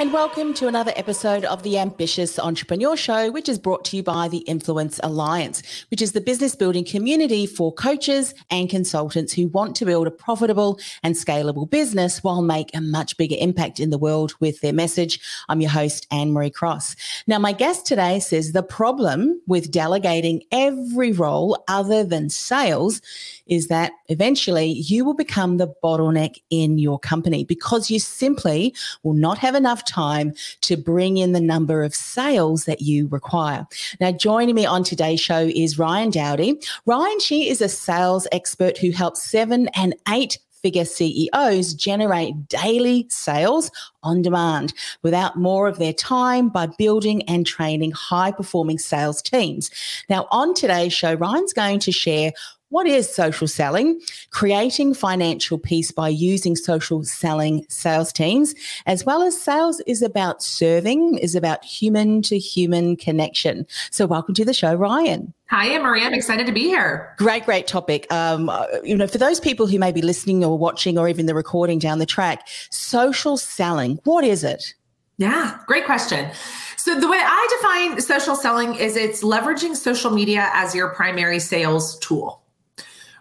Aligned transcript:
And 0.00 0.12
welcome 0.12 0.54
to 0.54 0.68
another 0.68 0.92
episode 0.94 1.44
of 1.44 1.64
the 1.64 1.76
Ambitious 1.76 2.38
Entrepreneur 2.38 2.96
Show, 2.96 3.32
which 3.32 3.48
is 3.48 3.58
brought 3.58 3.84
to 3.86 3.96
you 3.96 4.04
by 4.04 4.28
the 4.28 4.38
Influence 4.38 5.00
Alliance, 5.02 5.60
which 5.90 6.00
is 6.00 6.12
the 6.12 6.20
business 6.20 6.54
building 6.54 6.84
community 6.84 7.46
for 7.46 7.74
coaches 7.74 8.32
and 8.48 8.70
consultants 8.70 9.32
who 9.32 9.48
want 9.48 9.74
to 9.74 9.84
build 9.84 10.06
a 10.06 10.12
profitable 10.12 10.78
and 11.02 11.16
scalable 11.16 11.68
business 11.68 12.22
while 12.22 12.42
make 12.42 12.70
a 12.76 12.80
much 12.80 13.16
bigger 13.16 13.34
impact 13.40 13.80
in 13.80 13.90
the 13.90 13.98
world 13.98 14.34
with 14.38 14.60
their 14.60 14.72
message. 14.72 15.18
I'm 15.48 15.60
your 15.60 15.70
host, 15.70 16.06
Anne 16.12 16.30
Marie 16.30 16.50
Cross. 16.50 16.94
Now, 17.26 17.40
my 17.40 17.50
guest 17.50 17.84
today 17.84 18.20
says 18.20 18.52
the 18.52 18.62
problem 18.62 19.42
with 19.48 19.72
delegating 19.72 20.44
every 20.52 21.10
role 21.10 21.64
other 21.66 22.04
than 22.04 22.30
sales 22.30 23.02
is 23.48 23.66
that 23.66 23.90
eventually 24.06 24.66
you 24.66 25.04
will 25.04 25.14
become 25.14 25.56
the 25.56 25.74
bottleneck 25.82 26.36
in 26.50 26.78
your 26.78 27.00
company 27.00 27.42
because 27.42 27.90
you 27.90 27.98
simply 27.98 28.72
will 29.02 29.14
not 29.14 29.38
have 29.38 29.56
enough 29.56 29.84
time 29.88 30.34
to 30.62 30.76
bring 30.76 31.16
in 31.16 31.32
the 31.32 31.40
number 31.40 31.82
of 31.82 31.94
sales 31.94 32.64
that 32.64 32.82
you 32.82 33.08
require. 33.08 33.66
Now, 34.00 34.12
joining 34.12 34.54
me 34.54 34.66
on 34.66 34.84
today's 34.84 35.20
show 35.20 35.50
is 35.54 35.78
Ryan 35.78 36.10
Dowdy. 36.10 36.60
Ryan, 36.86 37.20
she 37.20 37.48
is 37.48 37.60
a 37.60 37.68
sales 37.68 38.26
expert 38.32 38.78
who 38.78 38.90
helps 38.90 39.22
seven 39.22 39.68
and 39.74 39.94
eight 40.08 40.38
figure 40.62 40.84
CEOs 40.84 41.74
generate 41.74 42.48
daily 42.48 43.06
sales 43.08 43.70
on 44.02 44.22
demand 44.22 44.74
without 45.02 45.36
more 45.36 45.68
of 45.68 45.78
their 45.78 45.92
time 45.92 46.48
by 46.48 46.66
building 46.66 47.22
and 47.28 47.46
training 47.46 47.92
high 47.92 48.32
performing 48.32 48.78
sales 48.78 49.22
teams. 49.22 49.70
Now, 50.08 50.26
on 50.30 50.54
today's 50.54 50.92
show, 50.92 51.14
Ryan's 51.14 51.52
going 51.52 51.78
to 51.80 51.92
share 51.92 52.32
what 52.70 52.86
is 52.86 53.12
social 53.12 53.48
selling? 53.48 54.00
Creating 54.30 54.92
financial 54.92 55.58
peace 55.58 55.90
by 55.90 56.08
using 56.08 56.54
social 56.54 57.02
selling 57.02 57.64
sales 57.68 58.12
teams, 58.12 58.54
as 58.86 59.04
well 59.04 59.22
as 59.22 59.40
sales 59.40 59.80
is 59.86 60.02
about 60.02 60.42
serving, 60.42 61.16
is 61.18 61.34
about 61.34 61.64
human 61.64 62.20
to 62.22 62.38
human 62.38 62.96
connection. 62.96 63.66
So, 63.90 64.06
welcome 64.06 64.34
to 64.34 64.44
the 64.44 64.52
show, 64.52 64.74
Ryan. 64.74 65.32
Hi, 65.48 65.68
Anne 65.68 65.82
Marie. 65.82 66.04
I'm 66.04 66.12
excited 66.12 66.46
to 66.46 66.52
be 66.52 66.64
here. 66.64 67.14
Great, 67.16 67.46
great 67.46 67.66
topic. 67.66 68.06
Um, 68.12 68.50
you 68.84 68.96
know, 68.96 69.06
for 69.06 69.18
those 69.18 69.40
people 69.40 69.66
who 69.66 69.78
may 69.78 69.92
be 69.92 70.02
listening 70.02 70.44
or 70.44 70.58
watching 70.58 70.98
or 70.98 71.08
even 71.08 71.24
the 71.24 71.34
recording 71.34 71.78
down 71.78 72.00
the 72.00 72.06
track, 72.06 72.46
social 72.70 73.38
selling, 73.38 73.98
what 74.04 74.24
is 74.24 74.44
it? 74.44 74.74
Yeah, 75.16 75.58
great 75.66 75.86
question. 75.86 76.30
So, 76.76 77.00
the 77.00 77.08
way 77.08 77.18
I 77.18 77.58
define 77.60 78.00
social 78.02 78.36
selling 78.36 78.74
is 78.74 78.94
it's 78.94 79.22
leveraging 79.22 79.74
social 79.74 80.10
media 80.10 80.50
as 80.52 80.74
your 80.74 80.90
primary 80.90 81.38
sales 81.38 81.98
tool 82.00 82.42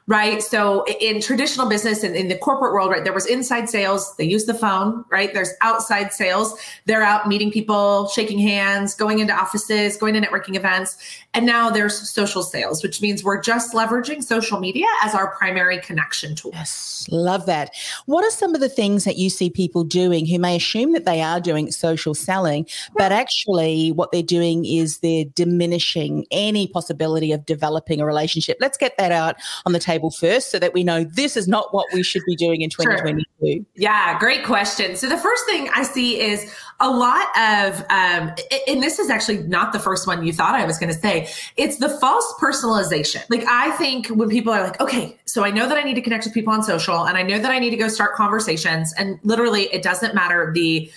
right? 0.07 0.41
So 0.41 0.85
in 1.01 1.21
traditional 1.21 1.67
business 1.67 2.01
and 2.01 2.15
in 2.15 2.29
the 2.29 2.37
corporate 2.37 2.71
world, 2.71 2.91
right, 2.91 3.03
there 3.03 3.13
was 3.13 3.25
inside 3.25 3.69
sales. 3.69 4.15
They 4.15 4.23
use 4.23 4.45
the 4.45 4.53
phone, 4.53 5.03
right? 5.11 5.33
There's 5.33 5.51
outside 5.61 6.13
sales. 6.13 6.57
They're 6.85 7.03
out 7.03 7.27
meeting 7.27 7.51
people, 7.51 8.07
shaking 8.07 8.39
hands, 8.39 8.95
going 8.95 9.19
into 9.19 9.33
offices, 9.33 9.97
going 9.97 10.13
to 10.13 10.21
networking 10.21 10.55
events. 10.55 10.97
And 11.33 11.45
now 11.45 11.69
there's 11.69 12.09
social 12.09 12.41
sales, 12.41 12.81
which 12.81 13.01
means 13.01 13.21
we're 13.21 13.41
just 13.41 13.73
leveraging 13.73 14.23
social 14.23 14.61
media 14.61 14.85
as 15.03 15.13
our 15.13 15.35
primary 15.35 15.79
connection 15.81 16.35
tool. 16.35 16.51
Yes, 16.53 17.05
love 17.11 17.45
that. 17.45 17.71
What 18.05 18.23
are 18.23 18.31
some 18.31 18.55
of 18.55 18.61
the 18.61 18.69
things 18.69 19.03
that 19.03 19.17
you 19.17 19.29
see 19.29 19.49
people 19.49 19.83
doing 19.83 20.25
who 20.25 20.39
may 20.39 20.55
assume 20.55 20.93
that 20.93 21.03
they 21.03 21.21
are 21.21 21.41
doing 21.41 21.69
social 21.69 22.15
selling, 22.15 22.65
but 22.95 23.11
actually 23.11 23.91
what 23.91 24.13
they're 24.13 24.23
doing 24.23 24.63
is 24.63 24.99
they're 24.99 25.25
diminishing 25.25 26.25
any 26.31 26.67
possibility 26.67 27.33
of 27.33 27.45
developing 27.45 27.99
a 27.99 28.05
relationship? 28.05 28.57
Let's 28.61 28.77
get 28.77 28.97
that 28.97 29.11
out 29.11 29.35
on 29.65 29.73
the 29.73 29.79
table 29.79 29.96
table 29.97 30.11
first 30.11 30.51
so 30.51 30.59
that 30.59 30.73
we 30.73 30.83
know 30.83 31.03
this 31.03 31.35
is 31.35 31.47
not 31.47 31.73
what 31.73 31.85
we 31.93 32.03
should 32.03 32.23
be 32.25 32.35
doing 32.35 32.61
in 32.61 32.69
2022? 32.69 33.25
Sure. 33.39 33.65
Yeah, 33.75 34.17
great 34.19 34.45
question. 34.45 34.95
So 34.95 35.09
the 35.09 35.17
first 35.17 35.45
thing 35.45 35.69
I 35.73 35.83
see 35.83 36.19
is 36.19 36.53
a 36.79 36.89
lot 36.89 37.27
of, 37.37 37.79
um, 37.89 38.33
and 38.67 38.83
this 38.83 38.99
is 38.99 39.09
actually 39.09 39.39
not 39.43 39.73
the 39.73 39.79
first 39.79 40.07
one 40.07 40.25
you 40.25 40.33
thought 40.33 40.55
I 40.55 40.65
was 40.65 40.77
going 40.77 40.93
to 40.93 40.99
say, 40.99 41.29
it's 41.55 41.77
the 41.77 41.89
false 41.89 42.33
personalization. 42.39 43.23
Like 43.29 43.45
I 43.47 43.71
think 43.71 44.07
when 44.07 44.29
people 44.29 44.53
are 44.53 44.63
like, 44.63 44.79
okay, 44.79 45.17
so 45.25 45.43
I 45.43 45.51
know 45.51 45.67
that 45.67 45.77
I 45.77 45.83
need 45.83 45.95
to 45.95 46.01
connect 46.01 46.25
with 46.25 46.33
people 46.33 46.53
on 46.53 46.63
social 46.63 47.07
and 47.07 47.17
I 47.17 47.23
know 47.23 47.39
that 47.39 47.51
I 47.51 47.59
need 47.59 47.71
to 47.71 47.77
go 47.77 47.87
start 47.87 48.15
conversations 48.15 48.93
and 48.97 49.19
literally 49.23 49.63
it 49.73 49.81
doesn't 49.81 50.13
matter 50.13 50.51
the 50.53 50.91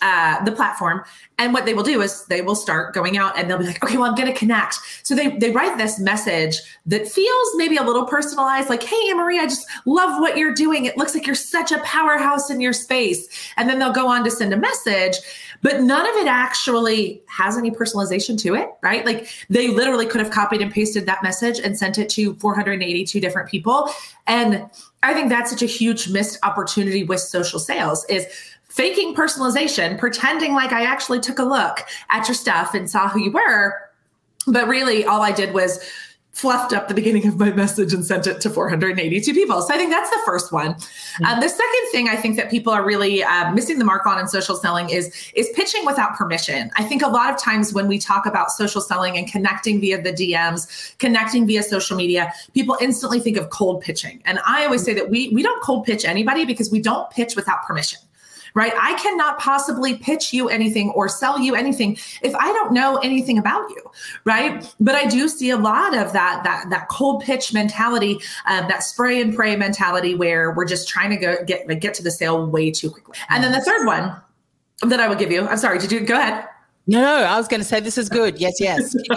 uh, 0.00 0.42
the 0.44 0.52
platform. 0.52 1.04
And 1.38 1.52
what 1.52 1.66
they 1.66 1.74
will 1.74 1.82
do 1.82 2.02
is 2.02 2.24
they 2.26 2.40
will 2.40 2.54
start 2.54 2.94
going 2.94 3.16
out 3.16 3.38
and 3.38 3.48
they'll 3.48 3.58
be 3.58 3.66
like, 3.66 3.82
okay, 3.84 3.96
well, 3.96 4.08
I'm 4.08 4.16
going 4.16 4.32
to 4.32 4.38
connect. 4.38 4.76
So 5.02 5.14
they, 5.14 5.36
they 5.36 5.50
write 5.50 5.78
this 5.78 5.98
message 5.98 6.56
that 6.86 7.08
feels 7.08 7.48
maybe 7.54 7.76
a 7.76 7.82
little 7.82 8.04
personalized, 8.04 8.68
like, 8.68 8.82
hey, 8.82 9.12
Marie, 9.14 9.38
I 9.38 9.46
just 9.46 9.66
love 9.86 10.20
what 10.20 10.36
you're 10.36 10.54
doing. 10.54 10.84
It 10.84 10.96
looks 10.96 11.14
like 11.14 11.26
you're 11.26 11.36
such 11.36 11.72
a 11.72 11.78
powerhouse 11.80 12.50
in 12.50 12.60
your 12.60 12.72
space. 12.72 13.28
And 13.56 13.68
then 13.68 13.78
they'll 13.78 13.92
go 13.92 14.08
on 14.08 14.24
to 14.24 14.30
send 14.30 14.52
a 14.52 14.56
message, 14.56 15.16
but 15.62 15.80
none 15.80 16.08
of 16.08 16.14
it 16.16 16.26
actually 16.26 17.22
has 17.26 17.56
any 17.56 17.70
personalization 17.70 18.38
to 18.40 18.54
it, 18.54 18.68
right? 18.82 19.04
Like 19.04 19.28
they 19.48 19.68
literally 19.68 20.06
could 20.06 20.20
have 20.20 20.30
copied 20.30 20.62
and 20.62 20.72
pasted 20.72 21.06
that 21.06 21.22
message 21.22 21.58
and 21.58 21.76
sent 21.76 21.98
it 21.98 22.08
to 22.10 22.34
482 22.36 23.20
different 23.20 23.48
people. 23.48 23.90
And 24.26 24.68
I 25.02 25.14
think 25.14 25.28
that's 25.28 25.50
such 25.50 25.62
a 25.62 25.66
huge 25.66 26.08
missed 26.08 26.38
opportunity 26.42 27.04
with 27.04 27.20
social 27.20 27.58
sales 27.58 28.04
is 28.08 28.26
faking 28.68 29.14
personalization, 29.14 29.98
pretending 29.98 30.54
like 30.54 30.72
I 30.72 30.84
actually 30.84 31.20
took 31.20 31.38
a 31.38 31.44
look 31.44 31.86
at 32.10 32.28
your 32.28 32.34
stuff 32.34 32.74
and 32.74 32.88
saw 32.88 33.08
who 33.08 33.20
you 33.20 33.32
were. 33.32 33.74
But 34.46 34.68
really, 34.68 35.04
all 35.04 35.22
I 35.22 35.32
did 35.32 35.52
was 35.52 35.84
fluffed 36.38 36.72
up 36.72 36.86
the 36.86 36.94
beginning 36.94 37.26
of 37.26 37.36
my 37.36 37.50
message 37.50 37.92
and 37.92 38.04
sent 38.04 38.24
it 38.24 38.40
to 38.40 38.48
482 38.48 39.34
people. 39.34 39.60
So 39.60 39.74
I 39.74 39.76
think 39.76 39.90
that's 39.90 40.08
the 40.08 40.20
first 40.24 40.52
one. 40.52 40.74
Mm-hmm. 40.74 41.24
Um, 41.24 41.40
the 41.40 41.48
second 41.48 41.90
thing 41.90 42.08
I 42.08 42.14
think 42.14 42.36
that 42.36 42.48
people 42.48 42.72
are 42.72 42.84
really 42.84 43.24
uh, 43.24 43.50
missing 43.52 43.80
the 43.80 43.84
mark 43.84 44.06
on 44.06 44.20
in 44.20 44.28
social 44.28 44.54
selling 44.54 44.88
is 44.88 45.32
is 45.34 45.48
pitching 45.56 45.84
without 45.84 46.14
permission. 46.14 46.70
I 46.76 46.84
think 46.84 47.02
a 47.02 47.08
lot 47.08 47.34
of 47.34 47.40
times 47.40 47.72
when 47.72 47.88
we 47.88 47.98
talk 47.98 48.24
about 48.24 48.52
social 48.52 48.80
selling 48.80 49.18
and 49.18 49.26
connecting 49.26 49.80
via 49.80 50.00
the 50.00 50.12
DMs, 50.12 50.96
connecting 50.98 51.44
via 51.44 51.64
social 51.64 51.96
media, 51.96 52.32
people 52.54 52.76
instantly 52.80 53.18
think 53.18 53.36
of 53.36 53.50
cold 53.50 53.82
pitching. 53.82 54.22
And 54.24 54.38
I 54.46 54.64
always 54.64 54.84
say 54.84 54.94
that 54.94 55.10
we 55.10 55.30
we 55.30 55.42
don't 55.42 55.60
cold 55.60 55.84
pitch 55.84 56.04
anybody 56.04 56.44
because 56.44 56.70
we 56.70 56.80
don't 56.80 57.10
pitch 57.10 57.34
without 57.34 57.64
permission 57.64 57.98
right? 58.54 58.72
I 58.80 58.94
cannot 58.94 59.38
possibly 59.38 59.96
pitch 59.96 60.32
you 60.32 60.48
anything 60.48 60.90
or 60.90 61.08
sell 61.08 61.38
you 61.38 61.54
anything 61.54 61.98
if 62.22 62.34
I 62.34 62.52
don't 62.52 62.72
know 62.72 62.96
anything 62.98 63.38
about 63.38 63.68
you, 63.70 63.90
right? 64.24 64.74
But 64.80 64.94
I 64.94 65.06
do 65.06 65.28
see 65.28 65.50
a 65.50 65.56
lot 65.56 65.96
of 65.96 66.12
that 66.12 66.44
that 66.44 66.66
that 66.70 66.88
cold 66.88 67.22
pitch 67.22 67.52
mentality, 67.52 68.18
um, 68.46 68.68
that 68.68 68.82
spray 68.82 69.20
and 69.20 69.34
pray 69.34 69.56
mentality, 69.56 70.14
where 70.14 70.52
we're 70.52 70.66
just 70.66 70.88
trying 70.88 71.10
to 71.10 71.16
go 71.16 71.44
get 71.44 71.68
like, 71.68 71.80
get 71.80 71.94
to 71.94 72.02
the 72.02 72.10
sale 72.10 72.46
way 72.46 72.70
too 72.70 72.90
quickly. 72.90 73.14
And 73.30 73.42
then 73.42 73.52
the 73.52 73.60
third 73.60 73.86
one 73.86 74.14
that 74.82 75.00
I 75.00 75.08
will 75.08 75.16
give 75.16 75.32
you, 75.32 75.46
I'm 75.46 75.58
sorry, 75.58 75.78
did 75.78 75.92
you 75.92 76.00
go 76.00 76.14
ahead? 76.14 76.46
No, 76.86 77.02
no, 77.02 77.24
I 77.24 77.36
was 77.36 77.48
going 77.48 77.60
to 77.60 77.66
say 77.66 77.80
this 77.80 77.98
is 77.98 78.08
good. 78.08 78.38
Yes, 78.38 78.54
yes. 78.60 78.96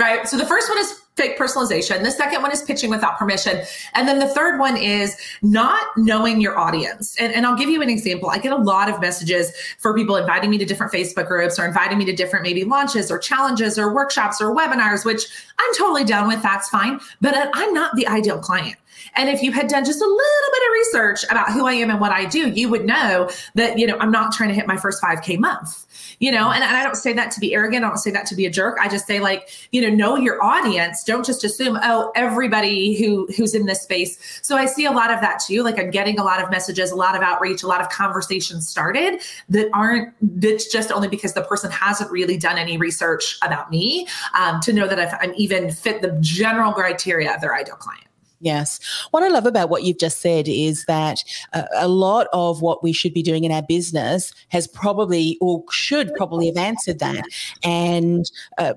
right. 0.00 0.26
So 0.26 0.36
the 0.36 0.44
first 0.44 0.68
one 0.68 0.78
is 0.78 0.99
fake 1.16 1.38
personalization. 1.38 2.02
The 2.02 2.10
second 2.10 2.40
one 2.40 2.50
is 2.50 2.62
pitching 2.62 2.88
without 2.88 3.18
permission. 3.18 3.62
And 3.94 4.08
then 4.08 4.18
the 4.18 4.28
third 4.28 4.58
one 4.58 4.76
is 4.76 5.16
not 5.42 5.82
knowing 5.96 6.40
your 6.40 6.58
audience. 6.58 7.16
And, 7.20 7.32
and 7.34 7.44
I'll 7.44 7.56
give 7.56 7.68
you 7.68 7.82
an 7.82 7.90
example. 7.90 8.30
I 8.30 8.38
get 8.38 8.52
a 8.52 8.56
lot 8.56 8.88
of 8.88 9.00
messages 9.00 9.52
for 9.78 9.94
people 9.94 10.16
inviting 10.16 10.50
me 10.50 10.58
to 10.58 10.64
different 10.64 10.92
Facebook 10.92 11.28
groups 11.28 11.58
or 11.58 11.66
inviting 11.66 11.98
me 11.98 12.04
to 12.06 12.12
different 12.14 12.42
maybe 12.44 12.64
launches 12.64 13.10
or 13.10 13.18
challenges 13.18 13.78
or 13.78 13.92
workshops 13.92 14.40
or 14.40 14.54
webinars, 14.54 15.04
which 15.04 15.26
I'm 15.58 15.74
totally 15.76 16.04
down 16.04 16.26
with. 16.26 16.42
That's 16.42 16.68
fine. 16.68 17.00
But 17.20 17.50
I'm 17.52 17.74
not 17.74 17.94
the 17.96 18.06
ideal 18.06 18.38
client. 18.38 18.76
And 19.14 19.28
if 19.28 19.42
you 19.42 19.52
had 19.52 19.68
done 19.68 19.84
just 19.84 20.00
a 20.00 20.04
little 20.04 20.50
bit 20.52 20.62
of 20.62 20.72
research 20.72 21.24
about 21.30 21.52
who 21.52 21.66
I 21.66 21.72
am 21.74 21.90
and 21.90 22.00
what 22.00 22.12
I 22.12 22.24
do, 22.24 22.48
you 22.50 22.68
would 22.68 22.84
know 22.84 23.30
that, 23.54 23.78
you 23.78 23.86
know, 23.86 23.96
I'm 23.98 24.10
not 24.10 24.32
trying 24.32 24.48
to 24.50 24.54
hit 24.54 24.66
my 24.66 24.76
first 24.76 25.02
5K 25.02 25.38
month 25.38 25.86
you 26.20 26.30
know? 26.30 26.50
And, 26.50 26.62
and 26.62 26.76
i 26.76 26.84
don't 26.84 26.96
say 26.96 27.12
that 27.14 27.30
to 27.32 27.40
be 27.40 27.54
arrogant. 27.54 27.84
I 27.84 27.88
don't 27.88 27.98
say 27.98 28.10
that 28.10 28.26
to 28.26 28.36
be 28.36 28.46
a 28.46 28.50
jerk. 28.50 28.78
I 28.80 28.88
just 28.88 29.06
say 29.06 29.20
like 29.20 29.48
you 29.72 29.80
know 29.80 29.88
know 29.88 30.16
your 30.16 30.42
audience. 30.42 31.02
Don't 31.02 31.24
just 31.24 31.42
assume 31.42 31.78
oh 31.82 32.12
everybody 32.14 32.94
who 32.94 33.26
who's 33.36 33.54
in 33.54 33.66
this 33.66 33.82
space. 33.82 34.40
So 34.42 34.56
i 34.56 34.66
see 34.66 34.84
a 34.84 34.92
lot 34.92 35.10
of 35.10 35.20
that 35.20 35.40
too. 35.46 35.62
Like 35.62 35.78
i'm 35.78 35.90
getting 35.90 36.18
a 36.18 36.24
lot 36.24 36.42
of 36.42 36.50
messages 36.50 36.90
a 36.90 36.96
lot 36.96 37.16
of 37.16 37.22
outreach 37.22 37.62
a 37.62 37.66
lot 37.66 37.80
of 37.80 37.88
conversations 37.88 38.68
started 38.68 39.20
that 39.48 39.68
aren't 39.72 40.12
that's 40.40 40.70
just 40.70 40.92
only 40.92 41.08
because 41.08 41.32
the 41.32 41.42
person 41.42 41.70
hasn't 41.70 42.10
really 42.10 42.36
done 42.36 42.58
any 42.58 42.76
research 42.76 43.38
about 43.42 43.70
me 43.70 44.06
um, 44.38 44.60
to 44.60 44.72
know 44.72 44.86
that 44.86 44.98
if 44.98 45.12
i'm 45.20 45.32
even 45.36 45.70
fit 45.70 46.02
the 46.02 46.16
general 46.20 46.72
criteria 46.72 47.34
of 47.34 47.40
their 47.40 47.54
ideal 47.54 47.76
client 47.76 48.09
Yes. 48.40 48.80
What 49.10 49.22
I 49.22 49.28
love 49.28 49.44
about 49.44 49.68
what 49.68 49.84
you've 49.84 49.98
just 49.98 50.20
said 50.20 50.48
is 50.48 50.86
that 50.86 51.22
uh, 51.52 51.64
a 51.74 51.88
lot 51.88 52.26
of 52.32 52.62
what 52.62 52.82
we 52.82 52.92
should 52.92 53.12
be 53.12 53.22
doing 53.22 53.44
in 53.44 53.52
our 53.52 53.62
business 53.62 54.32
has 54.48 54.66
probably 54.66 55.36
or 55.42 55.62
should 55.70 56.14
probably 56.14 56.46
have 56.46 56.56
answered 56.56 57.00
that. 57.00 57.24
And 57.62 58.30
uh, 58.56 58.74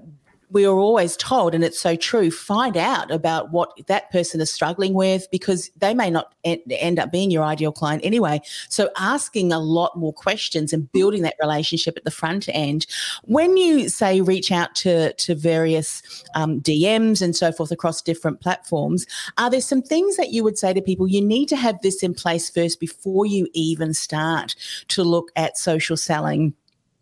we 0.53 0.65
are 0.65 0.77
always 0.77 1.17
told, 1.17 1.55
and 1.55 1.63
it's 1.63 1.79
so 1.79 1.95
true, 1.95 2.29
find 2.29 2.77
out 2.77 3.09
about 3.09 3.51
what 3.51 3.75
that 3.87 4.11
person 4.11 4.39
is 4.39 4.53
struggling 4.53 4.93
with 4.93 5.27
because 5.31 5.71
they 5.77 5.95
may 5.95 6.11
not 6.11 6.35
end 6.43 6.99
up 6.99 7.11
being 7.11 7.31
your 7.31 7.43
ideal 7.43 7.71
client 7.71 8.05
anyway. 8.05 8.39
So 8.69 8.89
asking 8.97 9.51
a 9.51 9.59
lot 9.59 9.97
more 9.97 10.13
questions 10.13 10.71
and 10.71 10.91
building 10.91 11.23
that 11.23 11.35
relationship 11.41 11.97
at 11.97 12.03
the 12.03 12.11
front 12.11 12.47
end. 12.49 12.85
When 13.23 13.57
you 13.57 13.89
say 13.89 14.21
reach 14.21 14.51
out 14.51 14.75
to, 14.75 15.13
to 15.13 15.33
various 15.33 16.03
um, 16.35 16.61
DMs 16.61 17.21
and 17.21 17.35
so 17.35 17.51
forth 17.51 17.71
across 17.71 18.01
different 18.01 18.39
platforms, 18.39 19.07
are 19.39 19.49
there 19.49 19.59
some 19.59 19.81
things 19.81 20.17
that 20.17 20.31
you 20.31 20.43
would 20.43 20.59
say 20.59 20.71
to 20.71 20.81
people, 20.81 21.07
you 21.07 21.21
need 21.21 21.47
to 21.47 21.55
have 21.55 21.81
this 21.81 22.03
in 22.03 22.13
place 22.13 22.49
first 22.49 22.79
before 22.79 23.25
you 23.25 23.47
even 23.53 23.93
start 23.93 24.55
to 24.89 25.03
look 25.03 25.31
at 25.35 25.57
social 25.57 25.97
selling? 25.97 26.53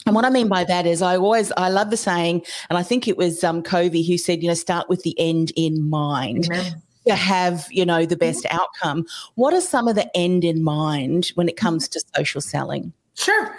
And 0.06 0.16
what 0.16 0.26
I 0.26 0.30
mean 0.30 0.48
by 0.48 0.64
that 0.64 0.86
is 0.86 1.02
I 1.02 1.18
always 1.18 1.52
I 1.58 1.70
love 1.70 1.90
the 1.90 1.98
saying, 1.98 2.44
and 2.70 2.78
I 2.78 2.84
think 2.84 3.08
it 3.08 3.18
was 3.18 3.44
um 3.44 3.62
Covey 3.62 4.04
who 4.04 4.18
said, 4.18 4.42
you 4.42 4.48
know, 4.48 4.56
start 4.56 4.90
with 4.90 5.04
the 5.04 5.16
end 5.20 5.52
in 5.56 5.90
mind. 5.90 6.48
Amen. 6.52 6.82
To 7.08 7.16
have, 7.16 7.68
you 7.72 7.84
know, 7.84 8.06
the 8.06 8.16
best 8.16 8.44
mm-hmm. 8.44 8.58
outcome. 8.60 9.08
What 9.34 9.56
are 9.56 9.62
some 9.62 9.88
of 9.88 9.96
the 9.96 10.16
end 10.16 10.44
in 10.44 10.64
mind 10.64 11.32
when 11.34 11.50
it 11.50 11.58
comes 11.58 11.88
to 11.90 12.04
social 12.16 12.42
selling? 12.42 12.94
Sure 13.14 13.56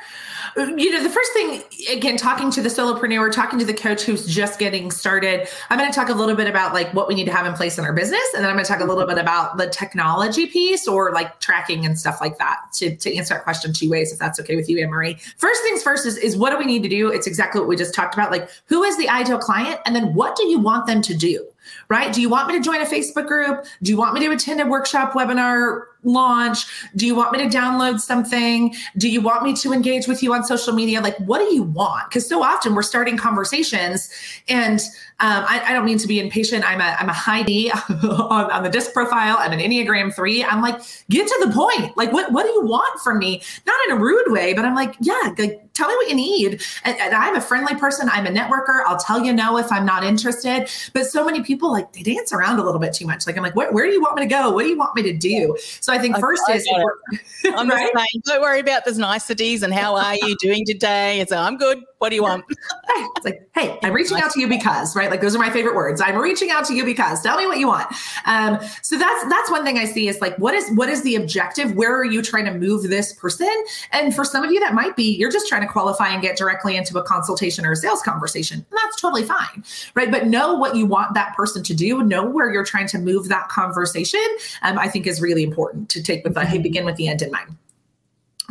you 0.57 0.91
know, 0.91 1.03
the 1.03 1.09
first 1.09 1.33
thing, 1.33 1.63
again, 1.91 2.17
talking 2.17 2.51
to 2.51 2.61
the 2.61 2.69
solopreneur, 2.69 3.33
talking 3.33 3.59
to 3.59 3.65
the 3.65 3.75
coach 3.75 4.03
who's 4.03 4.27
just 4.27 4.59
getting 4.59 4.91
started, 4.91 5.49
I'm 5.71 5.79
going 5.79 5.91
to 5.91 5.95
talk 5.95 6.09
a 6.09 6.15
little 6.15 6.35
bit 6.35 6.47
about 6.47 6.75
like 6.75 6.93
what 6.93 7.09
we 7.09 7.15
need 7.15 7.25
to 7.25 7.33
have 7.33 7.47
in 7.47 7.55
place 7.55 7.79
in 7.79 7.85
our 7.85 7.93
business. 7.93 8.23
And 8.35 8.43
then 8.43 8.51
I'm 8.51 8.57
going 8.57 8.65
to 8.65 8.71
talk 8.71 8.81
a 8.81 8.85
little 8.85 9.07
bit 9.07 9.19
about 9.19 9.57
the 9.57 9.69
technology 9.69 10.47
piece 10.47 10.87
or 10.87 11.13
like 11.13 11.41
tracking 11.41 11.87
and 11.87 11.99
stuff 11.99 12.21
like 12.21 12.39
that 12.39 12.61
to, 12.75 12.95
to 12.97 13.17
answer 13.17 13.35
that 13.35 13.45
question 13.45 13.73
two 13.73 13.89
ways, 13.89 14.13
if 14.13 14.19
that's 14.19 14.39
okay 14.41 14.57
with 14.57 14.69
you, 14.69 14.83
Anne 14.83 14.91
Marie. 14.91 15.15
First 15.37 15.63
things 15.63 15.83
first 15.83 16.07
is, 16.07 16.17
is 16.19 16.37
what 16.37 16.51
do 16.51 16.59
we 16.59 16.67
need 16.67 16.83
to 16.83 16.89
do? 16.89 17.11
It's 17.11 17.27
exactly 17.27 17.61
what 17.61 17.69
we 17.69 17.77
just 17.77 17.95
talked 17.95 18.15
about. 18.15 18.31
Like, 18.31 18.51
who 18.67 18.83
is 18.83 18.99
the 18.99 19.09
ideal 19.09 19.39
client? 19.39 19.81
And 19.87 19.97
then 19.97 20.15
what 20.15 20.37
do 20.37 20.47
you 20.49 20.59
want 20.59 20.87
them 20.87 21.01
to 21.03 21.15
do? 21.15 21.47
Right? 21.89 22.13
Do 22.13 22.21
you 22.21 22.29
want 22.29 22.49
me 22.49 22.55
to 22.59 22.61
join 22.61 22.81
a 22.81 22.85
Facebook 22.85 23.27
group? 23.27 23.65
Do 23.83 23.93
you 23.93 23.97
want 23.97 24.15
me 24.15 24.21
to 24.27 24.33
attend 24.33 24.61
a 24.61 24.67
workshop, 24.67 25.13
webinar, 25.13 25.85
launch? 26.05 26.67
Do 26.97 27.07
you 27.07 27.15
want 27.15 27.33
me 27.33 27.39
to 27.39 27.57
download 27.57 28.01
something? 28.01 28.75
Do 28.97 29.09
you 29.09 29.21
want 29.21 29.43
me 29.43 29.55
to 29.55 29.73
engage 29.73 30.07
with 30.07 30.23
you 30.23 30.35
on 30.35 30.45
social 30.45 30.73
media? 30.73 31.01
Like, 31.01 31.17
what 31.19 31.39
do 31.39 31.55
you 31.55 31.63
want? 31.63 32.09
Because 32.09 32.29
so 32.29 32.43
often 32.43 32.75
we're 32.75 32.83
starting 32.83 33.17
conversations 33.17 34.11
and 34.49 34.81
um, 35.21 35.45
I, 35.49 35.63
I, 35.67 35.73
don't 35.73 35.85
mean 35.85 35.99
to 35.99 36.09
be 36.09 36.19
impatient. 36.19 36.69
I'm 36.69 36.81
a 36.81 36.97
I'm 36.99 37.09
a 37.09 37.13
high 37.13 37.43
D 37.43 37.71
on, 38.03 38.51
on 38.51 38.65
the 38.65 38.69
disc 38.69 38.93
profile. 38.93 39.37
I'm 39.39 39.53
an 39.53 39.61
Enneagram 39.61 40.13
three. 40.13 40.43
I'm 40.43 40.61
like, 40.61 40.81
get 41.11 41.29
to 41.29 41.47
the 41.47 41.53
point. 41.53 41.97
Like, 41.97 42.13
what 42.13 42.33
what 42.33 42.45
do 42.45 42.51
you 42.51 42.67
want 42.67 43.01
from 43.01 43.21
me? 43.21 43.41
Not 43.65 43.77
in 43.87 43.97
a 43.97 44.01
rude 44.01 44.33
way, 44.33 44.53
but 44.53 44.65
I'm 44.65 44.75
like, 44.75 44.97
yeah, 45.01 45.33
like, 45.39 45.63
tell 45.75 45.89
me 45.89 45.95
what 45.95 46.09
you 46.09 46.17
need. 46.17 46.63
And, 46.85 46.99
and, 46.99 47.15
I'm 47.15 47.37
a 47.37 47.41
friendly 47.41 47.75
person. 47.77 48.09
I'm 48.11 48.27
a 48.27 48.31
networker. 48.31 48.83
I'll 48.87 48.99
tell 48.99 49.25
you 49.25 49.33
no 49.33 49.59
if 49.59 49.71
I'm 49.71 49.87
not 49.87 50.03
interested. 50.03 50.69
But 50.93 51.07
so 51.07 51.25
many 51.25 51.43
people 51.43 51.71
like 51.71 51.93
they 51.93 52.03
dance 52.03 52.33
around 52.33 52.59
a 52.59 52.65
little 52.65 52.81
bit 52.81 52.93
too 52.93 53.07
much. 53.07 53.27
Like, 53.27 53.37
I'm 53.37 53.43
like, 53.43 53.55
where, 53.55 53.73
where 53.73 53.87
do 53.87 53.93
you 53.93 54.01
want 54.01 54.17
me 54.17 54.23
to 54.23 54.29
go? 54.29 54.51
What 54.51 54.65
do 54.65 54.69
you 54.69 54.79
want 54.79 54.97
me 54.97 55.03
to 55.05 55.13
do? 55.13 55.57
So 55.81 55.92
I 55.93 55.99
think 55.99 56.19
first 56.19 56.43
I, 56.49 56.55
is 56.55 56.69
I'm 57.57 57.69
right? 57.69 57.91
saying, 57.95 58.23
don't 58.25 58.41
worry 58.41 58.61
about 58.61 58.85
the 58.85 58.93
niceties 58.93 59.63
and 59.63 59.73
how 59.73 59.97
are 59.97 60.17
you 60.17 60.37
doing 60.41 60.65
today? 60.67 61.21
And 61.21 61.29
so 61.29 61.37
I'm 61.37 61.57
good. 61.57 61.83
What 62.03 62.09
do 62.09 62.17
you 62.17 62.25
want? 62.25 62.45
it's 62.89 63.25
like, 63.25 63.49
hey, 63.55 63.79
I'm 63.85 63.93
reaching 63.93 64.19
out 64.19 64.33
to 64.33 64.41
you 64.41 64.49
because, 64.49 64.97
right? 64.97 65.09
Like 65.09 65.21
those 65.21 65.37
are 65.37 65.39
my 65.39 65.51
favorite 65.51 65.77
words. 65.77 66.01
I'm 66.01 66.17
reaching 66.17 66.51
out 66.51 66.65
to 66.65 66.75
you 66.75 66.85
because. 66.85 67.23
Tell 67.23 67.37
me 67.37 67.47
what 67.47 67.61
you 67.61 67.69
want. 67.69 67.95
Um, 68.27 68.59
so 68.83 68.99
that's 68.99 69.25
that's 69.29 69.49
one 69.53 69.65
thing 69.65 69.79
I 69.79 69.85
see 69.85 70.09
is 70.09 70.21
like, 70.21 70.37
what 70.37 70.53
is 70.53 70.69
what 70.75 70.89
is 70.89 71.03
the 71.05 71.15
objective? 71.15 71.77
Where 71.77 71.97
are 71.97 72.05
you 72.05 72.21
trying 72.21 72.47
to 72.47 72.55
move 72.55 72.91
this 72.91 73.13
person? 73.13 73.55
And 73.93 74.13
for 74.13 74.25
some 74.25 74.43
of 74.43 74.51
you, 74.51 74.59
that 74.59 74.75
might 74.75 74.97
be 74.97 75.15
you're 75.15 75.31
just 75.31 75.47
trying 75.47 75.63
to 75.63 75.69
qualify 75.69 76.09
and 76.09 76.21
get 76.21 76.37
directly 76.37 76.75
into 76.75 76.99
a 76.99 77.05
consultation 77.05 77.65
or 77.65 77.71
a 77.71 77.77
sales 77.77 78.03
conversation. 78.03 78.67
And 78.69 78.79
that's 78.83 79.01
totally 79.01 79.23
fine, 79.23 79.63
right? 79.95 80.11
But 80.11 80.27
know 80.27 80.55
what 80.55 80.75
you 80.75 80.87
want 80.87 81.15
that 81.15 81.37
person 81.37 81.63
to 81.63 81.73
do. 81.73 82.03
Know 82.03 82.29
where 82.29 82.53
you're 82.53 82.65
trying 82.65 82.89
to 82.89 82.99
move 82.99 83.29
that 83.29 83.49
conversation. 83.49 84.27
Um, 84.63 84.77
I 84.77 84.89
think 84.89 85.07
is 85.07 85.21
really 85.21 85.45
important 85.45 85.89
to 85.91 86.03
take 86.03 86.25
with 86.25 86.35
the 86.35 86.45
hey, 86.45 86.59
begin 86.59 86.85
with 86.85 86.97
the 86.97 87.07
end 87.07 87.23
in 87.23 87.31
mind 87.31 87.57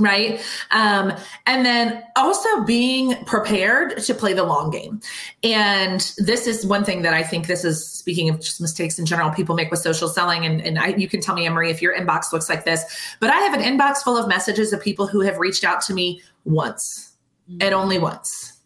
right? 0.02 0.42
Um, 0.72 1.14
and 1.46 1.66
then 1.66 2.04
also 2.16 2.64
being 2.64 3.16
prepared 3.26 3.98
to 4.00 4.14
play 4.14 4.34
the 4.34 4.44
long 4.44 4.70
game. 4.72 5.00
And 5.44 6.12
this 6.18 6.48
is 6.48 6.66
one 6.66 6.84
thing 6.84 7.02
that 7.02 7.14
i 7.14 7.24
think 7.24 7.48
this 7.48 7.64
is 7.64 7.88
speaking 7.88 8.30
of 8.30 8.40
just 8.40 8.60
mistakes 8.60 9.00
in 9.00 9.06
general 9.06 9.32
people 9.32 9.56
make 9.56 9.72
with 9.72 9.80
social 9.80 10.08
selling. 10.08 10.46
And, 10.46 10.62
and 10.62 10.80
I, 10.80 10.88
you 10.88 11.08
can 11.08 11.22
tell 11.22 11.36
me 11.36 11.46
Anne 11.46 11.54
Marie, 11.54 11.70
if 11.70 11.82
your 11.82 11.96
inbox 11.96 12.32
looks 12.34 12.50
like 12.50 12.66
this 12.66 12.84
but 13.20 13.30
i 13.30 13.38
have 13.40 13.54
an 13.54 13.62
inbox 13.62 13.98
full 13.98 14.18
of 14.18 14.28
messages 14.28 14.74
of 14.74 14.82
people 14.82 15.08
who 15.08 15.22
have 15.22 15.38
reached 15.38 15.64
out 15.64 15.82
to 15.82 15.94
me 15.94 16.22
once 16.46 17.14
mm-hmm. 17.50 17.62
and 17.62 17.74
only 17.74 17.98
once 17.98 18.61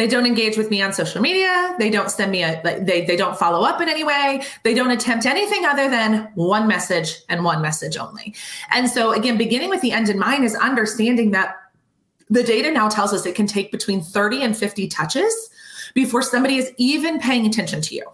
they 0.00 0.06
don't 0.06 0.26
engage 0.26 0.56
with 0.56 0.70
me 0.70 0.80
on 0.80 0.92
social 0.92 1.20
media. 1.20 1.74
They 1.78 1.90
don't 1.90 2.10
send 2.10 2.32
me 2.32 2.42
a 2.42 2.60
they 2.62 3.04
they 3.04 3.16
don't 3.16 3.38
follow 3.38 3.66
up 3.66 3.80
in 3.80 3.88
any 3.88 4.02
way. 4.02 4.42
They 4.62 4.74
don't 4.74 4.90
attempt 4.90 5.26
anything 5.26 5.66
other 5.66 5.90
than 5.90 6.30
one 6.34 6.66
message 6.66 7.16
and 7.28 7.44
one 7.44 7.60
message 7.60 7.96
only. 7.98 8.34
And 8.72 8.88
so 8.88 9.12
again, 9.12 9.36
beginning 9.36 9.68
with 9.68 9.82
the 9.82 9.92
end 9.92 10.08
in 10.08 10.18
mind 10.18 10.44
is 10.44 10.54
understanding 10.54 11.32
that 11.32 11.56
the 12.30 12.42
data 12.42 12.70
now 12.70 12.88
tells 12.88 13.12
us 13.12 13.26
it 13.26 13.34
can 13.34 13.46
take 13.46 13.70
between 13.70 14.00
30 14.00 14.42
and 14.42 14.56
50 14.56 14.88
touches 14.88 15.50
before 15.94 16.22
somebody 16.22 16.56
is 16.56 16.72
even 16.78 17.18
paying 17.18 17.44
attention 17.44 17.82
to 17.82 17.94
you. 17.94 18.04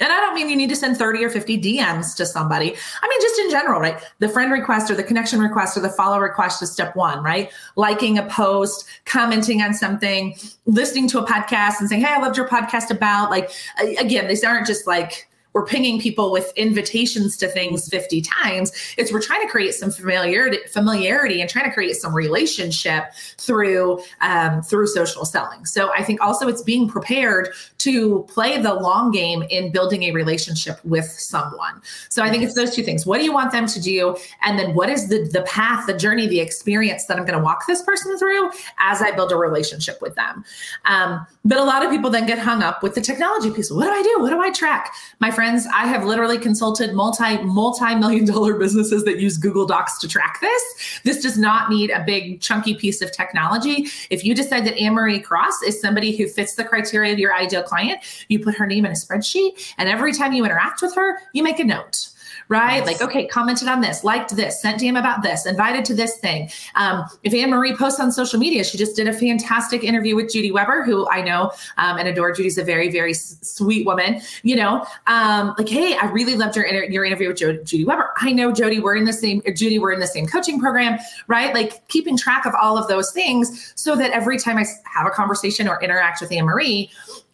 And 0.00 0.12
I 0.12 0.20
don't 0.20 0.34
mean 0.34 0.48
you 0.48 0.56
need 0.56 0.70
to 0.70 0.76
send 0.76 0.96
30 0.96 1.24
or 1.24 1.30
50 1.30 1.60
DMs 1.60 2.16
to 2.16 2.26
somebody. 2.26 2.74
I 3.02 3.08
mean, 3.08 3.20
just 3.20 3.38
in 3.38 3.50
general, 3.50 3.80
right? 3.80 4.02
The 4.18 4.28
friend 4.28 4.50
request 4.50 4.90
or 4.90 4.94
the 4.94 5.02
connection 5.02 5.40
request 5.40 5.76
or 5.76 5.80
the 5.80 5.90
follow 5.90 6.18
request 6.18 6.62
is 6.62 6.72
step 6.72 6.96
one, 6.96 7.22
right? 7.22 7.52
Liking 7.76 8.18
a 8.18 8.24
post, 8.24 8.86
commenting 9.04 9.62
on 9.62 9.74
something, 9.74 10.34
listening 10.66 11.08
to 11.08 11.18
a 11.18 11.26
podcast 11.26 11.80
and 11.80 11.88
saying, 11.88 12.02
Hey, 12.02 12.14
I 12.14 12.18
loved 12.18 12.36
your 12.36 12.48
podcast 12.48 12.90
about 12.90 13.30
like, 13.30 13.50
again, 13.98 14.26
these 14.26 14.42
aren't 14.42 14.66
just 14.66 14.86
like, 14.86 15.29
we're 15.52 15.66
pinging 15.66 16.00
people 16.00 16.30
with 16.30 16.52
invitations 16.56 17.36
to 17.36 17.48
things 17.48 17.88
50 17.88 18.22
times 18.22 18.72
it's 18.96 19.12
we're 19.12 19.22
trying 19.22 19.42
to 19.42 19.48
create 19.48 19.74
some 19.74 19.90
familiarity 19.90 20.58
familiarity 20.68 21.40
and 21.40 21.50
trying 21.50 21.64
to 21.64 21.72
create 21.72 21.96
some 21.96 22.14
relationship 22.14 23.12
through 23.38 24.00
um, 24.20 24.62
through 24.62 24.86
social 24.86 25.24
selling. 25.24 25.64
So 25.64 25.90
i 25.92 26.02
think 26.02 26.20
also 26.20 26.48
it's 26.48 26.62
being 26.62 26.88
prepared 26.88 27.50
to 27.78 28.24
play 28.28 28.60
the 28.60 28.74
long 28.74 29.10
game 29.10 29.42
in 29.50 29.72
building 29.72 30.04
a 30.04 30.12
relationship 30.12 30.82
with 30.84 31.06
someone. 31.06 31.80
So 32.08 32.22
i 32.22 32.30
think 32.30 32.42
it's 32.42 32.54
those 32.54 32.74
two 32.74 32.82
things. 32.82 33.06
What 33.06 33.18
do 33.18 33.24
you 33.24 33.32
want 33.32 33.52
them 33.52 33.66
to 33.66 33.80
do? 33.80 34.16
And 34.42 34.58
then 34.58 34.74
what 34.74 34.88
is 34.88 35.08
the 35.08 35.28
the 35.32 35.42
path 35.42 35.86
the 35.86 35.96
journey 35.96 36.26
the 36.26 36.40
experience 36.40 37.06
that 37.06 37.18
i'm 37.18 37.24
going 37.24 37.38
to 37.38 37.44
walk 37.44 37.66
this 37.66 37.82
person 37.82 38.16
through 38.18 38.50
as 38.78 39.02
i 39.02 39.10
build 39.10 39.32
a 39.32 39.36
relationship 39.36 40.00
with 40.00 40.14
them? 40.14 40.44
Um, 40.84 41.26
but 41.44 41.58
a 41.58 41.64
lot 41.64 41.84
of 41.84 41.90
people 41.90 42.10
then 42.10 42.26
get 42.26 42.38
hung 42.38 42.62
up 42.62 42.82
with 42.82 42.94
the 42.94 43.00
technology 43.00 43.50
piece. 43.50 43.70
What 43.70 43.84
do 43.84 43.90
i 43.90 44.02
do? 44.02 44.22
What 44.22 44.30
do 44.30 44.40
i 44.40 44.50
track? 44.50 44.94
My 45.20 45.30
friends, 45.40 45.66
I 45.72 45.86
have 45.86 46.04
literally 46.04 46.36
consulted 46.36 46.92
multi 46.92 47.38
multi 47.38 47.94
million 47.94 48.26
dollar 48.26 48.58
businesses 48.58 49.04
that 49.04 49.18
use 49.18 49.38
Google 49.38 49.64
Docs 49.64 49.96
to 50.00 50.06
track 50.06 50.38
this. 50.42 51.00
This 51.02 51.22
does 51.22 51.38
not 51.38 51.70
need 51.70 51.88
a 51.88 52.04
big 52.04 52.42
chunky 52.42 52.74
piece 52.74 53.00
of 53.00 53.10
technology. 53.10 53.86
If 54.10 54.22
you 54.22 54.34
decide 54.34 54.66
that 54.66 54.76
Anne 54.76 54.92
Marie 54.92 55.18
Cross 55.18 55.62
is 55.62 55.80
somebody 55.80 56.14
who 56.14 56.28
fits 56.28 56.56
the 56.56 56.64
criteria 56.64 57.14
of 57.14 57.18
your 57.18 57.34
ideal 57.34 57.62
client, 57.62 58.00
you 58.28 58.38
put 58.38 58.54
her 58.54 58.66
name 58.66 58.84
in 58.84 58.92
a 58.92 58.94
spreadsheet, 58.94 59.72
and 59.78 59.88
every 59.88 60.12
time 60.12 60.34
you 60.34 60.44
interact 60.44 60.82
with 60.82 60.94
her, 60.94 61.20
you 61.32 61.42
make 61.42 61.58
a 61.58 61.64
note 61.64 62.09
right? 62.50 62.78
Yes. 62.78 62.86
Like, 62.86 63.00
okay, 63.00 63.26
commented 63.26 63.68
on 63.68 63.80
this, 63.80 64.02
liked 64.02 64.34
this, 64.34 64.60
sent 64.60 64.80
DM 64.82 64.98
about 64.98 65.22
this, 65.22 65.46
invited 65.46 65.84
to 65.86 65.94
this 65.94 66.16
thing. 66.16 66.50
Um, 66.74 67.04
if 67.22 67.32
Anne 67.32 67.50
Marie 67.50 67.76
posts 67.76 68.00
on 68.00 68.10
social 68.10 68.40
media, 68.40 68.64
she 68.64 68.76
just 68.76 68.96
did 68.96 69.06
a 69.06 69.12
fantastic 69.12 69.84
interview 69.84 70.16
with 70.16 70.32
Judy 70.32 70.50
Weber, 70.50 70.82
who 70.84 71.08
I 71.08 71.22
know 71.22 71.52
um, 71.78 71.96
and 71.96 72.08
adore. 72.08 72.32
Judy's 72.32 72.58
a 72.58 72.64
very, 72.64 72.90
very 72.90 73.12
s- 73.12 73.38
sweet 73.40 73.86
woman. 73.86 74.20
You 74.42 74.56
know, 74.56 74.84
um, 75.06 75.54
like, 75.56 75.68
hey, 75.68 75.96
I 75.96 76.06
really 76.06 76.34
loved 76.34 76.56
your 76.56 76.64
inter- 76.64 76.90
your 76.90 77.04
interview 77.04 77.28
with 77.28 77.38
jo- 77.38 77.62
Judy 77.62 77.84
Weber. 77.84 78.10
I 78.16 78.32
know 78.32 78.50
Jody, 78.52 78.80
we're 78.80 78.96
in 78.96 79.04
the 79.04 79.12
same 79.12 79.42
Judy, 79.54 79.78
we're 79.78 79.92
in 79.92 80.00
the 80.00 80.06
same 80.08 80.26
coaching 80.26 80.58
program, 80.58 80.98
right? 81.28 81.54
Like 81.54 81.86
keeping 81.86 82.16
track 82.16 82.46
of 82.46 82.52
all 82.60 82.76
of 82.76 82.88
those 82.88 83.12
things 83.12 83.72
so 83.76 83.94
that 83.94 84.10
every 84.10 84.38
time 84.38 84.58
I 84.58 84.66
have 84.92 85.06
a 85.06 85.10
conversation 85.10 85.68
or 85.68 85.80
interact 85.82 86.20
with 86.20 86.32
Anne 86.32 86.46
Marie, 86.46 86.90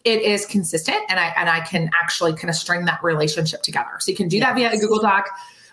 it 0.07 0.21
is 0.21 0.45
consistent 0.45 0.97
and 1.09 1.19
I 1.19 1.33
and 1.35 1.49
I 1.49 1.59
can 1.59 1.91
actually 2.01 2.33
kind 2.33 2.49
of 2.49 2.55
string 2.55 2.85
that 2.85 3.03
relationship 3.03 3.61
together. 3.61 3.91
So 3.99 4.09
you 4.09 4.17
can 4.17 4.29
do 4.29 4.39
that 4.39 4.55
via 4.55 4.71
a 4.71 4.77
Google 4.77 5.01
Doc. 5.01 5.27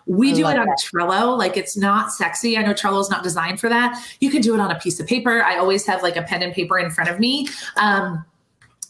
We 0.06 0.32
I 0.32 0.34
do 0.34 0.40
it 0.48 0.58
on 0.58 0.66
that. 0.66 0.78
Trello. 0.82 1.38
Like 1.38 1.56
it's 1.56 1.76
not 1.76 2.12
sexy. 2.12 2.58
I 2.58 2.62
know 2.62 2.74
Trello 2.74 3.00
is 3.00 3.08
not 3.08 3.22
designed 3.22 3.60
for 3.60 3.68
that. 3.68 4.04
You 4.20 4.30
can 4.30 4.42
do 4.42 4.52
it 4.52 4.60
on 4.60 4.72
a 4.72 4.78
piece 4.78 4.98
of 4.98 5.06
paper. 5.06 5.42
I 5.44 5.56
always 5.56 5.86
have 5.86 6.02
like 6.02 6.16
a 6.16 6.22
pen 6.22 6.42
and 6.42 6.52
paper 6.52 6.78
in 6.78 6.90
front 6.90 7.08
of 7.08 7.20
me. 7.20 7.48
Um, 7.76 8.24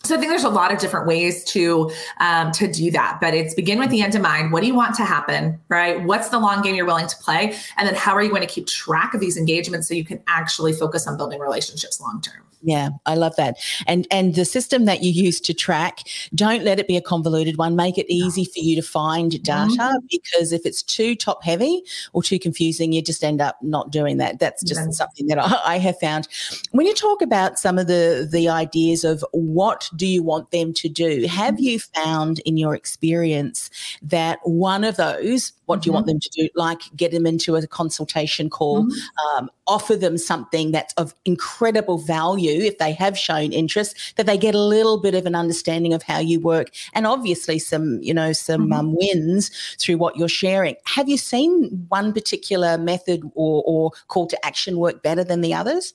so 0.05 0.15
I 0.15 0.19
think 0.19 0.31
there's 0.31 0.45
a 0.45 0.51
lot 0.51 0.73
of 0.73 0.79
different 0.79 1.07
ways 1.07 1.45
to 1.45 1.91
um, 2.21 2.53
to 2.53 2.71
do 2.71 2.91
that, 2.93 3.19
but 3.21 3.35
it's 3.35 3.55
begin 3.55 3.79
with 3.79 3.91
the 3.91 4.03
end 4.03 4.15
in 4.15 4.23
mind. 4.23 4.53
What 4.53 4.61
do 4.61 4.67
you 4.67 4.75
want 4.75 4.95
to 4.97 5.05
happen, 5.05 5.59
right? 5.69 6.03
What's 6.05 6.29
the 6.29 6.39
long 6.39 6.63
game 6.63 6.75
you're 6.75 6.87
willing 6.87 7.09
to 7.09 7.17
play, 7.17 7.57
and 7.77 7.89
then 7.89 7.95
how 7.95 8.15
are 8.15 8.23
you 8.23 8.31
going 8.31 8.43
to 8.43 8.47
keep 8.47 8.67
track 8.67 9.15
of 9.15 9.21
these 9.21 9.37
engagements 9.37 9.89
so 9.89 9.95
you 9.95 10.05
can 10.05 10.23
actually 10.27 10.73
focus 10.73 11.07
on 11.07 11.17
building 11.17 11.41
relationships 11.41 12.01
long 12.01 12.21
term? 12.21 12.45
Yeah, 12.67 12.91
I 13.05 13.15
love 13.15 13.37
that. 13.37 13.59
And 13.87 14.07
and 14.11 14.35
the 14.35 14.47
system 14.47 14.87
that 14.87 15.03
you 15.03 15.13
use 15.13 15.39
to 15.43 15.53
track, 15.53 16.01
don't 16.35 16.65
let 16.65 16.81
it 16.81 16.89
be 16.89 16.97
a 16.97 17.03
convoluted 17.03 17.59
one. 17.59 17.77
Make 17.77 17.99
it 17.99 18.07
easy 18.09 18.47
for 18.47 18.61
you 18.61 18.75
to 18.77 18.83
find 18.83 19.31
data 19.43 19.71
mm-hmm. 19.71 20.07
because 20.11 20.51
if 20.51 20.65
it's 20.65 20.83
too 20.83 21.15
top 21.15 21.45
heavy 21.45 21.83
or 22.15 22.23
too 22.23 22.39
confusing, 22.39 22.93
you 22.93 23.03
just 23.03 23.23
end 23.23 23.43
up 23.43 23.59
not 23.61 23.91
doing 23.91 24.17
that. 24.17 24.39
That's 24.39 24.65
just 24.65 24.81
yeah. 24.81 24.91
something 24.91 25.27
that 25.27 25.39
I, 25.39 25.75
I 25.75 25.79
have 25.79 25.99
found. 26.01 26.27
When 26.71 26.87
you 26.87 26.95
talk 26.95 27.21
about 27.21 27.59
some 27.59 27.79
of 27.79 27.87
the 27.87 28.27
the 28.31 28.49
ideas 28.49 29.05
of 29.05 29.23
what 29.33 29.91
do 29.97 30.07
you 30.07 30.23
want 30.23 30.51
them 30.51 30.73
to 30.75 30.89
do, 30.89 31.27
have 31.27 31.59
you 31.61 31.79
found 31.79 32.41
in 32.41 32.57
your 32.57 32.75
experience 32.75 33.71
that 34.03 34.39
one 34.43 34.85
of 34.85 34.97
those, 34.97 35.53
what 35.67 35.77
mm-hmm. 35.77 35.83
do 35.83 35.89
you 35.89 35.93
want 35.93 36.07
mm-hmm. 36.07 36.13
them 36.13 36.21
to 36.21 36.31
do, 36.31 36.49
like 36.55 36.81
get 36.97 37.13
them 37.13 37.27
into 37.27 37.57
a 37.57 37.67
consultation 37.67 38.51
call, 38.51 38.85
mm-hmm. 38.85 39.39
um, 39.39 39.51
offer 39.67 39.97
them 39.97 40.19
something 40.19 40.73
that's 40.73 40.93
of 40.95 41.15
incredible 41.25 41.99
value 41.99 42.63
if 42.63 42.79
they 42.79 42.93
have 42.93 43.19
shown 43.19 43.53
interest, 43.53 44.15
that 44.17 44.27
they 44.27 44.37
get 44.37 44.55
a 44.55 44.61
little 44.61 45.01
bit 45.01 45.15
of 45.15 45.27
an 45.27 45.35
understanding 45.35 45.93
of 45.93 46.03
how 46.03 46.19
you 46.19 46.41
work 46.41 46.69
and 46.93 47.07
obviously 47.07 47.59
some, 47.59 48.01
you 48.03 48.15
know, 48.15 48.33
some 48.33 48.65
mm-hmm. 48.65 48.73
um, 48.73 48.97
wins 48.97 49.51
through 49.79 49.97
what 49.97 50.17
you're 50.17 50.29
sharing. 50.29 50.77
Have 50.85 51.09
you 51.09 51.17
seen 51.17 51.87
one 51.89 52.13
particular 52.13 52.79
method 52.79 53.23
or, 53.35 53.63
or 53.67 53.91
call 54.09 54.27
to 54.27 54.45
action 54.45 54.79
work 54.79 55.03
better 55.03 55.25
than 55.25 55.41
the 55.41 55.55
others? 55.55 55.95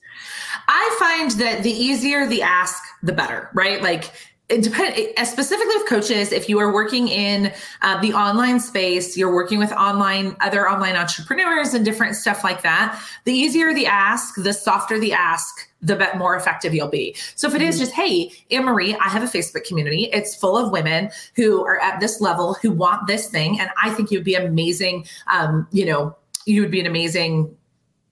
I 0.68 0.96
find 0.98 1.30
that 1.40 1.62
the 1.62 1.70
easier 1.70 2.26
the 2.26 2.42
ask, 2.42 2.82
the 3.02 3.12
better, 3.12 3.50
right? 3.54 3.82
Like 3.82 4.10
it 4.50 4.62
depends 4.62 5.30
specifically 5.30 5.76
with 5.76 5.88
coaches 5.88 6.32
if 6.32 6.48
you 6.48 6.58
are 6.58 6.72
working 6.72 7.08
in 7.08 7.52
uh, 7.82 8.00
the 8.00 8.12
online 8.12 8.60
space 8.60 9.16
you're 9.16 9.34
working 9.34 9.58
with 9.58 9.72
online 9.72 10.36
other 10.40 10.68
online 10.68 10.96
entrepreneurs 10.96 11.74
and 11.74 11.84
different 11.84 12.16
stuff 12.16 12.42
like 12.44 12.62
that 12.62 13.00
the 13.24 13.32
easier 13.32 13.72
the 13.72 13.86
ask 13.86 14.34
the 14.36 14.52
softer 14.52 14.98
the 14.98 15.12
ask 15.12 15.70
the 15.82 15.96
bit 15.96 16.16
more 16.16 16.36
effective 16.36 16.74
you'll 16.74 16.88
be. 16.88 17.16
So 17.36 17.48
if 17.48 17.54
it 17.54 17.62
is 17.62 17.76
mm-hmm. 17.76 17.84
just, 17.84 17.92
hey, 17.92 18.32
Anne 18.50 18.64
Marie, 18.64 18.94
I 18.96 19.08
have 19.08 19.22
a 19.22 19.26
Facebook 19.26 19.64
community. 19.64 20.10
It's 20.12 20.34
full 20.34 20.56
of 20.56 20.70
women 20.70 21.10
who 21.36 21.64
are 21.64 21.80
at 21.80 22.00
this 22.00 22.20
level 22.20 22.54
who 22.54 22.70
want 22.70 23.06
this 23.06 23.28
thing, 23.28 23.58
and 23.60 23.70
I 23.82 23.90
think 23.90 24.10
you'd 24.10 24.24
be 24.24 24.34
amazing. 24.34 25.06
Um, 25.26 25.66
you 25.72 25.86
know, 25.86 26.16
you 26.46 26.60
would 26.62 26.70
be 26.70 26.80
an 26.80 26.86
amazing 26.86 27.54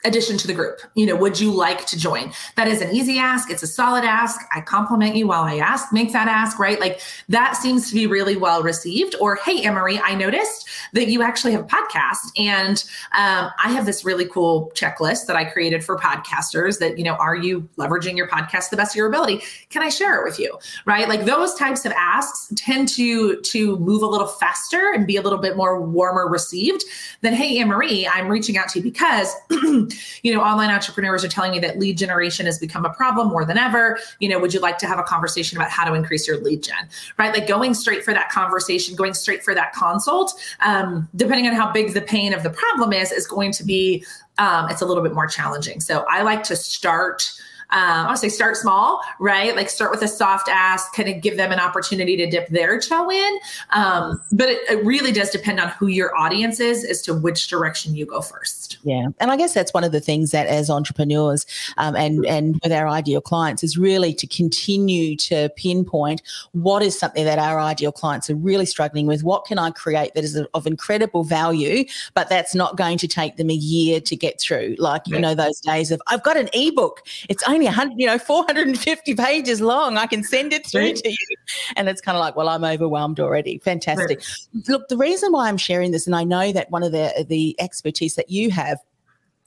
addition 0.04 0.38
to 0.38 0.46
the 0.46 0.54
group. 0.54 0.80
You 0.94 1.06
know, 1.06 1.16
would 1.16 1.40
you 1.40 1.50
like 1.50 1.86
to 1.86 1.98
join? 1.98 2.32
That 2.56 2.68
is 2.68 2.80
an 2.80 2.94
easy 2.94 3.18
ask. 3.18 3.50
It's 3.50 3.62
a 3.62 3.66
solid 3.66 4.04
ask. 4.04 4.40
I 4.54 4.60
compliment 4.60 5.16
you 5.16 5.26
while 5.26 5.42
I 5.42 5.56
ask, 5.56 5.92
make 5.92 6.12
that 6.12 6.28
ask, 6.28 6.58
right? 6.58 6.78
Like 6.78 7.00
that 7.28 7.56
seems 7.56 7.88
to 7.88 7.94
be 7.94 8.06
really 8.06 8.36
well 8.36 8.62
received. 8.62 9.16
Or, 9.20 9.36
hey, 9.36 9.64
Anne 9.64 9.74
Marie, 9.74 9.98
I 9.98 10.14
noticed 10.14 10.68
that 10.92 11.08
you 11.08 11.22
actually 11.22 11.52
have 11.52 11.62
a 11.62 11.66
podcast 11.66 12.32
and 12.38 12.84
um, 13.12 13.50
I 13.62 13.72
have 13.72 13.86
this 13.86 14.04
really 14.04 14.26
cool 14.26 14.70
checklist 14.74 15.26
that 15.26 15.36
I 15.36 15.44
created 15.44 15.84
for 15.84 15.98
podcasters 15.98 16.78
that, 16.78 16.96
you 16.96 17.04
know, 17.04 17.14
are 17.14 17.36
you 17.36 17.68
leveraging 17.76 18.16
your 18.16 18.28
podcast 18.28 18.64
to 18.64 18.70
the 18.70 18.76
best 18.76 18.92
of 18.92 18.96
your 18.96 19.08
ability? 19.08 19.42
Can 19.70 19.82
I 19.82 19.88
share 19.88 20.20
it 20.20 20.24
with 20.24 20.38
you? 20.38 20.58
Right? 20.86 21.08
Like 21.08 21.24
those 21.24 21.54
types 21.54 21.84
of 21.84 21.92
asks 21.92 22.52
tend 22.56 22.88
to, 22.90 23.40
to 23.40 23.76
move 23.78 24.02
a 24.02 24.06
little 24.06 24.28
faster 24.28 24.92
and 24.94 25.06
be 25.06 25.16
a 25.16 25.22
little 25.22 25.40
bit 25.40 25.56
more 25.56 25.80
warmer 25.80 26.28
received 26.28 26.84
than, 27.22 27.34
hey, 27.34 27.58
Anne 27.58 27.68
Marie, 27.68 28.06
I'm 28.06 28.28
reaching 28.28 28.56
out 28.56 28.68
to 28.70 28.78
you 28.78 28.84
because 28.84 29.34
you 30.22 30.34
know, 30.34 30.40
online 30.40 30.70
entrepreneurs 30.70 31.24
are 31.24 31.28
telling 31.28 31.52
me 31.52 31.58
that 31.60 31.78
lead 31.78 31.98
generation 31.98 32.46
has 32.46 32.58
become 32.58 32.84
a 32.84 32.90
problem 32.90 33.28
more 33.28 33.44
than 33.44 33.58
ever. 33.58 33.98
You 34.20 34.28
know, 34.28 34.38
would 34.38 34.54
you 34.54 34.60
like 34.60 34.78
to 34.78 34.86
have 34.86 34.98
a 34.98 35.02
conversation 35.02 35.58
about 35.58 35.70
how 35.70 35.84
to 35.84 35.94
increase 35.94 36.26
your 36.26 36.38
lead 36.38 36.62
gen? 36.62 36.88
Right? 37.18 37.32
Like 37.32 37.46
going 37.46 37.74
straight 37.74 38.04
for 38.04 38.14
that 38.14 38.30
conversation, 38.30 38.96
going 38.96 39.14
straight 39.14 39.42
for 39.42 39.54
that 39.54 39.72
consult, 39.72 40.40
um, 40.60 41.08
depending 41.16 41.46
on 41.46 41.54
how 41.54 41.72
big 41.72 41.94
the 41.94 42.02
pain 42.02 42.32
of 42.32 42.42
the 42.42 42.50
problem 42.50 42.92
is, 42.92 43.12
is 43.12 43.26
going 43.26 43.52
to 43.52 43.64
be 43.64 44.04
um, 44.38 44.68
it's 44.70 44.82
a 44.82 44.86
little 44.86 45.02
bit 45.02 45.14
more 45.14 45.26
challenging. 45.26 45.80
So 45.80 46.04
I 46.08 46.22
like 46.22 46.44
to 46.44 46.56
start 46.56 47.28
um, 47.70 47.80
I 47.80 48.04
want 48.04 48.16
to 48.16 48.20
say 48.20 48.28
start 48.30 48.56
small, 48.56 49.02
right? 49.20 49.54
Like 49.54 49.68
start 49.68 49.90
with 49.90 50.00
a 50.02 50.08
soft 50.08 50.48
ask, 50.48 50.94
kind 50.94 51.08
of 51.08 51.20
give 51.20 51.36
them 51.36 51.52
an 51.52 51.60
opportunity 51.60 52.16
to 52.16 52.28
dip 52.28 52.48
their 52.48 52.80
toe 52.80 53.10
in. 53.10 53.38
Um, 53.70 54.22
but 54.32 54.48
it, 54.48 54.58
it 54.70 54.84
really 54.84 55.12
does 55.12 55.30
depend 55.30 55.60
on 55.60 55.68
who 55.70 55.88
your 55.88 56.16
audience 56.16 56.60
is 56.60 56.82
as 56.84 57.02
to 57.02 57.14
which 57.14 57.48
direction 57.48 57.94
you 57.94 58.06
go 58.06 58.22
first. 58.22 58.78
Yeah, 58.84 59.08
and 59.20 59.30
I 59.30 59.36
guess 59.36 59.52
that's 59.52 59.74
one 59.74 59.84
of 59.84 59.92
the 59.92 60.00
things 60.00 60.30
that 60.30 60.46
as 60.46 60.70
entrepreneurs 60.70 61.44
um, 61.76 61.94
and 61.94 62.24
and 62.24 62.58
with 62.62 62.72
our 62.72 62.88
ideal 62.88 63.20
clients 63.20 63.62
is 63.62 63.76
really 63.76 64.14
to 64.14 64.26
continue 64.26 65.14
to 65.16 65.50
pinpoint 65.50 66.22
what 66.52 66.82
is 66.82 66.98
something 66.98 67.24
that 67.24 67.38
our 67.38 67.60
ideal 67.60 67.92
clients 67.92 68.30
are 68.30 68.36
really 68.36 68.66
struggling 68.66 69.06
with. 69.06 69.22
What 69.22 69.44
can 69.44 69.58
I 69.58 69.72
create 69.72 70.14
that 70.14 70.24
is 70.24 70.36
of 70.54 70.66
incredible 70.66 71.22
value, 71.22 71.84
but 72.14 72.30
that's 72.30 72.54
not 72.54 72.78
going 72.78 72.96
to 72.98 73.08
take 73.08 73.36
them 73.36 73.50
a 73.50 73.54
year 73.54 74.00
to 74.00 74.16
get 74.16 74.40
through? 74.40 74.76
Like 74.78 75.02
you 75.06 75.18
know 75.18 75.34
those 75.34 75.60
days 75.60 75.90
of 75.90 76.00
I've 76.06 76.22
got 76.22 76.38
an 76.38 76.48
ebook. 76.54 77.02
It's 77.28 77.42
only 77.42 77.57
only 77.58 77.66
100, 77.66 77.94
you 77.98 78.06
know, 78.06 78.18
450 78.18 79.14
pages 79.14 79.60
long. 79.60 79.96
I 79.96 80.06
can 80.06 80.22
send 80.22 80.52
it 80.52 80.66
through 80.66 80.94
to 80.94 81.10
you. 81.10 81.36
And 81.76 81.88
it's 81.88 82.00
kind 82.00 82.16
of 82.16 82.20
like, 82.20 82.36
well, 82.36 82.48
I'm 82.48 82.64
overwhelmed 82.64 83.20
already. 83.20 83.58
Fantastic. 83.58 84.18
Right. 84.18 84.68
Look, 84.68 84.88
the 84.88 84.96
reason 84.96 85.32
why 85.32 85.48
I'm 85.48 85.56
sharing 85.56 85.90
this, 85.90 86.06
and 86.06 86.14
I 86.14 86.24
know 86.24 86.52
that 86.52 86.70
one 86.70 86.82
of 86.82 86.92
the, 86.92 87.26
the 87.28 87.56
expertise 87.58 88.14
that 88.14 88.30
you 88.30 88.50
have 88.50 88.78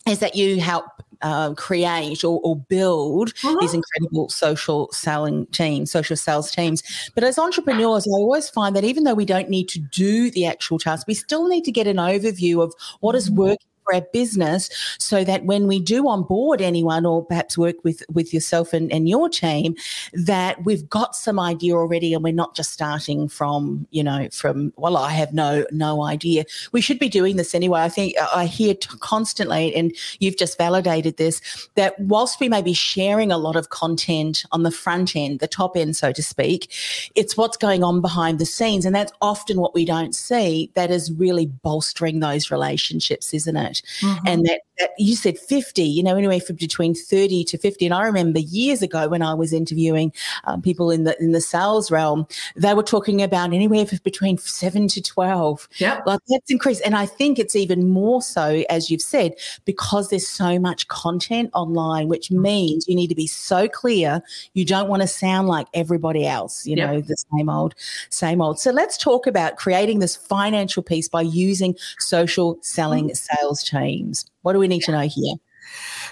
is 0.07 0.19
that 0.19 0.35
you 0.35 0.59
help 0.59 0.85
uh, 1.21 1.53
create 1.53 2.23
or, 2.23 2.41
or 2.43 2.55
build 2.55 3.29
uh-huh. 3.43 3.55
these 3.61 3.73
incredible 3.73 4.27
social 4.29 4.91
selling 4.91 5.45
teams, 5.47 5.91
social 5.91 6.17
sales 6.17 6.51
teams. 6.51 6.83
But 7.13 7.23
as 7.23 7.37
entrepreneurs, 7.37 8.07
I 8.07 8.11
always 8.11 8.49
find 8.49 8.75
that 8.75 8.83
even 8.83 9.03
though 9.03 9.13
we 9.13 9.25
don't 9.25 9.49
need 9.49 9.69
to 9.69 9.79
do 9.79 10.31
the 10.31 10.47
actual 10.47 10.79
task, 10.79 11.07
we 11.07 11.13
still 11.13 11.47
need 11.47 11.63
to 11.65 11.71
get 11.71 11.87
an 11.87 11.97
overview 11.97 12.63
of 12.63 12.73
what 12.99 13.15
is 13.15 13.29
mm-hmm. 13.29 13.41
working 13.41 13.70
our 13.93 14.01
business 14.13 14.69
so 14.99 15.23
that 15.23 15.45
when 15.45 15.67
we 15.67 15.79
do 15.79 16.07
onboard 16.07 16.61
anyone 16.61 17.05
or 17.05 17.25
perhaps 17.25 17.57
work 17.57 17.83
with 17.83 18.03
with 18.11 18.33
yourself 18.33 18.73
and, 18.73 18.91
and 18.91 19.07
your 19.07 19.29
team 19.29 19.75
that 20.13 20.63
we've 20.65 20.89
got 20.89 21.15
some 21.15 21.39
idea 21.39 21.75
already 21.75 22.13
and 22.13 22.23
we're 22.23 22.33
not 22.33 22.55
just 22.55 22.71
starting 22.71 23.27
from 23.27 23.87
you 23.91 24.03
know 24.03 24.27
from 24.31 24.73
well 24.75 24.97
i 24.97 25.11
have 25.11 25.33
no 25.33 25.65
no 25.71 26.03
idea. 26.03 26.45
We 26.71 26.81
should 26.81 26.99
be 26.99 27.09
doing 27.09 27.35
this 27.35 27.53
anyway. 27.55 27.81
I 27.81 27.89
think 27.89 28.15
i 28.33 28.45
hear 28.45 28.75
constantly 28.99 29.73
and 29.75 29.95
you've 30.19 30.37
just 30.37 30.57
validated 30.57 31.17
this 31.17 31.41
that 31.75 31.99
whilst 31.99 32.39
we 32.39 32.49
may 32.49 32.61
be 32.61 32.73
sharing 32.73 33.31
a 33.31 33.37
lot 33.37 33.55
of 33.55 33.69
content 33.69 34.43
on 34.51 34.63
the 34.63 34.71
front 34.71 35.15
end 35.15 35.39
the 35.39 35.47
top 35.47 35.75
end 35.75 35.95
so 35.95 36.11
to 36.11 36.23
speak 36.23 36.71
it's 37.15 37.37
what's 37.37 37.57
going 37.57 37.83
on 37.83 38.01
behind 38.01 38.39
the 38.39 38.45
scenes. 38.45 38.85
And 38.85 38.95
that's 38.95 39.13
often 39.21 39.59
what 39.59 39.73
we 39.73 39.85
don't 39.85 40.13
see. 40.13 40.71
That 40.75 40.91
is 40.91 41.11
really 41.11 41.45
bolstering 41.45 42.19
those 42.19 42.51
relationships 42.51 43.33
isn't 43.33 43.57
it 43.57 43.80
Mm-hmm. 44.01 44.27
And 44.27 44.45
that, 44.45 44.61
that, 44.81 44.91
you 44.97 45.15
said 45.15 45.37
50, 45.37 45.83
you 45.83 46.03
know, 46.03 46.15
anywhere 46.15 46.39
from 46.39 46.57
between 46.57 46.93
30 46.93 47.43
to 47.45 47.57
50. 47.57 47.85
And 47.85 47.93
I 47.93 48.03
remember 48.05 48.39
years 48.39 48.81
ago 48.81 49.07
when 49.07 49.21
I 49.21 49.33
was 49.33 49.53
interviewing 49.53 50.11
um, 50.45 50.61
people 50.61 50.91
in 50.91 51.03
the 51.03 51.21
in 51.21 51.31
the 51.31 51.41
sales 51.41 51.91
realm, 51.91 52.27
they 52.55 52.73
were 52.73 52.83
talking 52.83 53.21
about 53.21 53.53
anywhere 53.53 53.85
from 53.85 53.99
between 54.03 54.37
seven 54.37 54.87
to 54.89 55.01
12. 55.01 55.67
Yeah. 55.77 56.01
Like 56.05 56.19
that's 56.27 56.49
increased. 56.49 56.81
And 56.85 56.95
I 56.95 57.05
think 57.05 57.39
it's 57.39 57.55
even 57.55 57.89
more 57.89 58.21
so, 58.21 58.63
as 58.69 58.89
you've 58.89 59.01
said, 59.01 59.35
because 59.65 60.09
there's 60.09 60.27
so 60.27 60.59
much 60.59 60.87
content 60.87 61.49
online, 61.53 62.07
which 62.07 62.29
mm. 62.29 62.41
means 62.41 62.87
you 62.87 62.95
need 62.95 63.07
to 63.07 63.15
be 63.15 63.27
so 63.27 63.67
clear. 63.67 64.21
You 64.53 64.65
don't 64.65 64.89
want 64.89 65.01
to 65.01 65.07
sound 65.07 65.47
like 65.47 65.67
everybody 65.73 66.25
else, 66.25 66.65
you 66.65 66.75
yep. 66.75 66.89
know, 66.89 67.01
the 67.01 67.17
same 67.35 67.49
old, 67.49 67.75
same 68.09 68.41
old. 68.41 68.59
So 68.59 68.71
let's 68.71 68.97
talk 68.97 69.27
about 69.27 69.57
creating 69.57 69.99
this 69.99 70.15
financial 70.15 70.83
peace 70.83 71.07
by 71.07 71.21
using 71.21 71.75
social 71.99 72.57
selling 72.61 73.05
mm-hmm. 73.09 73.13
sales 73.15 73.63
teams? 73.63 74.25
What 74.41 74.53
do 74.53 74.59
we 74.59 74.67
need 74.67 74.81
to 74.83 74.91
know 74.91 75.01
here? 75.01 75.35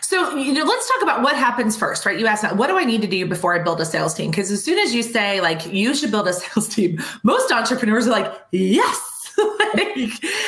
So, 0.01 0.35
you 0.35 0.53
know, 0.53 0.63
let's 0.63 0.87
talk 0.87 1.03
about 1.03 1.21
what 1.21 1.35
happens 1.35 1.77
first, 1.77 2.05
right? 2.05 2.17
You 2.17 2.25
asked, 2.25 2.55
what 2.55 2.67
do 2.67 2.77
I 2.77 2.83
need 2.83 3.01
to 3.01 3.07
do 3.07 3.27
before 3.27 3.53
I 3.53 3.63
build 3.63 3.79
a 3.79 3.85
sales 3.85 4.13
team? 4.13 4.31
Because 4.31 4.49
as 4.49 4.63
soon 4.63 4.79
as 4.79 4.93
you 4.93 5.03
say, 5.03 5.39
like, 5.39 5.71
you 5.71 5.93
should 5.93 6.09
build 6.11 6.27
a 6.27 6.33
sales 6.41 6.67
team, 6.67 6.99
most 7.23 7.51
entrepreneurs 7.51 8.07
are 8.07 8.11
like, 8.11 8.33
yes. 8.51 9.05
like, 9.75 9.95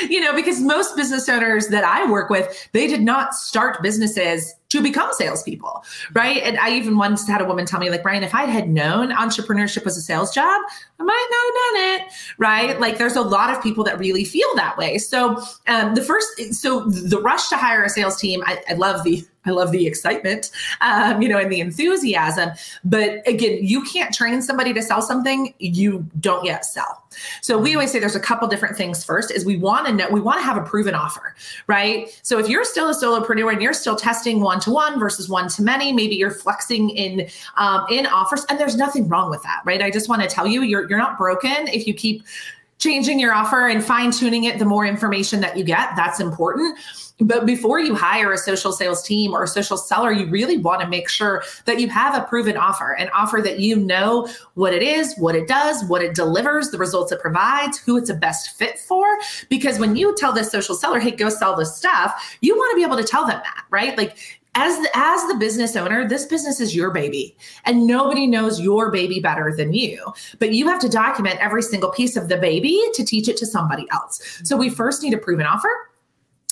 you 0.09 0.19
know, 0.19 0.33
because 0.33 0.59
most 0.59 0.95
business 0.95 1.29
owners 1.29 1.67
that 1.67 1.83
I 1.83 2.09
work 2.09 2.29
with, 2.29 2.69
they 2.73 2.88
did 2.88 3.01
not 3.01 3.35
start 3.35 3.81
businesses 3.83 4.53
to 4.72 4.82
become 4.82 5.10
salespeople, 5.12 5.84
right? 6.13 6.42
And 6.44 6.58
I 6.58 6.72
even 6.72 6.98
once 6.98 7.28
had 7.28 7.42
a 7.42 7.46
woman 7.46 7.66
tell 7.66 7.80
me, 7.80 7.90
like, 7.90 8.06
Ryan, 8.06 8.24
if 8.24 8.34
I 8.34 8.46
had 8.46 8.70
known 8.70 9.12
entrepreneurship 9.12 9.84
was 9.84 9.98
a 9.98 10.01
sales 10.01 10.34
job, 10.34 10.62
I 10.98 11.04
might 11.04 11.28
not 11.30 11.44
have 11.46 12.00
done 12.00 12.08
it, 12.08 12.13
right? 12.38 12.80
Like, 12.80 12.98
there's 12.98 13.18
a 13.18 13.22
lot 13.22 13.50
of 13.50 13.62
people 13.62 13.84
that 13.84 14.00
really 14.00 14.24
feel 14.24 14.48
that 14.56 14.78
way. 14.78 14.98
So, 14.98 15.44
um, 15.68 15.94
the 15.94 16.01
first, 16.01 16.54
so 16.54 16.86
the 16.86 17.20
rush 17.20 17.50
to 17.50 17.58
hire 17.58 17.84
a 17.84 17.90
sales 17.90 18.18
team, 18.18 18.44
I, 18.46 18.63
I 18.70 18.74
love 18.74 19.04
the 19.04 19.25
I 19.46 19.50
love 19.50 19.72
the 19.72 19.88
excitement, 19.88 20.51
um, 20.82 21.22
you 21.22 21.28
know, 21.28 21.40
and 21.40 21.51
the 21.51 21.62
enthusiasm. 21.62 22.51
But 22.84 23.28
again, 23.28 23.60
you 23.62 23.84
can't 23.84 24.13
train 24.13 24.42
somebody 24.42 24.74
to 24.74 24.82
sell 24.82 25.01
something 25.01 25.54
you 25.58 26.06
don't 26.20 26.46
yet 26.46 26.63
sell. 26.63 27.04
So 27.42 27.58
we 27.58 27.74
always 27.74 27.92
say 27.92 28.00
there's 28.00 28.16
a 28.16 28.20
couple 28.20 28.48
different 28.48 28.78
things. 28.78 29.04
First 29.04 29.32
is 29.32 29.44
we 29.44 29.58
want 29.58 29.88
to 29.88 29.94
know 29.94 30.08
we 30.10 30.22
want 30.22 30.40
to 30.40 30.46
have 30.46 30.58
a 30.58 30.62
proven 30.62 30.96
offer, 30.96 31.36
right? 31.68 32.18
So 32.22 32.40
if 32.40 32.48
you're 32.48 32.63
still 32.63 32.90
a 32.90 32.94
solopreneur 32.94 33.51
and 33.51 33.62
you're 33.62 33.74
still 33.74 33.96
testing 33.96 34.42
one 34.42 34.61
to 34.62 34.72
one 34.72 35.00
versus 35.00 35.30
one 35.30 35.48
to 35.50 35.62
many, 35.62 35.91
maybe 35.91 36.15
you're 36.15 36.32
flexing 36.32 36.89
in 36.91 37.27
um, 37.58 37.86
in 37.89 38.06
offers, 38.06 38.46
and 38.50 38.60
there's 38.60 38.75
nothing 38.75 39.08
wrong 39.08 39.30
with 39.30 39.44
that, 39.44 39.62
right? 39.65 39.82
I 39.82 39.91
just 39.91 40.10
want 40.10 40.22
to 40.22 40.27
tell 40.27 40.48
you, 40.48 40.62
you're 40.63 40.89
you're 40.89 41.00
not 41.00 41.18
broken 41.18 41.68
if 41.68 41.88
you 41.88 41.94
keep 41.94 42.24
changing 42.82 43.20
your 43.20 43.34
offer 43.34 43.68
and 43.68 43.84
fine 43.84 44.12
tuning 44.12 44.46
it. 44.46 44.58
The 44.58 44.65
more 44.65 44.86
information 44.86 45.39
that 45.41 45.56
you 45.56 45.63
get, 45.63 45.96
that's 45.96 46.20
important. 46.20 46.77
But 47.20 47.46
before 47.46 47.80
you 47.80 47.94
hire 47.94 48.34
a 48.34 48.38
social 48.38 48.72
sales 48.72 49.03
team 49.03 49.34
or 49.34 49.44
a 49.44 49.48
social 49.48 49.77
seller, 49.77 50.12
you 50.12 50.25
really 50.27 50.58
want 50.58 50.82
to 50.82 50.88
make 50.88 51.08
sure 51.08 51.44
that 51.65 51.80
you 51.80 51.88
have 51.89 52.15
a 52.15 52.25
proven 52.25 52.58
offer, 52.58 52.94
an 52.94 53.10
offer 53.13 53.41
that 53.44 53.60
you 53.60 53.75
know 53.75 54.27
what 54.56 54.74
it 54.74 54.82
is, 54.82 55.15
what 55.20 55.36
it 55.36 55.48
does, 55.48 55.86
what 55.86 56.01
it 56.01 56.15
delivers, 56.15 56.72
the 56.72 56.80
results 56.80 57.12
it 57.12 57.20
provides, 57.20 57.77
who 57.77 57.98
it's 57.98 58.10
a 58.10 58.15
best 58.15 58.58
fit 58.58 58.80
for. 58.80 59.06
Because 59.50 59.77
when 59.77 59.96
you 59.96 60.15
tell 60.18 60.34
this 60.34 60.50
social 60.50 60.74
seller, 60.74 61.00
hey, 61.00 61.12
go 61.12 61.30
sell 61.30 61.56
this 61.56 61.75
stuff, 61.75 62.38
you 62.41 62.56
want 62.56 62.72
to 62.72 62.75
be 62.75 62.84
able 62.84 62.98
to 62.98 63.03
tell 63.03 63.27
them 63.27 63.39
that, 63.44 63.65
right? 63.70 63.96
Like 63.96 64.40
as 64.55 64.77
the, 64.79 64.89
as 64.93 65.27
the 65.27 65.36
business 65.36 65.75
owner 65.75 66.08
this 66.08 66.25
business 66.25 66.60
is 66.60 66.75
your 66.75 66.91
baby 66.91 67.38
and 67.65 67.88
nobody 67.88 68.27
knows 68.27 68.60
your 68.60 68.91
baby 68.91 69.20
better 69.20 69.53
than 69.55 69.74
you 69.74 70.03
but 70.39 70.53
you 70.53 70.67
have 70.67 70.79
to 70.79 70.89
document 70.89 71.39
every 71.39 71.62
single 71.62 71.91
piece 71.91 72.17
of 72.17 72.27
the 72.27 72.38
baby 72.38 72.81
to 72.93 73.03
teach 73.03 73.27
it 73.29 73.38
to 73.38 73.46
somebody 73.46 73.88
else 73.91 74.41
so 74.43 74.58
we 74.58 74.70
first 74.70 75.03
need 75.03 75.13
a 75.13 75.17
proven 75.17 75.46
offer 75.46 75.70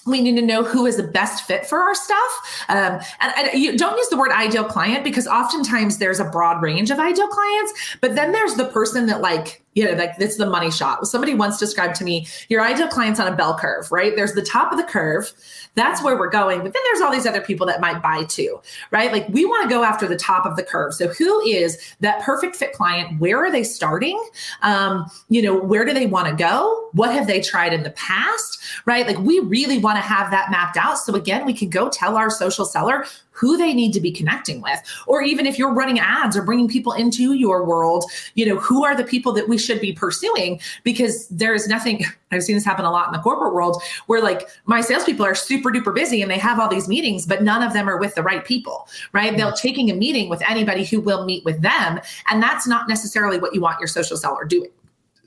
we 0.06 0.22
need 0.22 0.36
to 0.36 0.42
know 0.42 0.64
who 0.64 0.86
is 0.86 0.98
the 0.98 1.04
best 1.04 1.44
fit 1.46 1.66
for 1.66 1.80
our 1.80 1.94
stuff. 1.94 2.66
Um, 2.70 3.00
and, 3.20 3.34
and, 3.38 3.62
you 3.62 3.78
don't 3.78 3.98
use 3.98 4.08
the 4.08 4.18
word 4.18 4.32
ideal 4.32 4.64
client 4.64 5.04
because 5.04 5.28
oftentimes 5.28 5.98
there's 5.98 6.20
a 6.20 6.26
broad 6.26 6.62
range 6.62 6.90
of 6.90 7.00
ideal 7.00 7.28
clients, 7.28 7.98
but 8.02 8.16
then 8.16 8.32
there's 8.32 8.56
the 8.56 8.66
person 8.66 9.06
that 9.08 9.22
like 9.22 9.64
you 9.74 9.86
know, 9.86 9.92
like 9.92 10.12
it's 10.20 10.38
the 10.38 10.46
money 10.46 10.72
shot. 10.72 11.06
Somebody 11.08 11.34
once 11.34 11.58
described 11.58 11.96
to 11.96 12.04
me 12.04 12.28
your 12.50 12.62
ideal 12.62 12.88
client's 12.88 13.20
on 13.20 13.32
a 13.32 13.36
bell 13.36 13.58
curve, 13.58 13.92
right? 13.92 14.16
There's 14.16 14.34
the 14.34 14.42
top 14.42 14.72
of 14.72 14.78
the 14.78 14.84
curve. 14.84 15.32
That's 15.76 16.04
where 16.04 16.18
we're 16.18 16.30
going. 16.30 16.60
But 16.60 16.74
then 16.74 16.82
there's 16.86 17.02
all 17.02 17.12
these 17.12 17.26
other 17.26 17.42
people 17.42 17.68
that 17.68 17.80
might 17.80 18.02
buy 18.02 18.24
too, 18.26 18.60
right? 18.92 19.12
Like 19.12 19.28
we 19.30 19.46
want 19.46 19.64
to 19.64 19.70
go 19.70 19.84
after 19.84 20.08
the 20.08 20.18
top 20.18 20.46
of 20.46 20.56
the 20.56 20.64
curve. 20.64 20.94
So 20.94 21.08
who 21.08 21.42
is 21.42 21.94
that 22.00 22.22
perfect 22.22 22.56
fit 22.56 22.74
client? 22.74 23.20
Where 23.20 23.38
are 23.38 23.52
they 23.52 23.64
starting? 23.64 24.22
Um, 24.62 25.10
you 25.30 25.42
know, 25.42 25.58
where 25.58 25.86
do 25.86 25.94
they 25.94 26.08
want 26.08 26.28
to 26.28 26.36
go? 26.36 26.90
What 26.94 27.14
have 27.14 27.28
they 27.28 27.40
tried 27.40 27.74
in 27.74 27.84
the 27.84 27.92
past, 27.92 28.60
right? 28.86 29.06
Like 29.06 29.20
we 29.20 29.40
really 29.40 29.78
want 29.78 29.98
to 29.98 30.02
have 30.02 30.32
that 30.32 30.50
mapped 30.50 30.78
out. 30.78 30.98
So 30.98 31.14
again, 31.14 31.46
we 31.46 31.54
can 31.54 31.70
go 31.70 31.90
tell 31.90 32.18
our 32.18 32.30
social 32.30 32.66
seller 32.66 33.06
who 33.40 33.56
they 33.56 33.74
need 33.74 33.94
to 33.94 34.02
be 34.02 34.12
connecting 34.12 34.62
with 34.62 34.82
or 35.08 35.22
even 35.22 35.46
if 35.46 35.58
you're 35.58 35.74
running 35.74 35.98
ads 35.98 36.36
or 36.36 36.42
bringing 36.42 36.68
people 36.68 36.92
into 36.92 37.34
your 37.34 37.64
world 37.64 38.04
you 38.36 38.46
know 38.46 38.58
who 38.60 38.84
are 38.84 38.96
the 38.96 39.04
people 39.04 39.32
that 39.32 39.48
we 39.48 39.58
should 39.60 39.80
be 39.80 39.94
pursuing 39.94 40.60
because 40.84 41.28
there's 41.30 41.68
nothing 41.68 42.04
i've 42.32 42.44
seen 42.44 42.56
this 42.56 42.66
happen 42.66 42.86
a 42.86 42.92
lot 42.92 43.08
in 43.08 43.14
the 43.14 43.20
corporate 43.20 43.54
world 43.54 43.82
where 44.08 44.22
like 44.22 44.48
my 44.66 44.82
salespeople 44.82 45.26
are 45.26 45.36
super 45.36 45.70
duper 45.70 45.94
busy 45.94 46.22
and 46.22 46.32
they 46.32 46.38
have 46.38 46.60
all 46.60 46.70
these 46.70 46.88
meetings 46.88 47.26
but 47.26 47.44
none 47.44 47.64
of 47.64 47.74
them 47.74 47.90
are 47.90 47.98
with 47.98 48.16
the 48.16 48.24
right 48.24 48.46
people 48.46 48.88
right 49.14 49.36
they're 49.38 49.48
mm-hmm. 49.48 49.68
taking 49.68 49.90
a 49.90 49.94
meeting 49.94 50.30
with 50.30 50.42
anybody 50.50 50.84
who 50.84 51.00
will 51.00 51.26
meet 51.26 51.44
with 51.46 51.62
them 51.62 52.00
and 52.30 52.42
that's 52.42 52.68
not 52.68 52.88
necessarily 52.88 53.40
what 53.40 53.54
you 53.54 53.62
want 53.62 53.80
your 53.80 53.88
social 53.88 54.18
seller 54.18 54.46
doing 54.46 54.70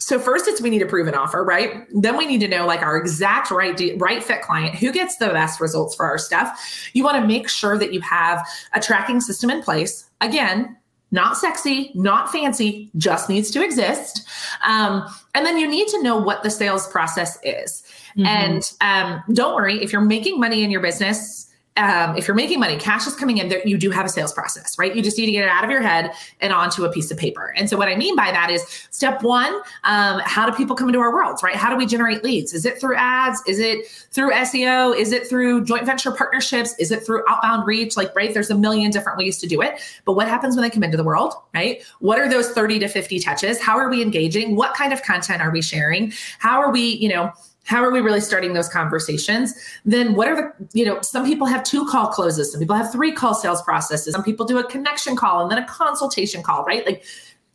so 0.03 0.19
first 0.19 0.49
it's 0.49 0.61
we 0.61 0.69
need 0.69 0.81
to 0.81 0.87
prove 0.87 1.07
an 1.07 1.15
offer, 1.15 1.45
right? 1.45 1.87
Then 1.95 2.17
we 2.17 2.27
need 2.27 2.41
to 2.41 2.49
know 2.49 2.67
like 2.67 2.83
our 2.83 2.97
exact 2.97 3.53
right 3.53 3.81
right 3.99 4.23
fit 4.23 4.43
client, 4.43 4.75
who 4.75 4.91
gets 4.91 5.17
the 5.17 5.29
best 5.29 5.61
results 5.61 5.95
for 5.95 6.07
our 6.07 6.19
stuff. 6.19 6.91
You 6.93 7.05
want 7.05 7.19
to 7.19 7.27
make 7.27 7.49
sure 7.49 7.79
that 7.79 7.93
you 7.93 8.01
have 8.01 8.45
a 8.73 8.81
tracking 8.81 9.21
system 9.21 9.49
in 9.49 9.63
place. 9.63 10.11
Again, 10.21 10.77
not 11.13 11.37
sexy, 11.37 11.93
not 11.95 12.33
fancy, 12.33 12.91
just 12.97 13.29
needs 13.29 13.51
to 13.53 13.63
exist. 13.63 14.27
Um, 14.67 15.07
and 15.35 15.47
then 15.47 15.59
you 15.59 15.69
need 15.69 15.87
to 15.89 16.03
know 16.03 16.17
what 16.17 16.43
the 16.43 16.51
sales 16.51 16.89
process 16.89 17.39
is. 17.45 17.83
Mm-hmm. 18.17 18.27
And 18.27 18.73
um, 18.81 19.23
don't 19.33 19.55
worry, 19.55 19.83
if 19.83 19.93
you're 19.93 20.03
making 20.03 20.41
money 20.41 20.65
in 20.65 20.71
your 20.71 20.81
business, 20.81 21.52
um, 21.77 22.17
if 22.17 22.29
you're 22.29 22.35
making 22.35 22.61
money, 22.61 22.77
cash 22.77 23.07
is 23.07 23.15
coming 23.15 23.39
in 23.39 23.49
there, 23.49 23.67
you 23.67 23.79
do 23.79 23.91
have 23.91 24.05
a 24.05 24.09
sales 24.09 24.33
process, 24.33 24.79
right? 24.79 24.95
You 24.95 25.03
just 25.03 25.17
need 25.17 25.27
to 25.27 25.33
get 25.33 25.45
it 25.45 25.49
out 25.49 25.65
of 25.65 25.71
your 25.71 25.81
head 25.81 26.13
and 26.41 26.53
onto 26.53 26.85
a 26.85 26.93
piece 26.93 27.11
of 27.11 27.17
paper. 27.17 27.55
And 27.57 27.69
so, 27.69 27.79
what 27.79 27.89
I 27.89 27.97
mean 27.97 28.15
by 28.15 28.31
that 28.31 28.51
is 28.51 28.63
step 28.91 29.23
one, 29.23 29.55
um, 29.85 30.21
how 30.25 30.49
do 30.49 30.55
people 30.55 30.77
come 30.77 30.89
into 30.89 31.01
our 31.01 31.13
worlds, 31.13 31.43
right? 31.43 31.57
How 31.57 31.71
do 31.71 31.77
we 31.77 31.87
generate 31.87 32.23
leads? 32.23 32.53
Is 32.53 32.67
it 32.67 32.79
through 32.79 32.97
ads? 32.97 33.43
Is 33.47 33.59
it 33.59 33.87
through 33.89 34.33
SEO? 34.33 34.95
Is 34.95 35.13
it 35.13 35.27
through 35.27 35.65
joint 35.65 35.87
venture 35.87 36.13
partnerships? 36.13 36.75
Is 36.79 36.91
it 36.91 37.07
through 37.07 37.25
outbound 37.29 37.67
reach? 37.67 37.97
Like, 37.97 38.15
right, 38.15 38.35
there's 38.35 38.51
a 38.51 38.57
million 38.57 38.91
different 38.91 39.17
ways 39.17 39.39
to 39.39 39.47
do 39.47 39.63
it. 39.63 39.81
But 40.05 40.13
what 40.13 40.29
happens 40.29 40.57
when 40.57 40.63
they 40.63 40.71
come 40.71 40.83
into 40.83 40.99
the 40.99 41.05
world, 41.05 41.35
right? 41.55 41.83
What 42.01 42.19
are 42.19 42.29
those 42.29 42.51
30 42.51 42.81
to 42.81 42.89
50 42.89 43.19
touches? 43.21 43.61
How 43.61 43.79
are 43.79 43.89
we 43.89 44.03
engaging? 44.03 44.57
What 44.57 44.75
kind 44.75 44.93
of 44.93 45.03
content 45.03 45.41
are 45.41 45.51
we 45.51 45.63
sharing? 45.63 46.13
How 46.39 46.61
are 46.61 46.71
we, 46.71 46.83
you 46.97 47.09
know, 47.09 47.33
how 47.65 47.83
are 47.83 47.91
we 47.91 48.01
really 48.01 48.21
starting 48.21 48.55
those 48.55 48.69
conversations? 48.69 49.55
Then 49.85 50.15
what 50.15 50.29
are 50.29 50.37
the 50.37 50.69
you 50.73 50.85
know 50.85 51.01
some 51.03 51.25
people 51.25 51.47
have 51.47 51.63
two 51.63 51.87
call 51.87 52.09
closes 52.09 52.53
some 52.53 52.61
people 52.61 52.77
have 52.77 52.91
three 52.93 53.13
call 53.13 53.35
sales 53.35 53.63
processes 53.63 54.15
some 54.15 54.25
people 54.25 54.47
do 54.47 54.59
a 54.59 54.65
connection 54.69 55.17
call 55.17 55.43
and 55.43 55.51
then 55.51 55.59
a 55.59 55.67
consultation 55.67 56.43
call 56.43 56.65
right? 56.65 56.85
Like 56.85 57.05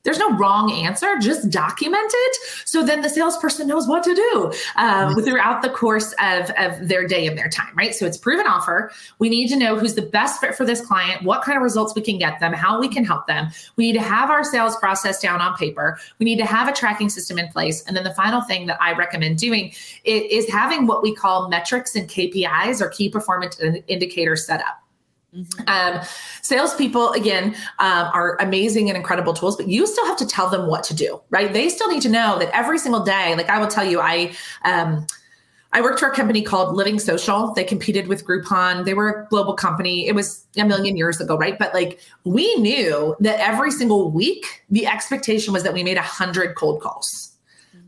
there's 0.08 0.20
no 0.20 0.32
wrong 0.38 0.72
answer, 0.72 1.17
just 1.20 1.50
document 1.50 2.10
it. 2.10 2.38
So 2.63 2.82
then 2.82 3.02
the 3.02 3.10
salesperson 3.10 3.67
knows 3.67 3.89
what 3.89 4.06
to 4.06 4.15
do 4.15 4.54
um, 4.78 5.13
throughout 5.22 5.62
the 5.62 5.70
course 5.70 6.13
of, 6.22 6.50
of 6.52 6.88
their 6.88 7.06
day 7.06 7.28
and 7.28 7.38
their 7.38 7.50
time, 7.50 7.76
right? 7.76 7.93
So 7.93 8.06
it's 8.06 8.15
proven 8.15 8.48
offer. 8.48 8.89
We 9.20 9.28
need 9.28 9.50
to 9.50 9.58
know 9.58 9.78
who's 9.78 9.96
the 9.96 10.02
best 10.02 10.39
fit 10.39 10.56
for 10.56 10.65
this 10.65 10.80
client, 10.80 11.24
what 11.24 11.41
kind 11.41 11.58
of 11.58 11.62
results 11.62 11.93
we 11.93 12.02
can 12.02 12.17
get 12.17 12.39
them, 12.39 12.54
how 12.54 12.80
we 12.80 12.88
can 12.88 13.04
help 13.04 13.28
them. 13.28 13.50
We 13.76 13.88
need 13.88 14.00
to 14.00 14.02
have 14.02 14.30
our 14.30 14.46
sales 14.46 14.78
process 14.78 15.22
down 15.22 15.41
on 15.41 15.58
paper. 15.58 16.00
We 16.20 16.24
need 16.24 16.38
to 16.38 16.46
have 16.46 16.70
a 16.70 16.74
tracking 16.74 17.10
system 17.10 17.38
in 17.38 17.50
place. 17.50 17.84
And 17.84 17.93
then 17.93 18.06
the 18.06 18.13
final 18.13 18.39
thing 18.39 18.67
that 18.67 18.82
I 18.82 18.93
recommend 18.93 19.39
doing 19.39 19.74
is 20.06 20.50
having 20.50 20.88
what 20.88 21.04
we 21.04 21.13
call 21.13 21.50
metrics 21.50 21.96
and 21.98 22.08
KPIs 22.08 22.80
or 22.80 22.88
key 22.88 23.10
performance 23.10 23.60
indicators 23.89 24.46
set 24.46 24.62
up. 24.62 24.87
Mm-hmm. 25.35 25.67
Um, 25.67 26.05
salespeople, 26.41 27.11
again, 27.11 27.55
um, 27.79 28.09
are 28.13 28.37
amazing 28.39 28.89
and 28.89 28.97
incredible 28.97 29.33
tools, 29.33 29.55
but 29.55 29.67
you 29.67 29.85
still 29.85 30.05
have 30.05 30.17
to 30.17 30.25
tell 30.25 30.49
them 30.49 30.67
what 30.67 30.83
to 30.85 30.95
do, 30.95 31.21
right? 31.29 31.51
They 31.51 31.69
still 31.69 31.89
need 31.89 32.01
to 32.03 32.09
know 32.09 32.39
that 32.39 32.49
every 32.55 32.79
single 32.79 33.03
day, 33.03 33.35
like 33.35 33.49
I 33.49 33.59
will 33.59 33.67
tell 33.67 33.85
you, 33.85 33.99
I, 33.99 34.33
um, 34.63 35.05
I 35.73 35.81
worked 35.81 35.99
for 35.99 36.09
a 36.09 36.15
company 36.15 36.41
called 36.41 36.75
Living 36.75 36.97
Social. 36.97 37.53
They 37.53 37.65
competed 37.65 38.07
with 38.07 38.25
Groupon. 38.25 38.85
They 38.85 38.93
were 38.93 39.09
a 39.09 39.27
global 39.27 39.53
company. 39.53 40.07
It 40.07 40.15
was 40.15 40.45
a 40.55 40.63
million 40.63 40.95
years 40.95 41.19
ago, 41.19 41.37
right? 41.37 41.59
But 41.59 41.73
like 41.73 41.99
we 42.23 42.55
knew 42.55 43.15
that 43.19 43.39
every 43.39 43.71
single 43.71 44.09
week, 44.09 44.63
the 44.69 44.87
expectation 44.87 45.53
was 45.53 45.63
that 45.63 45.73
we 45.73 45.83
made 45.83 45.97
a 45.97 46.01
hundred 46.01 46.55
cold 46.55 46.81
calls 46.81 47.26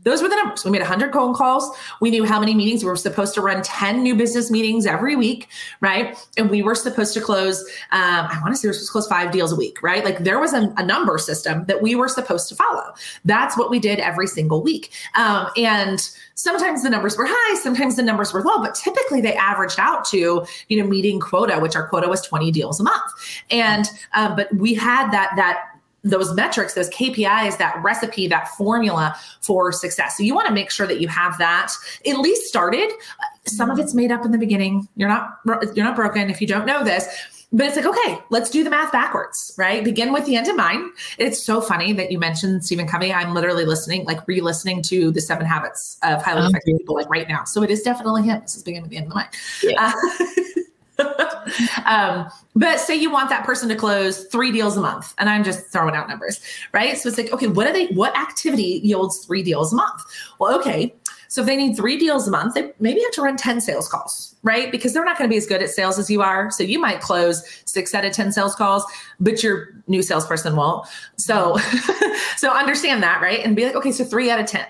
those 0.04 0.22
were 0.22 0.28
the 0.28 0.36
numbers. 0.36 0.64
We 0.64 0.70
made 0.70 0.80
100 0.80 1.12
phone 1.12 1.34
calls. 1.34 1.76
We 2.00 2.10
knew 2.10 2.24
how 2.24 2.40
many 2.40 2.54
meetings. 2.54 2.82
We 2.82 2.90
were 2.90 2.96
supposed 2.96 3.34
to 3.34 3.40
run 3.40 3.62
10 3.62 4.02
new 4.02 4.14
business 4.14 4.50
meetings 4.50 4.86
every 4.86 5.16
week, 5.16 5.48
right? 5.80 6.16
And 6.36 6.50
we 6.50 6.62
were 6.62 6.74
supposed 6.74 7.14
to 7.14 7.20
close, 7.20 7.60
um, 7.92 8.26
I 8.30 8.38
want 8.42 8.54
to 8.54 8.56
say 8.56 8.66
we 8.66 8.70
were 8.70 8.74
supposed 8.74 8.88
to 8.88 8.92
close 8.92 9.08
five 9.08 9.30
deals 9.30 9.52
a 9.52 9.56
week, 9.56 9.82
right? 9.82 10.04
Like 10.04 10.18
there 10.20 10.38
was 10.38 10.52
a, 10.54 10.72
a, 10.76 10.90
number 10.90 11.18
system 11.18 11.64
that 11.66 11.82
we 11.82 11.94
were 11.94 12.08
supposed 12.08 12.48
to 12.48 12.56
follow. 12.56 12.92
That's 13.24 13.56
what 13.56 13.70
we 13.70 13.78
did 13.78 14.00
every 14.00 14.26
single 14.26 14.60
week. 14.60 14.90
Um, 15.14 15.48
and 15.56 16.00
sometimes 16.34 16.82
the 16.82 16.90
numbers 16.90 17.16
were 17.16 17.26
high, 17.28 17.60
sometimes 17.60 17.96
the 17.96 18.02
numbers 18.02 18.32
were 18.32 18.42
low, 18.42 18.58
but 18.60 18.74
typically 18.74 19.20
they 19.20 19.34
averaged 19.34 19.78
out 19.78 20.04
to, 20.06 20.44
you 20.68 20.82
know, 20.82 20.88
meeting 20.88 21.20
quota, 21.20 21.60
which 21.60 21.76
our 21.76 21.86
quota 21.86 22.08
was 22.08 22.22
20 22.22 22.50
deals 22.50 22.80
a 22.80 22.82
month. 22.82 23.12
And, 23.50 23.86
um, 24.14 24.34
but 24.34 24.52
we 24.54 24.74
had 24.74 25.10
that, 25.10 25.32
that, 25.36 25.69
those 26.02 26.32
metrics, 26.34 26.74
those 26.74 26.88
KPIs, 26.90 27.58
that 27.58 27.80
recipe, 27.82 28.26
that 28.28 28.48
formula 28.48 29.14
for 29.40 29.72
success. 29.72 30.16
So 30.16 30.22
you 30.22 30.34
want 30.34 30.48
to 30.48 30.54
make 30.54 30.70
sure 30.70 30.86
that 30.86 31.00
you 31.00 31.08
have 31.08 31.36
that 31.38 31.72
at 32.06 32.18
least 32.18 32.46
started. 32.46 32.90
Some 33.46 33.70
of 33.70 33.78
it's 33.78 33.94
made 33.94 34.12
up 34.12 34.24
in 34.24 34.32
the 34.32 34.38
beginning. 34.38 34.88
You're 34.96 35.08
not 35.08 35.38
you're 35.74 35.84
not 35.84 35.96
broken 35.96 36.30
if 36.30 36.40
you 36.40 36.46
don't 36.46 36.66
know 36.66 36.84
this. 36.84 37.06
But 37.52 37.66
it's 37.66 37.76
like, 37.76 37.86
okay, 37.86 38.18
let's 38.30 38.48
do 38.48 38.62
the 38.62 38.70
math 38.70 38.92
backwards, 38.92 39.52
right? 39.58 39.82
Begin 39.82 40.12
with 40.12 40.24
the 40.24 40.36
end 40.36 40.46
in 40.46 40.56
mind. 40.56 40.92
It's 41.18 41.42
so 41.42 41.60
funny 41.60 41.92
that 41.94 42.12
you 42.12 42.18
mentioned 42.18 42.64
Stephen 42.64 42.86
Covey. 42.86 43.12
I'm 43.12 43.34
literally 43.34 43.64
listening, 43.64 44.04
like 44.04 44.26
re-listening 44.28 44.82
to 44.82 45.10
the 45.10 45.20
Seven 45.20 45.46
Habits 45.46 45.98
of 46.04 46.22
Highly 46.22 46.46
Effective 46.46 46.78
People, 46.78 46.94
like 46.94 47.10
right 47.10 47.28
now. 47.28 47.42
So 47.42 47.64
it 47.64 47.70
is 47.70 47.82
definitely 47.82 48.22
him. 48.22 48.40
This 48.42 48.54
is 48.54 48.62
beginning 48.62 48.82
with 48.82 48.92
the 48.92 48.98
end 48.98 49.06
of 49.06 49.10
the 49.10 49.14
mind. 49.16 49.30
Yeah. 49.64 49.92
Uh, 50.20 50.24
um, 51.86 52.28
but 52.54 52.78
say 52.80 52.94
you 52.94 53.10
want 53.10 53.28
that 53.30 53.44
person 53.44 53.68
to 53.68 53.76
close 53.76 54.24
three 54.26 54.52
deals 54.52 54.76
a 54.76 54.80
month, 54.80 55.14
and 55.18 55.28
I'm 55.28 55.44
just 55.44 55.66
throwing 55.72 55.94
out 55.94 56.08
numbers, 56.08 56.40
right? 56.72 56.96
So 56.98 57.08
it's 57.08 57.18
like, 57.18 57.32
okay, 57.32 57.46
what 57.46 57.66
are 57.66 57.72
they? 57.72 57.86
What 57.88 58.16
activity 58.16 58.80
yields 58.82 59.24
three 59.24 59.42
deals 59.42 59.72
a 59.72 59.76
month? 59.76 60.02
Well, 60.38 60.58
okay, 60.58 60.94
So 61.30 61.42
if 61.42 61.46
they 61.46 61.56
need 61.56 61.76
three 61.76 61.96
deals 61.96 62.26
a 62.26 62.30
month, 62.32 62.54
they 62.54 62.72
maybe 62.80 63.00
have 63.02 63.12
to 63.12 63.22
run 63.22 63.36
10 63.36 63.60
sales 63.60 63.88
calls, 63.88 64.34
right? 64.42 64.72
Because 64.72 64.92
they're 64.92 65.04
not 65.04 65.16
going 65.16 65.30
to 65.30 65.32
be 65.32 65.36
as 65.36 65.46
good 65.46 65.62
at 65.62 65.70
sales 65.70 65.96
as 65.96 66.10
you 66.10 66.22
are. 66.22 66.50
So 66.50 66.64
you 66.64 66.80
might 66.80 67.00
close 67.00 67.44
six 67.66 67.94
out 67.94 68.04
of 68.04 68.10
10 68.10 68.32
sales 68.32 68.56
calls, 68.56 68.84
but 69.20 69.40
your 69.40 69.68
new 69.86 70.02
salesperson 70.02 70.56
won't. 70.56 70.88
So, 71.18 71.56
so 72.36 72.50
understand 72.50 73.00
that, 73.04 73.22
right? 73.22 73.38
And 73.44 73.54
be 73.54 73.64
like, 73.64 73.76
okay, 73.76 73.92
so 73.92 74.04
three 74.04 74.28
out 74.28 74.40
of 74.40 74.46
10. 74.46 74.66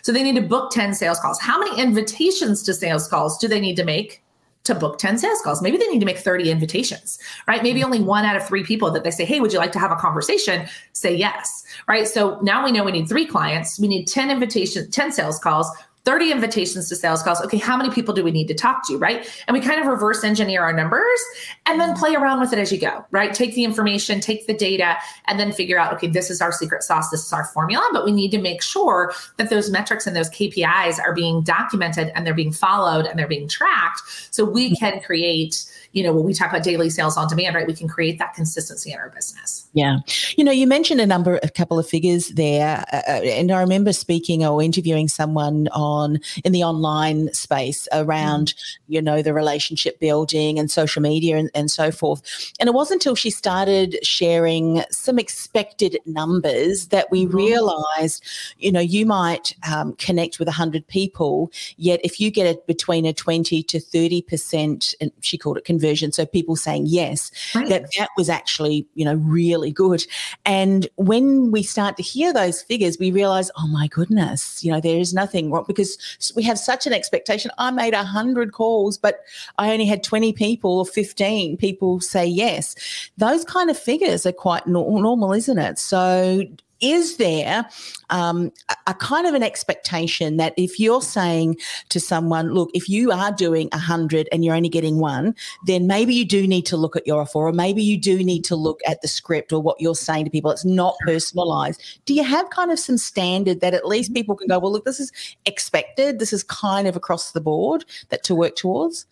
So 0.00 0.10
they 0.10 0.22
need 0.22 0.36
to 0.36 0.40
book 0.40 0.70
10 0.70 0.94
sales 0.94 1.20
calls. 1.20 1.38
How 1.38 1.58
many 1.58 1.78
invitations 1.78 2.62
to 2.62 2.72
sales 2.72 3.06
calls 3.06 3.36
do 3.36 3.46
they 3.46 3.60
need 3.60 3.76
to 3.76 3.84
make? 3.84 4.22
To 4.68 4.74
book 4.74 4.98
10 4.98 5.18
sales 5.18 5.40
calls. 5.42 5.60
Maybe 5.60 5.76
they 5.76 5.88
need 5.88 5.98
to 5.98 6.06
make 6.06 6.18
30 6.18 6.50
invitations, 6.50 7.18
right? 7.46 7.62
Maybe 7.62 7.82
only 7.82 8.00
one 8.00 8.24
out 8.24 8.36
of 8.36 8.46
three 8.46 8.62
people 8.62 8.90
that 8.92 9.02
they 9.02 9.10
say, 9.10 9.24
Hey, 9.24 9.40
would 9.40 9.52
you 9.52 9.58
like 9.58 9.72
to 9.72 9.78
have 9.78 9.90
a 9.90 9.96
conversation? 9.96 10.68
Say 10.92 11.14
yes, 11.14 11.64
right? 11.88 12.06
So 12.06 12.38
now 12.42 12.64
we 12.64 12.70
know 12.70 12.84
we 12.84 12.92
need 12.92 13.08
three 13.08 13.26
clients. 13.26 13.80
We 13.80 13.88
need 13.88 14.06
10 14.06 14.30
invitations, 14.30 14.88
10 14.94 15.12
sales 15.12 15.38
calls. 15.38 15.68
30 16.08 16.32
invitations 16.32 16.88
to 16.88 16.96
sales 16.96 17.22
calls. 17.22 17.38
Okay, 17.42 17.58
how 17.58 17.76
many 17.76 17.90
people 17.90 18.14
do 18.14 18.24
we 18.24 18.30
need 18.30 18.48
to 18.48 18.54
talk 18.54 18.82
to, 18.88 18.96
right? 18.96 19.28
And 19.46 19.54
we 19.54 19.60
kind 19.60 19.78
of 19.78 19.86
reverse 19.86 20.24
engineer 20.24 20.62
our 20.62 20.72
numbers 20.72 21.20
and 21.66 21.78
then 21.78 21.94
play 21.94 22.14
around 22.14 22.40
with 22.40 22.50
it 22.50 22.58
as 22.58 22.72
you 22.72 22.80
go, 22.80 23.04
right? 23.10 23.34
Take 23.34 23.54
the 23.54 23.62
information, 23.62 24.18
take 24.18 24.46
the 24.46 24.54
data, 24.54 24.96
and 25.26 25.38
then 25.38 25.52
figure 25.52 25.78
out, 25.78 25.92
okay, 25.92 26.06
this 26.06 26.30
is 26.30 26.40
our 26.40 26.50
secret 26.50 26.82
sauce, 26.82 27.10
this 27.10 27.26
is 27.26 27.30
our 27.34 27.44
formula, 27.44 27.86
but 27.92 28.06
we 28.06 28.12
need 28.12 28.30
to 28.30 28.38
make 28.38 28.62
sure 28.62 29.12
that 29.36 29.50
those 29.50 29.70
metrics 29.70 30.06
and 30.06 30.16
those 30.16 30.30
KPIs 30.30 30.98
are 30.98 31.12
being 31.12 31.42
documented 31.42 32.10
and 32.14 32.26
they're 32.26 32.32
being 32.32 32.52
followed 32.52 33.04
and 33.04 33.18
they're 33.18 33.28
being 33.28 33.46
tracked 33.46 34.00
so 34.30 34.46
we 34.46 34.68
mm-hmm. 34.68 34.76
can 34.76 35.00
create 35.02 35.70
you 35.92 36.02
know, 36.02 36.12
when 36.12 36.24
we 36.24 36.34
talk 36.34 36.50
about 36.50 36.62
daily 36.62 36.90
sales 36.90 37.16
on 37.16 37.28
demand, 37.28 37.54
right, 37.54 37.66
we 37.66 37.74
can 37.74 37.88
create 37.88 38.18
that 38.18 38.34
consistency 38.34 38.92
in 38.92 38.98
our 38.98 39.10
business. 39.10 39.68
Yeah. 39.72 39.98
You 40.36 40.44
know, 40.44 40.52
you 40.52 40.66
mentioned 40.66 41.00
a 41.00 41.06
number, 41.06 41.40
a 41.42 41.48
couple 41.48 41.78
of 41.78 41.88
figures 41.88 42.28
there. 42.28 42.84
Uh, 42.92 43.02
uh, 43.08 43.20
and 43.24 43.50
I 43.50 43.60
remember 43.60 43.92
speaking 43.92 44.44
or 44.44 44.62
interviewing 44.62 45.08
someone 45.08 45.68
on 45.68 46.18
in 46.44 46.52
the 46.52 46.62
online 46.62 47.32
space 47.32 47.88
around, 47.92 48.48
mm-hmm. 48.48 48.92
you 48.92 49.02
know, 49.02 49.22
the 49.22 49.32
relationship 49.32 49.98
building 49.98 50.58
and 50.58 50.70
social 50.70 51.00
media 51.00 51.36
and, 51.36 51.50
and 51.54 51.70
so 51.70 51.90
forth. 51.90 52.22
And 52.60 52.68
it 52.68 52.74
wasn't 52.74 52.98
until 52.98 53.14
she 53.14 53.30
started 53.30 53.96
sharing 54.02 54.82
some 54.90 55.18
expected 55.18 55.98
numbers 56.04 56.88
that 56.88 57.10
we 57.10 57.24
mm-hmm. 57.24 57.36
realized, 57.36 58.24
you 58.58 58.72
know, 58.72 58.80
you 58.80 59.06
might 59.06 59.54
um, 59.70 59.94
connect 59.94 60.38
with 60.38 60.48
100 60.48 60.86
people, 60.88 61.50
yet 61.76 62.00
if 62.02 62.20
you 62.20 62.30
get 62.30 62.46
it 62.46 62.66
between 62.66 63.06
a 63.06 63.12
20 63.12 63.62
to 63.62 63.78
30%, 63.78 64.94
and 65.00 65.12
she 65.20 65.38
called 65.38 65.56
it 65.56 65.64
conversion. 65.78 66.12
So 66.12 66.26
people 66.26 66.56
saying 66.56 66.86
yes, 66.86 67.30
right. 67.54 67.68
that 67.68 67.90
that 67.98 68.08
was 68.16 68.28
actually, 68.28 68.86
you 68.94 69.04
know, 69.04 69.14
really 69.14 69.70
good. 69.70 70.04
And 70.44 70.88
when 70.96 71.50
we 71.50 71.62
start 71.62 71.96
to 71.96 72.02
hear 72.02 72.32
those 72.32 72.62
figures, 72.62 72.98
we 72.98 73.10
realize, 73.10 73.50
oh 73.56 73.68
my 73.68 73.86
goodness, 73.88 74.64
you 74.64 74.72
know, 74.72 74.80
there 74.80 74.98
is 74.98 75.14
nothing 75.14 75.50
wrong 75.50 75.64
because 75.66 75.98
we 76.34 76.42
have 76.42 76.58
such 76.58 76.86
an 76.86 76.92
expectation. 76.92 77.50
I 77.58 77.70
made 77.70 77.94
a 77.94 78.02
hundred 78.02 78.52
calls, 78.52 78.98
but 78.98 79.20
I 79.58 79.72
only 79.72 79.86
had 79.86 80.02
20 80.02 80.32
people 80.32 80.78
or 80.78 80.86
15 80.86 81.56
people 81.56 82.00
say 82.00 82.26
yes. 82.26 82.74
Those 83.16 83.44
kind 83.44 83.70
of 83.70 83.78
figures 83.78 84.26
are 84.26 84.32
quite 84.32 84.66
normal, 84.66 85.32
isn't 85.32 85.58
it? 85.58 85.78
So 85.78 86.44
is 86.80 87.16
there 87.16 87.66
um, 88.10 88.52
a, 88.68 88.76
a, 88.88 88.94
kind 88.94 89.26
of 89.26 89.34
an 89.34 89.42
expectation 89.42 90.36
that 90.36 90.54
if 90.56 90.78
you're 90.78 91.02
saying 91.02 91.56
to 91.90 92.00
someone, 92.00 92.52
look, 92.52 92.70
if 92.74 92.88
you 92.88 93.10
are 93.10 93.32
doing 93.32 93.68
a 93.72 93.78
hundred 93.78 94.28
and 94.32 94.44
you're 94.44 94.54
only 94.54 94.68
getting 94.68 94.98
one, 94.98 95.34
then 95.66 95.86
maybe 95.86 96.14
you 96.14 96.24
do 96.24 96.46
need 96.46 96.66
to 96.66 96.76
look 96.76 96.96
at 96.96 97.06
your 97.06 97.20
offer, 97.20 97.38
or 97.38 97.52
maybe 97.52 97.82
you 97.82 97.98
do 97.98 98.22
need 98.22 98.44
to 98.44 98.56
look 98.56 98.80
at 98.86 99.02
the 99.02 99.08
script 99.08 99.52
or 99.52 99.60
what 99.60 99.80
you're 99.80 99.94
saying 99.94 100.24
to 100.24 100.30
people. 100.30 100.50
It's 100.50 100.64
not 100.64 100.96
personalized. 101.04 101.82
Do 102.04 102.14
you 102.14 102.24
have 102.24 102.50
kind 102.50 102.70
of 102.70 102.78
some 102.78 102.98
standard 102.98 103.60
that 103.60 103.74
at 103.74 103.86
least 103.86 104.14
people 104.14 104.36
can 104.36 104.48
go, 104.48 104.58
well, 104.58 104.72
look, 104.72 104.84
this 104.84 105.00
is 105.00 105.12
expected. 105.44 106.18
This 106.18 106.32
is 106.32 106.42
kind 106.44 106.86
of 106.86 106.96
across 106.96 107.32
the 107.32 107.40
board 107.40 107.84
that 108.08 108.22
to 108.24 108.34
work 108.34 108.56
towards. 108.56 109.06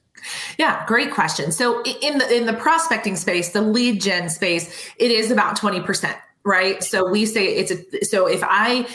Yeah, 0.59 0.85
great 0.87 1.13
question. 1.13 1.53
So 1.53 1.83
in 1.83 2.19
the 2.19 2.35
in 2.35 2.47
the 2.47 2.55
prospecting 2.55 3.17
space, 3.17 3.51
the 3.51 3.61
lead 3.61 4.01
gen 4.01 4.31
space, 4.31 4.93
it 4.97 5.11
is 5.11 5.31
about 5.31 5.59
20% 5.59 6.17
right? 6.47 6.83
So 6.83 7.09
we 7.11 7.27
say 7.27 7.47
it's 7.47 7.71
a, 7.71 8.05
so 8.05 8.27
if 8.27 8.41
I, 8.43 8.89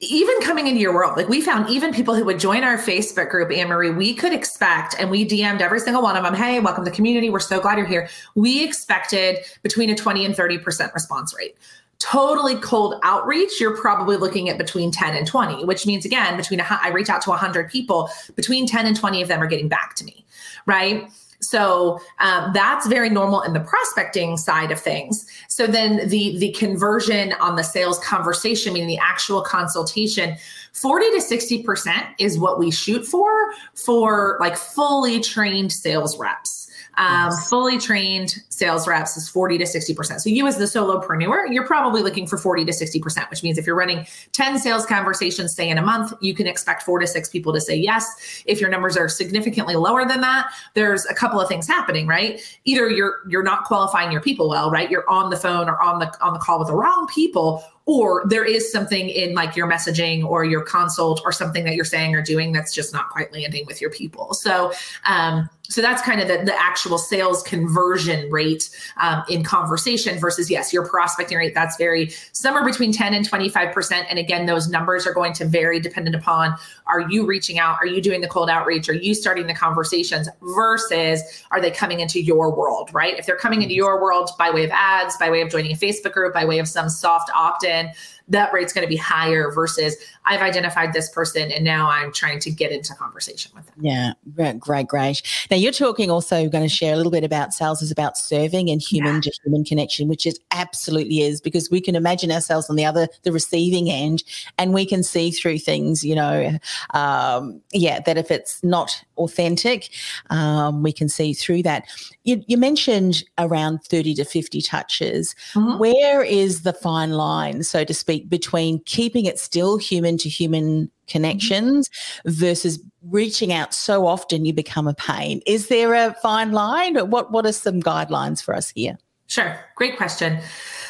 even 0.00 0.40
coming 0.40 0.66
into 0.66 0.80
your 0.80 0.94
world, 0.94 1.16
like 1.16 1.28
we 1.28 1.40
found 1.40 1.68
even 1.68 1.92
people 1.92 2.14
who 2.14 2.24
would 2.24 2.38
join 2.38 2.62
our 2.62 2.78
Facebook 2.78 3.30
group, 3.30 3.50
Anne 3.50 3.68
Marie, 3.68 3.90
we 3.90 4.14
could 4.14 4.32
expect, 4.32 4.94
and 4.98 5.10
we 5.10 5.26
DM'd 5.26 5.60
every 5.60 5.80
single 5.80 6.02
one 6.02 6.16
of 6.16 6.22
them, 6.22 6.34
hey, 6.34 6.60
welcome 6.60 6.84
to 6.84 6.90
the 6.90 6.96
community. 6.96 7.28
We're 7.28 7.40
so 7.40 7.60
glad 7.60 7.76
you're 7.76 7.86
here. 7.86 8.08
We 8.34 8.64
expected 8.64 9.38
between 9.62 9.90
a 9.90 9.94
20 9.94 10.24
and 10.24 10.34
30% 10.34 10.94
response 10.94 11.34
rate. 11.36 11.56
Totally 11.98 12.56
cold 12.56 12.94
outreach, 13.02 13.60
you're 13.60 13.76
probably 13.76 14.16
looking 14.16 14.48
at 14.48 14.56
between 14.56 14.90
10 14.90 15.14
and 15.14 15.26
20, 15.26 15.66
which 15.66 15.86
means 15.86 16.06
again, 16.06 16.38
between 16.38 16.60
a, 16.60 16.66
I 16.68 16.88
reach 16.88 17.10
out 17.10 17.20
to 17.22 17.30
100 17.30 17.70
people, 17.70 18.08
between 18.36 18.66
10 18.66 18.86
and 18.86 18.96
20 18.96 19.20
of 19.20 19.28
them 19.28 19.42
are 19.42 19.46
getting 19.46 19.68
back 19.68 19.96
to 19.96 20.04
me, 20.04 20.24
right? 20.64 21.10
So 21.40 22.00
um, 22.18 22.52
that's 22.52 22.86
very 22.86 23.08
normal 23.08 23.40
in 23.42 23.54
the 23.54 23.60
prospecting 23.60 24.36
side 24.36 24.70
of 24.70 24.78
things. 24.78 25.26
So 25.48 25.66
then 25.66 26.08
the 26.08 26.38
the 26.38 26.52
conversion 26.52 27.32
on 27.40 27.56
the 27.56 27.62
sales 27.62 27.98
conversation, 28.00 28.74
meaning 28.74 28.88
the 28.88 28.98
actual 28.98 29.40
consultation, 29.40 30.36
40 30.72 31.10
to 31.10 31.16
60% 31.16 32.14
is 32.18 32.38
what 32.38 32.58
we 32.58 32.70
shoot 32.70 33.04
for 33.06 33.52
for 33.74 34.36
like 34.40 34.56
fully 34.56 35.20
trained 35.20 35.72
sales 35.72 36.18
reps. 36.18 36.59
Um, 37.00 37.30
yes. 37.30 37.48
Fully 37.48 37.78
trained 37.78 38.34
sales 38.50 38.86
reps 38.86 39.16
is 39.16 39.26
40 39.26 39.56
to 39.56 39.64
60%. 39.64 40.20
So 40.20 40.28
you 40.28 40.46
as 40.46 40.58
the 40.58 40.66
solopreneur, 40.66 41.50
you're 41.50 41.66
probably 41.66 42.02
looking 42.02 42.26
for 42.26 42.36
40 42.36 42.66
to 42.66 42.72
60%, 42.72 43.30
which 43.30 43.42
means 43.42 43.56
if 43.56 43.66
you're 43.66 43.74
running 43.74 44.06
10 44.32 44.58
sales 44.58 44.84
conversations, 44.84 45.54
say 45.54 45.70
in 45.70 45.78
a 45.78 45.82
month, 45.82 46.12
you 46.20 46.34
can 46.34 46.46
expect 46.46 46.82
four 46.82 46.98
to 46.98 47.06
six 47.06 47.30
people 47.30 47.54
to 47.54 47.60
say 47.60 47.74
yes. 47.74 48.42
If 48.44 48.60
your 48.60 48.68
numbers 48.68 48.98
are 48.98 49.08
significantly 49.08 49.76
lower 49.76 50.06
than 50.06 50.20
that, 50.20 50.50
there's 50.74 51.06
a 51.06 51.14
couple 51.14 51.40
of 51.40 51.48
things 51.48 51.66
happening, 51.66 52.06
right? 52.06 52.42
Either 52.66 52.90
you're 52.90 53.20
you're 53.26 53.42
not 53.42 53.64
qualifying 53.64 54.12
your 54.12 54.20
people 54.20 54.50
well, 54.50 54.70
right? 54.70 54.90
You're 54.90 55.08
on 55.08 55.30
the 55.30 55.38
phone 55.38 55.70
or 55.70 55.80
on 55.80 56.00
the 56.00 56.12
on 56.20 56.34
the 56.34 56.38
call 56.38 56.58
with 56.58 56.68
the 56.68 56.74
wrong 56.74 57.08
people, 57.14 57.64
or 57.86 58.24
there 58.26 58.44
is 58.44 58.70
something 58.70 59.08
in 59.08 59.34
like 59.34 59.56
your 59.56 59.66
messaging 59.66 60.22
or 60.22 60.44
your 60.44 60.62
consult 60.62 61.22
or 61.24 61.32
something 61.32 61.64
that 61.64 61.76
you're 61.76 61.84
saying 61.86 62.14
or 62.14 62.20
doing 62.20 62.52
that's 62.52 62.74
just 62.74 62.92
not 62.92 63.08
quite 63.08 63.32
landing 63.32 63.64
with 63.64 63.80
your 63.80 63.90
people. 63.90 64.34
So 64.34 64.72
um 65.06 65.48
so 65.70 65.80
that's 65.80 66.02
kind 66.02 66.20
of 66.20 66.28
the, 66.28 66.44
the 66.44 66.60
actual 66.60 66.98
sales 66.98 67.42
conversion 67.44 68.30
rate 68.30 68.68
um, 68.98 69.22
in 69.28 69.42
conversation 69.42 70.18
versus 70.18 70.50
yes 70.50 70.72
your 70.72 70.86
prospecting 70.86 71.38
rate 71.38 71.54
that's 71.54 71.76
very 71.76 72.10
somewhere 72.32 72.64
between 72.64 72.92
10 72.92 73.14
and 73.14 73.28
25% 73.28 74.04
and 74.10 74.18
again 74.18 74.46
those 74.46 74.68
numbers 74.68 75.06
are 75.06 75.14
going 75.14 75.32
to 75.32 75.44
vary 75.44 75.80
dependent 75.80 76.16
upon 76.16 76.54
are 76.90 77.08
you 77.08 77.24
reaching 77.24 77.58
out 77.58 77.76
are 77.80 77.86
you 77.86 78.00
doing 78.00 78.20
the 78.20 78.28
cold 78.28 78.50
outreach 78.50 78.88
are 78.88 78.94
you 78.94 79.14
starting 79.14 79.46
the 79.46 79.54
conversations 79.54 80.28
versus 80.54 81.22
are 81.50 81.60
they 81.60 81.70
coming 81.70 82.00
into 82.00 82.20
your 82.20 82.54
world 82.54 82.90
right 82.92 83.18
if 83.18 83.26
they're 83.26 83.36
coming 83.36 83.62
into 83.62 83.72
mm-hmm. 83.72 83.78
your 83.78 84.02
world 84.02 84.30
by 84.38 84.50
way 84.50 84.64
of 84.64 84.70
ads 84.72 85.16
by 85.16 85.30
way 85.30 85.40
of 85.40 85.50
joining 85.50 85.72
a 85.72 85.76
facebook 85.76 86.12
group 86.12 86.34
by 86.34 86.44
way 86.44 86.58
of 86.58 86.68
some 86.68 86.88
soft 86.88 87.30
opt-in 87.34 87.90
that 88.30 88.52
rate's 88.52 88.72
going 88.72 88.86
to 88.86 88.88
be 88.88 88.96
higher 88.96 89.50
versus 89.50 89.96
I've 90.24 90.40
identified 90.40 90.92
this 90.92 91.10
person 91.10 91.50
and 91.50 91.64
now 91.64 91.90
I'm 91.90 92.12
trying 92.12 92.38
to 92.40 92.50
get 92.50 92.70
into 92.70 92.94
conversation 92.94 93.50
with 93.54 93.66
them. 93.66 93.74
Yeah, 93.80 94.12
great, 94.60 94.86
great. 94.86 95.22
Now 95.50 95.56
you're 95.56 95.72
talking 95.72 96.10
also 96.10 96.48
going 96.48 96.62
to 96.62 96.68
share 96.68 96.94
a 96.94 96.96
little 96.96 97.10
bit 97.10 97.24
about 97.24 97.52
sales 97.52 97.82
is 97.82 97.90
about 97.90 98.16
serving 98.16 98.70
and 98.70 98.80
human 98.80 99.16
yeah. 99.16 99.20
to 99.22 99.32
human 99.44 99.64
connection, 99.64 100.08
which 100.08 100.26
it 100.26 100.38
absolutely 100.52 101.22
is 101.22 101.40
because 101.40 101.70
we 101.70 101.80
can 101.80 101.96
imagine 101.96 102.30
ourselves 102.30 102.70
on 102.70 102.76
the 102.76 102.84
other, 102.84 103.08
the 103.24 103.32
receiving 103.32 103.90
end, 103.90 104.22
and 104.58 104.72
we 104.72 104.86
can 104.86 105.02
see 105.02 105.32
through 105.32 105.58
things, 105.58 106.04
you 106.04 106.14
know, 106.14 106.56
um, 106.94 107.60
yeah, 107.72 108.00
that 108.06 108.16
if 108.16 108.30
it's 108.30 108.62
not 108.62 109.04
authentic, 109.18 109.90
um, 110.30 110.82
we 110.82 110.92
can 110.92 111.08
see 111.08 111.34
through 111.34 111.62
that. 111.64 111.84
You, 112.24 112.42
you, 112.46 112.56
mentioned 112.56 113.24
around 113.38 113.80
30 113.84 114.14
to 114.16 114.24
50 114.24 114.60
touches. 114.60 115.34
Mm-hmm. 115.54 115.78
Where 115.78 116.22
is 116.22 116.62
the 116.62 116.74
fine 116.74 117.12
line, 117.12 117.62
so 117.62 117.84
to 117.84 117.94
speak? 117.94 118.28
between 118.28 118.80
keeping 118.84 119.26
it 119.26 119.38
still 119.38 119.76
human 119.76 120.16
to 120.18 120.28
human 120.28 120.90
connections 121.08 121.88
mm-hmm. 121.88 122.30
versus 122.30 122.82
reaching 123.08 123.52
out 123.52 123.74
so 123.74 124.06
often 124.06 124.44
you 124.44 124.52
become 124.52 124.86
a 124.86 124.94
pain. 124.94 125.42
Is 125.46 125.68
there 125.68 125.94
a 125.94 126.14
fine 126.22 126.52
line? 126.52 126.96
What 127.10 127.30
what 127.32 127.44
are 127.44 127.52
some 127.52 127.82
guidelines 127.82 128.42
for 128.42 128.54
us 128.54 128.70
here? 128.70 128.98
Sure. 129.26 129.58
Great 129.76 129.96
question. 129.96 130.40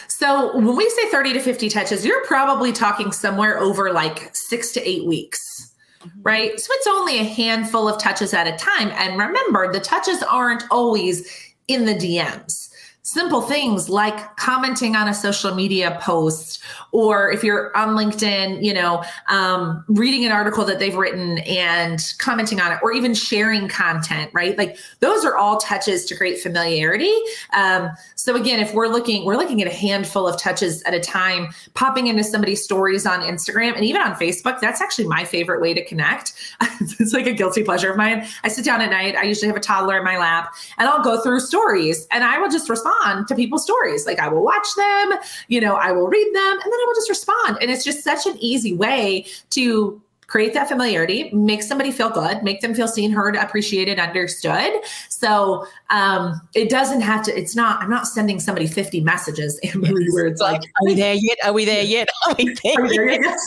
So 0.09 0.55
when 0.57 0.77
we 0.77 0.89
say 0.91 1.11
30 1.11 1.35
to 1.35 1.41
50 1.41 1.69
touches, 1.69 2.05
you're 2.05 2.25
probably 2.27 2.73
talking 2.73 3.13
somewhere 3.13 3.59
over 3.59 3.93
like 3.93 4.35
six 4.35 4.73
to 4.73 4.89
eight 4.89 5.07
weeks. 5.07 5.70
Mm-hmm. 6.01 6.23
right? 6.23 6.59
So 6.59 6.73
it's 6.73 6.87
only 6.87 7.19
a 7.19 7.25
handful 7.25 7.87
of 7.87 8.01
touches 8.01 8.33
at 8.33 8.47
a 8.47 8.57
time. 8.57 8.91
And 8.95 9.19
remember, 9.19 9.71
the 9.71 9.81
touches 9.81 10.23
aren't 10.23 10.65
always 10.71 11.29
in 11.69 11.85
the 11.85 11.95
DMs 11.95 12.70
simple 13.03 13.41
things 13.41 13.89
like 13.89 14.37
commenting 14.37 14.95
on 14.95 15.09
a 15.09 15.15
social 15.15 15.55
media 15.55 15.99
post 16.03 16.63
or 16.93 17.31
if 17.31 17.43
you're 17.43 17.75
on 17.77 17.97
linkedin 17.97 18.63
you 18.63 18.75
know 18.75 19.03
um, 19.29 19.85
reading 19.89 20.25
an 20.25 20.33
article 20.33 20.65
that 20.65 20.79
they've 20.79 20.97
written 20.97 21.39
and 21.39 22.15
commenting 22.19 22.61
on 22.61 22.73
it 22.73 22.79
or 22.83 22.93
even 22.93 23.15
sharing 23.15 23.69
content 23.69 24.31
right? 24.33 24.57
Like 24.59 24.79
those 25.01 25.25
are 25.25 25.37
all 25.37 25.59
touches 25.59 26.05
to 26.07 26.17
create 26.17 26.41
familiarity. 26.41 27.15
Um, 27.55 27.91
so 28.15 28.37
again 28.37 28.61
if 28.61 28.75
we're 28.75 28.89
looking 28.89 29.25
we're 29.25 29.37
looking 29.37 29.63
at 29.63 29.69
a 29.69 29.75
handful 29.75 30.29
of 30.29 30.39
touches 30.39 30.83
at 30.83 30.95
a 30.95 31.01
time 31.01 31.49
popping 31.75 32.07
into 32.07 32.23
somebody's 32.23 32.63
stories 32.63 33.07
on 33.07 33.21
instagram 33.21 33.75
and 33.75 33.85
even 33.85 34.01
on 34.01 34.15
facebook 34.15 34.61
that's 34.61 34.81
actually 34.81 35.07
my 35.07 35.25
favorite 35.25 35.61
way 35.61 35.75
to 35.75 35.85
connect. 35.85 36.35
It's 36.99 37.13
like 37.13 37.27
a 37.27 37.33
guilty 37.33 37.63
pleasure 37.63 37.91
of 37.91 37.97
mine. 37.97 38.27
I 38.43 38.49
sit 38.49 38.65
down 38.65 38.81
at 38.81 38.91
night 38.91 39.15
i 39.17 39.23
usually 39.23 39.49
have 39.49 39.57
a 39.57 39.61
toddler 39.61 39.99
in 39.99 40.05
my 40.05 40.19
lap 40.19 40.55
and 40.79 40.89
i'll 40.89 41.03
go 41.03 41.21
through 41.23 41.41
stories 41.41 42.07
and 42.11 42.25
i 42.25 42.39
will 42.39 42.49
just 42.49 42.69
respond 42.69 42.90
respond 42.91 43.29
to 43.29 43.35
people's 43.35 43.63
stories. 43.63 44.07
Like 44.07 44.19
I 44.19 44.29
will 44.29 44.43
watch 44.43 44.67
them, 44.77 45.19
you 45.49 45.61
know, 45.61 45.75
I 45.75 45.93
will 45.93 46.09
read 46.09 46.35
them, 46.35 46.53
and 46.53 46.63
then 46.63 46.73
I 46.73 46.85
will 46.87 46.95
just 46.95 47.09
respond. 47.09 47.59
And 47.61 47.71
it's 47.71 47.85
just 47.85 48.05
such 48.05 48.27
an 48.27 48.37
easy 48.39 48.75
way 48.75 49.27
to 49.51 50.01
create 50.27 50.55
that 50.55 50.69
familiarity, 50.69 51.29
make 51.33 51.61
somebody 51.61 51.91
feel 51.91 52.09
good, 52.09 52.41
make 52.45 52.61
them 52.61 52.73
feel 52.73 52.87
seen, 52.87 53.11
heard, 53.11 53.35
appreciated, 53.35 53.99
understood. 53.99 54.73
So 55.09 55.67
um, 55.91 56.41
it 56.55 56.71
doesn't 56.71 57.01
have 57.01 57.25
to, 57.25 57.37
it's 57.37 57.57
not, 57.57 57.83
I'm 57.83 57.91
not 57.91 58.07
sending 58.07 58.39
somebody 58.39 58.69
50 58.69 59.01
messages, 59.01 59.61
where 59.75 60.27
it's 60.27 60.41
like, 60.41 60.63
Are 60.63 60.87
we 60.87 60.95
there 60.95 61.15
yet? 61.15 61.39
Are 61.45 61.53
we 61.53 61.65
there 61.65 61.83
yet? 61.97 62.09
Are 62.27 62.35
we 62.39 62.57
there, 62.63 62.79
Are 62.79 62.83
we 62.83 62.97
there 62.97 63.23
yet? 63.25 63.39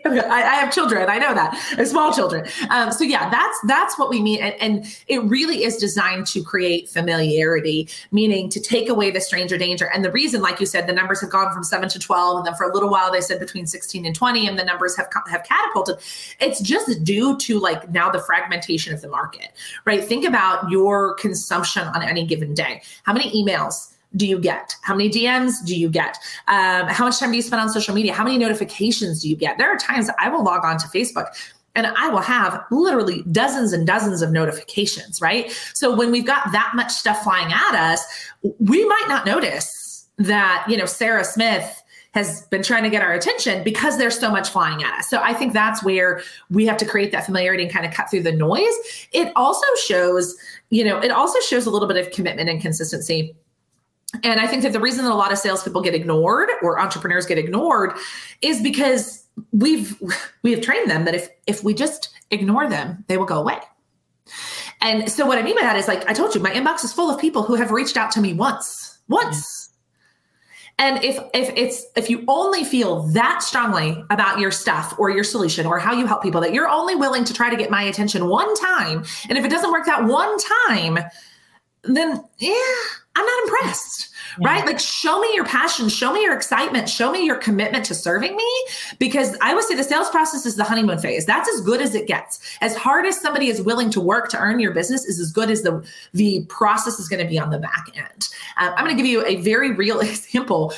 I, 0.06 0.42
I, 0.42 0.54
have 0.56 0.72
children. 0.72 1.08
I 1.08 1.18
know 1.18 1.34
that 1.34 1.54
small 1.86 2.12
children. 2.12 2.46
Um, 2.70 2.90
so 2.90 3.04
yeah, 3.04 3.30
that's 3.30 3.58
that's 3.66 3.98
what 3.98 4.10
we 4.10 4.20
mean, 4.20 4.40
and, 4.42 4.54
and, 4.60 4.84
it 5.06 5.22
really 5.24 5.64
is 5.64 5.76
designed 5.76 6.26
to 6.28 6.42
create 6.42 6.88
familiarity, 6.88 7.88
meaning 8.10 8.48
to 8.50 8.60
take 8.60 8.88
away 8.88 9.10
the 9.10 9.20
stranger 9.20 9.56
danger. 9.56 9.90
And 9.92 10.04
the 10.04 10.10
reason, 10.10 10.42
like 10.42 10.60
you 10.60 10.66
said, 10.66 10.86
the 10.86 10.92
numbers 10.92 11.20
have 11.20 11.30
gone 11.30 11.52
from 11.52 11.62
seven 11.62 11.88
to 11.90 11.98
twelve, 11.98 12.38
and 12.38 12.46
then 12.46 12.54
for 12.54 12.64
a 12.64 12.72
little 12.72 12.90
while 12.90 13.12
they 13.12 13.20
said 13.20 13.38
between 13.38 13.66
sixteen 13.66 14.04
and 14.06 14.14
twenty, 14.14 14.48
and 14.48 14.58
the 14.58 14.64
numbers 14.64 14.96
have 14.96 15.08
have 15.30 15.44
catapulted. 15.44 15.96
It's 16.40 16.60
just 16.60 17.04
due 17.04 17.36
to 17.38 17.60
like 17.60 17.90
now 17.90 18.10
the 18.10 18.20
fragmentation 18.20 18.92
of 18.94 19.00
the 19.00 19.08
market, 19.08 19.52
right? 19.84 20.02
Think 20.02 20.24
about 20.24 20.70
your 20.70 21.14
consumption 21.14 21.86
on 21.88 22.02
any 22.02 22.26
given 22.26 22.54
day. 22.54 22.82
How 23.04 23.12
many 23.12 23.30
emails? 23.30 23.93
Do 24.16 24.26
you 24.26 24.38
get? 24.38 24.76
How 24.82 24.94
many 24.94 25.10
DMs 25.10 25.64
do 25.64 25.76
you 25.76 25.88
get? 25.88 26.18
Um, 26.48 26.86
how 26.88 27.04
much 27.04 27.18
time 27.18 27.30
do 27.30 27.36
you 27.36 27.42
spend 27.42 27.60
on 27.60 27.68
social 27.68 27.94
media? 27.94 28.12
How 28.12 28.24
many 28.24 28.38
notifications 28.38 29.22
do 29.22 29.28
you 29.28 29.36
get? 29.36 29.58
There 29.58 29.70
are 29.70 29.76
times 29.76 30.08
I 30.18 30.28
will 30.28 30.44
log 30.44 30.64
on 30.64 30.78
to 30.78 30.86
Facebook 30.88 31.26
and 31.74 31.86
I 31.86 32.08
will 32.08 32.20
have 32.20 32.64
literally 32.70 33.24
dozens 33.32 33.72
and 33.72 33.86
dozens 33.86 34.22
of 34.22 34.30
notifications, 34.30 35.20
right? 35.20 35.50
So 35.74 35.94
when 35.94 36.12
we've 36.12 36.26
got 36.26 36.52
that 36.52 36.72
much 36.74 36.92
stuff 36.92 37.22
flying 37.24 37.52
at 37.52 37.74
us, 37.74 38.04
we 38.58 38.84
might 38.86 39.06
not 39.08 39.26
notice 39.26 40.06
that, 40.18 40.64
you 40.68 40.76
know, 40.76 40.86
Sarah 40.86 41.24
Smith 41.24 41.82
has 42.12 42.42
been 42.42 42.62
trying 42.62 42.84
to 42.84 42.90
get 42.90 43.02
our 43.02 43.12
attention 43.12 43.64
because 43.64 43.98
there's 43.98 44.16
so 44.16 44.30
much 44.30 44.48
flying 44.48 44.84
at 44.84 45.00
us. 45.00 45.10
So 45.10 45.20
I 45.20 45.34
think 45.34 45.52
that's 45.52 45.82
where 45.82 46.22
we 46.48 46.64
have 46.66 46.76
to 46.76 46.86
create 46.86 47.10
that 47.10 47.26
familiarity 47.26 47.64
and 47.64 47.72
kind 47.72 47.84
of 47.84 47.92
cut 47.92 48.08
through 48.08 48.22
the 48.22 48.30
noise. 48.30 49.08
It 49.12 49.32
also 49.34 49.66
shows, 49.84 50.36
you 50.70 50.84
know, 50.84 51.00
it 51.00 51.10
also 51.10 51.40
shows 51.40 51.66
a 51.66 51.70
little 51.70 51.88
bit 51.88 51.96
of 51.96 52.12
commitment 52.12 52.48
and 52.48 52.60
consistency 52.60 53.34
and 54.22 54.40
I 54.40 54.46
think 54.46 54.62
that 54.62 54.72
the 54.72 54.80
reason 54.80 55.04
that 55.04 55.12
a 55.12 55.14
lot 55.14 55.32
of 55.32 55.38
salespeople 55.38 55.82
get 55.82 55.94
ignored 55.94 56.48
or 56.62 56.78
entrepreneurs 56.78 57.26
get 57.26 57.38
ignored 57.38 57.92
is 58.42 58.62
because 58.62 59.24
we've 59.52 60.00
we 60.42 60.52
have 60.52 60.60
trained 60.60 60.90
them 60.90 61.04
that 61.04 61.14
if 61.14 61.28
if 61.46 61.64
we 61.64 61.74
just 61.74 62.10
ignore 62.30 62.68
them, 62.68 63.04
they 63.08 63.16
will 63.16 63.26
go 63.26 63.38
away. 63.38 63.58
And 64.80 65.10
so 65.10 65.26
what 65.26 65.38
I 65.38 65.42
mean 65.42 65.56
by 65.56 65.62
that 65.62 65.76
is 65.76 65.88
like 65.88 66.08
I 66.08 66.12
told 66.12 66.34
you, 66.34 66.40
my 66.40 66.50
inbox 66.50 66.84
is 66.84 66.92
full 66.92 67.10
of 67.10 67.20
people 67.20 67.42
who 67.42 67.54
have 67.54 67.70
reached 67.70 67.96
out 67.96 68.10
to 68.12 68.20
me 68.20 68.34
once. 68.34 68.98
Once. 69.08 69.70
And 70.78 71.04
if 71.04 71.18
if 71.32 71.52
it's 71.56 71.86
if 71.94 72.10
you 72.10 72.24
only 72.26 72.64
feel 72.64 73.02
that 73.08 73.42
strongly 73.42 74.04
about 74.10 74.40
your 74.40 74.50
stuff 74.50 74.94
or 74.98 75.08
your 75.08 75.22
solution 75.22 75.66
or 75.66 75.78
how 75.78 75.92
you 75.92 76.06
help 76.06 76.22
people 76.22 76.40
that 76.40 76.52
you're 76.52 76.68
only 76.68 76.96
willing 76.96 77.24
to 77.24 77.32
try 77.34 77.48
to 77.48 77.56
get 77.56 77.70
my 77.70 77.82
attention 77.82 78.28
one 78.28 78.52
time, 78.56 79.04
and 79.28 79.38
if 79.38 79.44
it 79.44 79.50
doesn't 79.50 79.70
work 79.70 79.86
that 79.86 80.04
one 80.04 80.36
time, 80.66 80.98
then 81.86 82.22
yeah, 82.38 82.54
I'm 83.16 83.24
not 83.24 83.42
impressed. 83.44 84.10
Yeah. 84.40 84.48
Right? 84.48 84.66
Like, 84.66 84.80
show 84.80 85.20
me 85.20 85.30
your 85.34 85.44
passion, 85.44 85.88
show 85.88 86.12
me 86.12 86.22
your 86.22 86.34
excitement, 86.34 86.88
show 86.88 87.12
me 87.12 87.24
your 87.24 87.36
commitment 87.36 87.84
to 87.86 87.94
serving 87.94 88.34
me. 88.34 88.66
Because 88.98 89.36
I 89.40 89.54
would 89.54 89.62
say 89.64 89.76
the 89.76 89.84
sales 89.84 90.10
process 90.10 90.44
is 90.44 90.56
the 90.56 90.64
honeymoon 90.64 90.98
phase. 90.98 91.24
That's 91.24 91.48
as 91.48 91.60
good 91.60 91.80
as 91.80 91.94
it 91.94 92.08
gets. 92.08 92.40
As 92.60 92.74
hard 92.74 93.06
as 93.06 93.20
somebody 93.20 93.48
is 93.48 93.62
willing 93.62 93.90
to 93.90 94.00
work 94.00 94.28
to 94.30 94.38
earn 94.38 94.58
your 94.58 94.72
business 94.72 95.04
is 95.04 95.20
as 95.20 95.30
good 95.30 95.50
as 95.50 95.62
the, 95.62 95.84
the 96.12 96.44
process 96.48 96.98
is 96.98 97.08
going 97.08 97.22
to 97.22 97.28
be 97.28 97.38
on 97.38 97.50
the 97.50 97.58
back 97.58 97.86
end. 97.94 98.28
Um, 98.56 98.72
I'm 98.76 98.84
going 98.84 98.96
to 98.96 99.00
give 99.00 99.10
you 99.10 99.24
a 99.24 99.36
very 99.36 99.72
real 99.72 100.00
example 100.00 100.72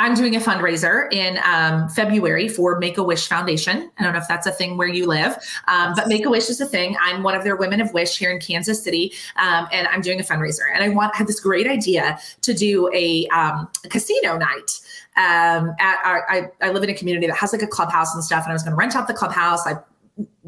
I'm 0.00 0.14
doing 0.14 0.34
a 0.34 0.40
fundraiser 0.40 1.12
in 1.12 1.38
um, 1.44 1.86
February 1.90 2.48
for 2.48 2.78
Make 2.78 2.96
a 2.96 3.02
Wish 3.02 3.28
Foundation. 3.28 3.90
I 3.98 4.02
don't 4.02 4.14
know 4.14 4.18
if 4.18 4.26
that's 4.28 4.46
a 4.46 4.50
thing 4.50 4.78
where 4.78 4.88
you 4.88 5.06
live, 5.06 5.36
um, 5.68 5.92
but 5.94 6.08
Make 6.08 6.24
a 6.24 6.30
Wish 6.30 6.48
is 6.48 6.58
a 6.58 6.64
thing. 6.64 6.96
I'm 7.02 7.22
one 7.22 7.34
of 7.34 7.44
their 7.44 7.54
Women 7.54 7.82
of 7.82 7.92
Wish 7.92 8.16
here 8.16 8.30
in 8.30 8.40
Kansas 8.40 8.82
City, 8.82 9.12
um, 9.36 9.68
and 9.70 9.86
I'm 9.88 10.00
doing 10.00 10.18
a 10.18 10.22
fundraiser. 10.22 10.74
And 10.74 10.82
I 10.82 10.88
want 10.88 11.14
had 11.14 11.26
this 11.26 11.38
great 11.38 11.66
idea 11.66 12.18
to 12.40 12.54
do 12.54 12.90
a, 12.94 13.26
um, 13.26 13.68
a 13.84 13.88
casino 13.90 14.38
night. 14.38 14.80
Um, 15.18 15.74
at 15.78 15.98
our, 16.02 16.24
I, 16.30 16.48
I 16.62 16.70
live 16.70 16.82
in 16.82 16.88
a 16.88 16.94
community 16.94 17.26
that 17.26 17.36
has 17.36 17.52
like 17.52 17.60
a 17.62 17.66
clubhouse 17.66 18.14
and 18.14 18.24
stuff, 18.24 18.44
and 18.44 18.52
I 18.52 18.54
was 18.54 18.62
going 18.62 18.72
to 18.72 18.78
rent 18.78 18.96
out 18.96 19.06
the 19.06 19.12
clubhouse. 19.12 19.66
I 19.66 19.74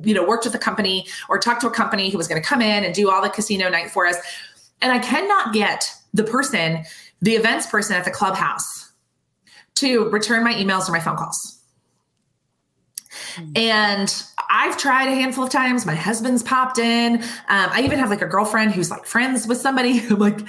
you 0.03 0.15
know 0.15 0.25
worked 0.25 0.47
with 0.47 0.55
a 0.55 0.59
company 0.59 1.07
or 1.29 1.39
talked 1.39 1.61
to 1.61 1.67
a 1.67 1.71
company 1.71 2.09
who 2.09 2.17
was 2.17 2.27
going 2.27 2.41
to 2.41 2.47
come 2.47 2.63
in 2.63 2.85
and 2.85 2.95
do 2.95 3.11
all 3.11 3.21
the 3.21 3.29
casino 3.29 3.69
night 3.69 3.91
for 3.91 4.07
us 4.07 4.17
and 4.83 4.93
i 4.93 4.99
cannot 4.99 5.55
get 5.55 5.91
the 6.13 6.25
person 6.25 6.85
the 7.23 7.33
events 7.33 7.67
person 7.67 7.97
at 7.97 8.05
the 8.05 8.11
clubhouse 8.11 8.82
to 9.77 10.09
return 10.11 10.45
my 10.45 10.55
emails 10.55 10.89
or 10.89 10.93
my 10.93 11.01
phone 11.01 11.17
calls. 11.17 11.63
Mm-hmm. 13.35 13.53
And 13.57 14.25
I've 14.51 14.77
tried 14.77 15.09
a 15.09 15.15
handful 15.15 15.45
of 15.45 15.51
times. 15.51 15.87
My 15.87 15.95
husband's 15.95 16.43
popped 16.43 16.79
in. 16.79 17.23
Um, 17.23 17.23
I 17.49 17.83
even 17.83 17.99
have 17.99 18.11
like 18.11 18.23
a 18.23 18.27
girlfriend 18.27 18.73
who's 18.73 18.91
like 18.91 19.07
friends 19.07 19.47
with 19.47 19.59
somebody. 19.59 20.01
I'm 20.11 20.19
like, 20.19 20.41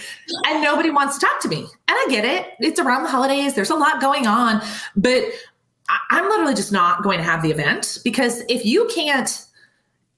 and 0.48 0.62
nobody 0.62 0.90
wants 0.90 1.18
to 1.18 1.26
talk 1.26 1.40
to 1.42 1.48
me. 1.48 1.60
And 1.60 1.70
I 1.88 2.08
get 2.10 2.26
it. 2.26 2.48
It's 2.60 2.80
around 2.80 3.04
the 3.04 3.10
holidays. 3.10 3.54
There's 3.54 3.70
a 3.70 3.76
lot 3.76 4.02
going 4.02 4.28
on, 4.28 4.62
but 4.96 5.24
I- 5.90 6.00
I'm 6.12 6.30
literally 6.30 6.56
just 6.56 6.72
not 6.72 7.04
going 7.04 7.18
to 7.18 7.24
have 7.24 7.42
the 7.42 7.52
event 7.52 8.00
because 8.04 8.42
if 8.50 8.66
you 8.66 8.90
can't 8.94 9.46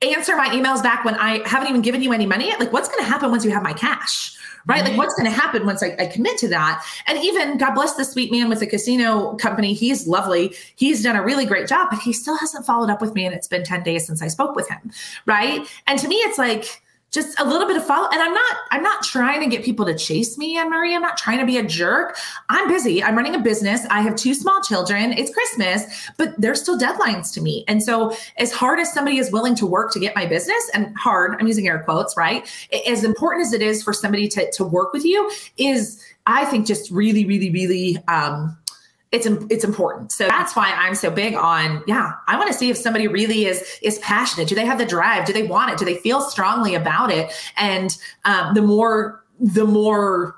answer 0.01 0.35
my 0.35 0.49
emails 0.49 0.83
back 0.83 1.05
when 1.05 1.15
I 1.15 1.47
haven't 1.47 1.69
even 1.69 1.81
given 1.81 2.01
you 2.01 2.13
any 2.13 2.25
money, 2.25 2.51
like 2.59 2.71
what's 2.71 2.87
going 2.87 3.03
to 3.03 3.09
happen 3.09 3.31
once 3.31 3.45
you 3.45 3.51
have 3.51 3.63
my 3.63 3.73
cash? 3.73 4.35
Right? 4.65 4.83
Like, 4.83 4.97
what's 4.97 5.15
going 5.15 5.29
to 5.29 5.35
happen 5.35 5.65
once 5.65 5.83
I, 5.83 5.95
I, 5.99 6.07
commit 6.07 6.37
to 6.39 6.47
that? 6.49 6.83
And 7.07 7.17
even 7.23 7.57
God 7.57 7.75
bless 7.75 7.95
the 7.95 8.05
sweet 8.05 8.31
man 8.31 8.49
with 8.49 8.59
the 8.59 8.67
casino 8.67 9.35
company. 9.35 9.73
He's 9.73 10.07
lovely. 10.07 10.55
He's 10.75 11.03
done 11.03 11.15
a 11.15 11.23
really 11.23 11.45
great 11.45 11.67
job, 11.67 11.89
but 11.91 11.99
he 11.99 12.13
still 12.13 12.37
hasn't 12.37 12.65
followed 12.65 12.89
up 12.89 13.01
with 13.01 13.13
me. 13.13 13.25
And 13.25 13.35
it's 13.35 13.47
been 13.47 13.63
10 13.63 13.83
days 13.83 14.05
since 14.05 14.21
I 14.21 14.27
spoke 14.27 14.55
with 14.55 14.69
him, 14.69 14.91
right? 15.25 15.67
And 15.87 15.99
to 15.99 16.07
me, 16.07 16.15
it's 16.17 16.37
like, 16.37 16.81
just 17.11 17.39
a 17.39 17.45
little 17.45 17.67
bit 17.67 17.77
of 17.77 17.85
follow 17.85 18.09
and 18.11 18.21
i'm 18.21 18.33
not 18.33 18.57
i'm 18.71 18.83
not 18.83 19.01
trying 19.03 19.39
to 19.41 19.47
get 19.47 19.63
people 19.63 19.85
to 19.85 19.95
chase 19.95 20.37
me 20.37 20.57
anne 20.57 20.69
marie. 20.69 20.93
I'm 20.93 21.01
not 21.01 21.17
trying 21.17 21.39
to 21.39 21.45
be 21.45 21.57
a 21.57 21.63
jerk. 21.63 22.17
I'm 22.49 22.67
busy. 22.67 23.01
I'm 23.03 23.15
running 23.15 23.35
a 23.35 23.39
business. 23.39 23.85
I 23.89 24.01
have 24.01 24.15
two 24.15 24.33
small 24.33 24.61
children. 24.61 25.13
It's 25.13 25.33
christmas 25.33 26.09
but 26.17 26.33
there's 26.37 26.61
still 26.61 26.77
deadlines 26.77 27.33
to 27.33 27.41
meet. 27.41 27.63
And 27.67 27.81
so 27.81 28.15
as 28.37 28.51
hard 28.51 28.79
as 28.79 28.93
somebody 28.93 29.17
is 29.17 29.31
willing 29.31 29.55
to 29.55 29.65
work 29.65 29.91
to 29.93 29.99
get 29.99 30.15
my 30.15 30.25
business 30.25 30.69
and 30.73 30.95
hard 30.97 31.35
i'm 31.39 31.47
using 31.47 31.67
air 31.67 31.79
quotes 31.83 32.17
right? 32.17 32.49
As 32.87 33.03
important 33.03 33.45
as 33.45 33.53
it 33.53 33.61
is 33.61 33.81
for 33.81 33.93
somebody 33.93 34.27
to, 34.29 34.51
to 34.51 34.63
work 34.63 34.91
with 34.93 35.05
you 35.05 35.31
is 35.57 36.03
i 36.27 36.45
think 36.45 36.65
just 36.65 36.91
really 36.91 37.25
really 37.25 37.49
really 37.51 37.97
um 38.07 38.57
it's 39.15 39.25
it's 39.49 39.63
important. 39.63 40.11
So 40.11 40.27
that's 40.27 40.55
why 40.55 40.71
I'm 40.71 40.95
so 40.95 41.09
big 41.09 41.35
on 41.35 41.83
yeah, 41.87 42.11
I 42.27 42.37
want 42.37 42.51
to 42.51 42.57
see 42.57 42.69
if 42.69 42.77
somebody 42.77 43.07
really 43.07 43.45
is 43.45 43.63
is 43.81 43.97
passionate. 43.99 44.47
Do 44.47 44.55
they 44.55 44.65
have 44.65 44.77
the 44.77 44.85
drive? 44.85 45.25
Do 45.25 45.33
they 45.33 45.43
want 45.43 45.71
it? 45.71 45.79
Do 45.79 45.85
they 45.85 45.95
feel 45.95 46.21
strongly 46.21 46.75
about 46.75 47.11
it? 47.11 47.31
And 47.57 47.97
um, 48.25 48.53
the 48.53 48.61
more 48.61 49.23
the 49.39 49.65
more 49.65 50.35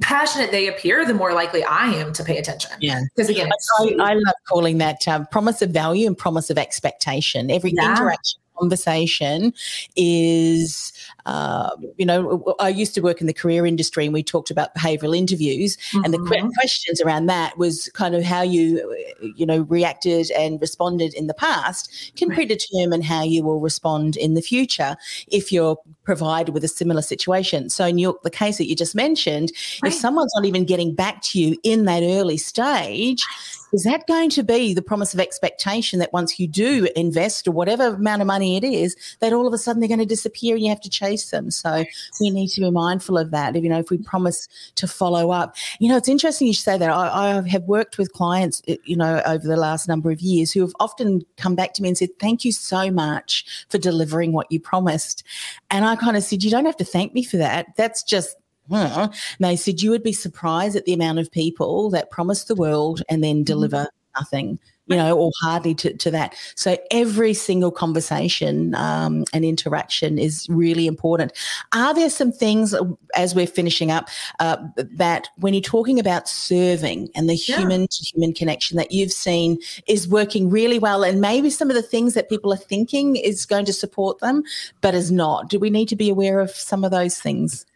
passionate 0.00 0.52
they 0.52 0.68
appear, 0.68 1.04
the 1.04 1.14
more 1.14 1.32
likely 1.32 1.64
I 1.64 1.86
am 1.86 2.12
to 2.12 2.24
pay 2.24 2.38
attention. 2.38 2.70
Yeah. 2.80 3.02
Because 3.16 3.28
again, 3.28 3.50
I, 3.80 3.96
I, 3.98 4.14
love 4.14 4.34
calling 4.48 4.78
that 4.78 5.06
um, 5.08 5.26
promise 5.26 5.60
of 5.60 5.70
value 5.70 6.06
and 6.06 6.16
promise 6.16 6.50
of 6.50 6.58
expectation. 6.58 7.50
Every 7.50 7.72
yeah. 7.74 7.90
interaction 7.90 8.40
conversation 8.58 9.52
is, 9.96 10.92
uh, 11.26 11.70
you 11.96 12.06
know, 12.06 12.54
I 12.58 12.68
used 12.68 12.94
to 12.94 13.00
work 13.00 13.20
in 13.20 13.26
the 13.26 13.34
career 13.34 13.66
industry 13.66 14.04
and 14.04 14.14
we 14.14 14.22
talked 14.22 14.50
about 14.50 14.74
behavioral 14.74 15.16
interviews. 15.16 15.76
Mm-hmm. 15.76 16.04
And 16.04 16.14
the 16.14 16.18
mm-hmm. 16.18 16.48
questions 16.50 17.00
around 17.00 17.26
that 17.26 17.58
was 17.58 17.88
kind 17.94 18.14
of 18.14 18.24
how 18.24 18.42
you, 18.42 18.96
you 19.36 19.46
know, 19.46 19.60
reacted 19.62 20.30
and 20.32 20.60
responded 20.60 21.14
in 21.14 21.26
the 21.26 21.34
past 21.34 22.12
can 22.16 22.28
right. 22.28 22.36
predetermine 22.36 23.02
how 23.02 23.22
you 23.22 23.44
will 23.44 23.60
respond 23.60 24.16
in 24.16 24.34
the 24.34 24.42
future 24.42 24.96
if 25.28 25.52
you're 25.52 25.78
provided 26.04 26.52
with 26.52 26.64
a 26.64 26.68
similar 26.68 27.02
situation. 27.02 27.68
So, 27.70 27.86
in 27.86 27.98
your, 27.98 28.16
the 28.22 28.30
case 28.30 28.58
that 28.58 28.66
you 28.66 28.74
just 28.74 28.94
mentioned, 28.94 29.52
right. 29.82 29.92
if 29.92 29.98
someone's 29.98 30.32
not 30.34 30.44
even 30.44 30.64
getting 30.64 30.94
back 30.94 31.22
to 31.22 31.40
you 31.40 31.56
in 31.62 31.84
that 31.84 32.02
early 32.02 32.36
stage, 32.36 33.24
is 33.72 33.84
that 33.84 34.06
going 34.06 34.30
to 34.30 34.42
be 34.42 34.74
the 34.74 34.82
promise 34.82 35.14
of 35.14 35.20
expectation 35.20 35.98
that 35.98 36.12
once 36.12 36.38
you 36.38 36.46
do 36.46 36.88
invest 36.96 37.46
or 37.46 37.52
whatever 37.52 37.88
amount 37.88 38.22
of 38.22 38.26
money 38.26 38.56
it 38.56 38.64
is, 38.64 38.96
that 39.20 39.32
all 39.32 39.46
of 39.46 39.52
a 39.52 39.58
sudden 39.58 39.80
they're 39.80 39.88
going 39.88 39.98
to 39.98 40.06
disappear 40.06 40.54
and 40.54 40.64
you 40.64 40.70
have 40.70 40.80
to 40.80 40.90
chase 40.90 41.30
them? 41.30 41.50
So 41.50 41.84
we 42.20 42.30
need 42.30 42.48
to 42.48 42.60
be 42.60 42.70
mindful 42.70 43.18
of 43.18 43.30
that. 43.30 43.54
You 43.56 43.68
know, 43.68 43.78
if 43.78 43.90
we 43.90 43.98
promise 43.98 44.48
to 44.76 44.86
follow 44.86 45.30
up, 45.30 45.56
you 45.78 45.88
know, 45.88 45.96
it's 45.96 46.08
interesting 46.08 46.46
you 46.46 46.54
say 46.54 46.78
that. 46.78 46.90
I, 46.90 47.38
I 47.38 47.48
have 47.48 47.64
worked 47.64 47.98
with 47.98 48.12
clients, 48.12 48.62
eh, 48.68 48.76
you 48.84 48.96
know, 48.96 49.22
over 49.26 49.46
the 49.46 49.56
last 49.56 49.88
number 49.88 50.10
of 50.10 50.20
years 50.20 50.52
who 50.52 50.60
have 50.60 50.72
often 50.80 51.22
come 51.36 51.54
back 51.54 51.74
to 51.74 51.82
me 51.82 51.88
and 51.88 51.98
said, 51.98 52.10
"Thank 52.18 52.44
you 52.44 52.52
so 52.52 52.90
much 52.90 53.66
for 53.68 53.78
delivering 53.78 54.32
what 54.32 54.50
you 54.50 54.60
promised," 54.60 55.24
and 55.70 55.84
I 55.84 55.96
kind 55.96 56.16
of 56.16 56.22
said, 56.22 56.42
"You 56.42 56.50
don't 56.50 56.66
have 56.66 56.76
to 56.78 56.84
thank 56.84 57.14
me 57.14 57.22
for 57.22 57.36
that. 57.36 57.76
That's 57.76 58.02
just 58.02 58.36
and 58.76 59.12
they 59.40 59.56
said 59.56 59.82
you 59.82 59.90
would 59.90 60.02
be 60.02 60.12
surprised 60.12 60.76
at 60.76 60.84
the 60.84 60.92
amount 60.92 61.18
of 61.18 61.30
people 61.30 61.90
that 61.90 62.10
promise 62.10 62.44
the 62.44 62.54
world 62.54 63.02
and 63.08 63.22
then 63.22 63.36
mm-hmm. 63.36 63.44
deliver 63.44 63.76
mm-hmm. 63.76 64.20
nothing 64.20 64.58
you 64.88 64.96
know, 64.96 65.16
or 65.16 65.30
hardly 65.40 65.74
to, 65.74 65.94
to 65.94 66.10
that. 66.10 66.34
So 66.54 66.76
every 66.90 67.34
single 67.34 67.70
conversation 67.70 68.74
um, 68.74 69.24
and 69.32 69.44
interaction 69.44 70.18
is 70.18 70.46
really 70.48 70.86
important. 70.86 71.32
Are 71.72 71.94
there 71.94 72.08
some 72.10 72.32
things 72.32 72.72
uh, 72.72 72.84
as 73.14 73.34
we're 73.34 73.46
finishing 73.46 73.90
up 73.90 74.08
uh, 74.40 74.56
that 74.76 75.28
when 75.36 75.52
you're 75.52 75.60
talking 75.60 76.00
about 76.00 76.28
serving 76.28 77.10
and 77.14 77.28
the 77.28 77.34
human 77.34 77.86
to 77.86 78.04
human 78.04 78.32
connection 78.32 78.76
that 78.78 78.90
you've 78.90 79.12
seen 79.12 79.58
is 79.86 80.08
working 80.08 80.48
really 80.48 80.78
well, 80.78 81.04
and 81.04 81.20
maybe 81.20 81.50
some 81.50 81.68
of 81.68 81.76
the 81.76 81.82
things 81.82 82.14
that 82.14 82.30
people 82.30 82.52
are 82.52 82.56
thinking 82.56 83.16
is 83.16 83.44
going 83.44 83.66
to 83.66 83.72
support 83.72 84.20
them, 84.20 84.42
but 84.80 84.94
is 84.94 85.12
not? 85.12 85.50
Do 85.50 85.58
we 85.58 85.68
need 85.68 85.88
to 85.88 85.96
be 85.96 86.08
aware 86.08 86.40
of 86.40 86.50
some 86.50 86.82
of 86.82 86.90
those 86.90 87.18
things? 87.18 87.66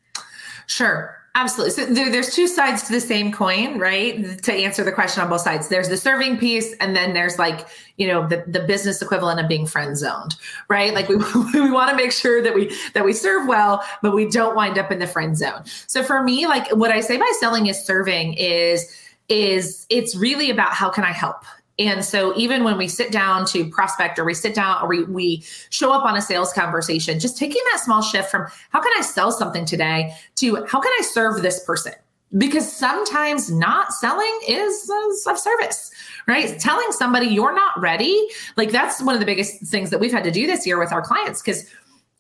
Sure. 0.67 1.23
Absolutely. 1.35 1.71
So 1.71 1.87
there, 1.87 2.11
there's 2.11 2.35
two 2.35 2.47
sides 2.47 2.83
to 2.85 2.93
the 2.93 3.01
same 3.01 3.33
coin, 3.33 3.79
right? 3.79 4.43
To 4.43 4.53
answer 4.53 4.85
the 4.85 4.93
question 4.93 5.23
on 5.23 5.31
both 5.31 5.41
sides, 5.41 5.69
there's 5.69 5.89
the 5.89 5.97
serving 5.97 6.37
piece, 6.37 6.75
and 6.75 6.95
then 6.95 7.15
there's 7.15 7.39
like 7.39 7.67
you 7.97 8.07
know 8.07 8.29
the, 8.29 8.45
the 8.47 8.61
business 8.61 9.01
equivalent 9.01 9.41
of 9.41 9.49
being 9.49 9.67
friend 9.67 9.97
zoned, 9.97 10.37
right? 10.69 10.93
Like 10.93 11.09
we 11.09 11.17
we 11.55 11.71
want 11.71 11.89
to 11.91 11.97
make 11.97 12.13
sure 12.13 12.43
that 12.43 12.55
we 12.55 12.77
that 12.93 13.05
we 13.05 13.15
serve 13.15 13.49
well, 13.49 13.83
but 14.03 14.15
we 14.15 14.29
don't 14.29 14.55
wind 14.55 14.77
up 14.77 14.93
in 14.93 14.99
the 14.99 15.07
friend 15.07 15.35
zone. 15.37 15.63
So 15.87 16.03
for 16.03 16.23
me, 16.23 16.47
like 16.47 16.69
what 16.77 16.91
I 16.91 17.01
say 17.01 17.17
by 17.17 17.33
selling 17.41 17.67
is 17.67 17.83
serving 17.83 18.35
is 18.35 18.95
is 19.31 19.87
it's 19.89 20.15
really 20.15 20.51
about 20.51 20.75
how 20.75 20.91
can 20.91 21.05
I 21.05 21.13
help 21.13 21.45
and 21.79 22.05
so 22.05 22.37
even 22.37 22.65
when 22.65 22.77
we 22.77 22.87
sit 22.87 23.11
down 23.11 23.47
to 23.47 23.69
prospect 23.71 24.19
or 24.19 24.25
we 24.25 24.35
sit 24.35 24.55
down 24.55 24.83
or 24.83 24.89
we, 24.89 25.05
we 25.05 25.45
show 25.71 25.93
up 25.93 26.05
on 26.05 26.17
a 26.17 26.23
sales 26.23 26.53
conversation, 26.53 27.19
just 27.19 27.39
taking 27.39 27.63
that 27.73 27.81
small 27.81 28.03
shift 28.03 28.31
from 28.31 28.47
how 28.71 28.81
can 28.81 28.93
I 28.99 29.03
sell 29.03 29.33
something 29.33 29.65
today 29.65 30.15
to 30.37 30.65
how 30.67 30.81
can 30.81 30.93
I 31.01 31.03
serve 31.03 31.41
this 31.43 31.65
person? 31.65 31.95
Because 32.37 32.71
sometimes 32.71 33.51
not 33.51 33.93
selling 33.93 34.39
is 34.49 34.91
of 35.27 35.39
service, 35.39 35.91
right? 36.27 36.59
Telling 36.59 36.91
somebody 36.91 37.27
you're 37.27 37.55
not 37.55 37.79
ready, 37.79 38.29
like 38.57 38.71
that's 38.71 39.03
one 39.03 39.15
of 39.15 39.21
the 39.21 39.27
biggest 39.27 39.67
things 39.67 39.91
that 39.91 40.01
we've 40.01 40.13
had 40.13 40.25
to 40.25 40.31
do 40.31 40.47
this 40.47 40.67
year 40.67 40.79
with 40.79 40.93
our 40.93 41.03
clients 41.03 41.43
because 41.43 41.67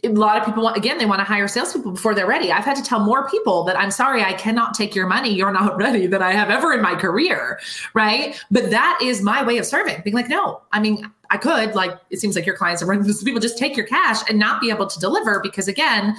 a 0.05 0.09
lot 0.09 0.37
of 0.37 0.45
people 0.45 0.65
want 0.65 0.77
again 0.77 0.99
they 0.99 1.07
want 1.07 1.21
to 1.21 1.25
hire 1.25 1.47
salespeople 1.47 1.93
before 1.93 2.15
they're 2.15 2.27
ready. 2.27 2.51
I've 2.51 2.65
had 2.65 2.77
to 2.77 2.83
tell 2.83 3.01
more 3.01 3.29
people 3.29 3.62
that 3.65 3.79
i'm 3.79 3.91
sorry 3.91 4.23
i 4.23 4.33
cannot 4.33 4.75
take 4.75 4.95
your 4.95 5.07
money. 5.07 5.33
You're 5.33 5.53
not 5.53 5.77
ready 5.87 6.07
than 6.07 6.23
i 6.23 6.33
have 6.33 6.51
ever 6.51 6.73
in 6.73 6.83
my 6.83 6.95
career 6.95 7.61
right? 7.95 8.41
But 8.51 8.71
that 8.71 8.99
is 9.03 9.23
my 9.23 9.43
way 9.43 9.59
of 9.59 9.67
serving 9.67 10.03
being 10.03 10.17
like 10.17 10.29
no 10.29 10.62
i 10.73 10.81
mean 10.81 11.11
i 11.31 11.37
could 11.37 11.75
like 11.75 11.99
it 12.11 12.21
seems 12.21 12.35
like 12.37 12.47
your 12.47 12.57
clients 12.57 12.83
are 12.83 12.87
running 12.87 13.05
this 13.07 13.23
people. 13.23 13.41
Just 13.41 13.59
take 13.59 13.77
your 13.77 13.87
cash 13.87 14.29
and 14.29 14.38
not 14.38 14.61
be 14.61 14.71
able 14.71 14.87
to 14.87 14.99
deliver 14.99 15.41
because 15.41 15.69
again 15.69 16.17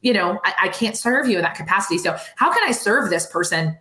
you 0.00 0.12
know 0.12 0.40
I, 0.44 0.54
I 0.62 0.68
can't 0.68 0.96
serve 0.96 1.28
you 1.28 1.36
in 1.36 1.42
that 1.42 1.54
capacity. 1.54 1.98
So 1.98 2.16
how 2.36 2.52
can 2.52 2.68
i 2.68 2.72
serve 2.72 3.10
this 3.10 3.26
person 3.26 3.76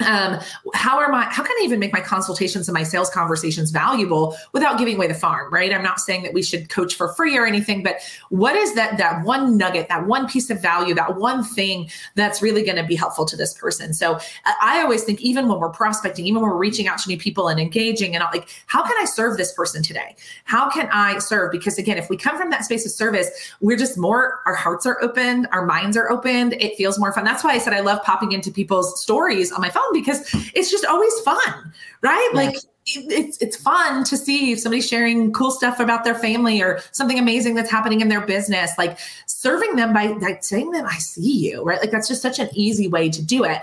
um, 0.00 0.40
how 0.74 0.98
are 0.98 1.08
my 1.08 1.24
how 1.24 1.42
can 1.42 1.52
i 1.60 1.62
even 1.64 1.78
make 1.78 1.92
my 1.92 2.00
consultations 2.00 2.68
and 2.68 2.74
my 2.74 2.82
sales 2.82 3.08
conversations 3.10 3.70
valuable 3.70 4.36
without 4.52 4.78
giving 4.78 4.96
away 4.96 5.06
the 5.06 5.14
farm 5.14 5.52
right? 5.52 5.72
I'm 5.72 5.82
not 5.82 6.00
saying 6.00 6.24
that 6.24 6.32
we 6.32 6.42
should 6.42 6.68
coach 6.68 6.94
for 6.94 7.12
free 7.14 7.36
or 7.36 7.46
anything 7.46 7.82
but 7.82 7.96
what 8.30 8.56
is 8.56 8.74
that 8.74 8.98
that 8.98 9.24
one 9.24 9.56
nugget 9.56 9.88
that 9.88 10.06
one 10.06 10.28
piece 10.28 10.50
of 10.50 10.60
value 10.60 10.94
that 10.94 11.16
one 11.16 11.44
thing 11.44 11.90
that's 12.16 12.42
really 12.42 12.64
going 12.64 12.76
to 12.76 12.84
be 12.84 12.96
helpful 12.96 13.24
to 13.26 13.36
this 13.36 13.54
person? 13.54 13.94
So 13.94 14.18
i 14.60 14.80
always 14.82 15.04
think 15.04 15.20
even 15.20 15.48
when 15.48 15.60
we're 15.60 15.70
prospecting 15.70 16.26
even 16.26 16.42
when 16.42 16.50
we're 16.50 16.56
reaching 16.56 16.88
out 16.88 16.98
to 16.98 17.08
new 17.08 17.18
people 17.18 17.48
and 17.48 17.60
engaging 17.60 18.16
and 18.16 18.24
like 18.32 18.48
how 18.66 18.82
can 18.82 18.96
i 18.98 19.04
serve 19.04 19.36
this 19.36 19.52
person 19.52 19.82
today? 19.82 20.16
How 20.44 20.68
can 20.70 20.88
i 20.92 21.18
serve? 21.18 21.52
Because 21.52 21.78
again 21.78 21.98
if 21.98 22.10
we 22.10 22.16
come 22.16 22.36
from 22.36 22.50
that 22.50 22.64
space 22.64 22.84
of 22.84 22.92
service 22.92 23.30
we're 23.60 23.76
just 23.76 23.96
more 23.96 24.40
our 24.44 24.54
hearts 24.54 24.86
are 24.86 25.00
opened 25.02 25.46
our 25.52 25.64
minds 25.64 25.96
are 25.96 26.10
opened 26.10 26.54
it 26.54 26.76
feels 26.76 26.98
more 26.98 27.12
fun. 27.12 27.24
That's 27.24 27.44
why 27.44 27.52
i 27.52 27.58
said 27.58 27.72
i 27.72 27.80
love 27.80 28.02
popping 28.02 28.32
into 28.32 28.50
people's 28.50 29.00
stories 29.00 29.52
on 29.52 29.60
my 29.60 29.70
phone 29.70 29.83
because 29.92 30.28
it's 30.54 30.70
just 30.70 30.84
always 30.84 31.18
fun, 31.20 31.72
right? 32.02 32.28
Yeah. 32.32 32.40
Like 32.40 32.56
it's 32.86 33.38
it's 33.38 33.56
fun 33.56 34.04
to 34.04 34.16
see 34.16 34.54
somebody 34.56 34.82
sharing 34.82 35.32
cool 35.32 35.50
stuff 35.50 35.80
about 35.80 36.04
their 36.04 36.14
family 36.14 36.60
or 36.60 36.80
something 36.92 37.18
amazing 37.18 37.54
that's 37.54 37.70
happening 37.70 38.02
in 38.02 38.08
their 38.08 38.20
business 38.20 38.72
like 38.76 38.98
serving 39.26 39.76
them 39.76 39.94
by 39.94 40.08
like 40.20 40.44
saying 40.44 40.70
them 40.70 40.84
i 40.86 40.98
see 40.98 41.48
you 41.48 41.62
right 41.62 41.80
like 41.80 41.90
that's 41.90 42.08
just 42.08 42.20
such 42.20 42.38
an 42.38 42.48
easy 42.52 42.86
way 42.86 43.08
to 43.08 43.24
do 43.24 43.42
it 43.42 43.62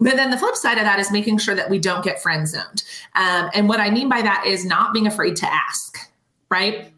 but 0.00 0.16
then 0.16 0.30
the 0.30 0.36
flip 0.36 0.56
side 0.56 0.78
of 0.78 0.84
that 0.84 0.98
is 0.98 1.12
making 1.12 1.38
sure 1.38 1.54
that 1.54 1.70
we 1.70 1.78
don't 1.78 2.04
get 2.04 2.20
friend 2.20 2.48
zoned 2.48 2.82
um, 3.14 3.48
and 3.54 3.68
what 3.68 3.78
i 3.78 3.88
mean 3.88 4.08
by 4.08 4.20
that 4.20 4.44
is 4.44 4.64
not 4.64 4.92
being 4.92 5.06
afraid 5.06 5.36
to 5.36 5.46
ask 5.46 5.98
right 6.50 6.92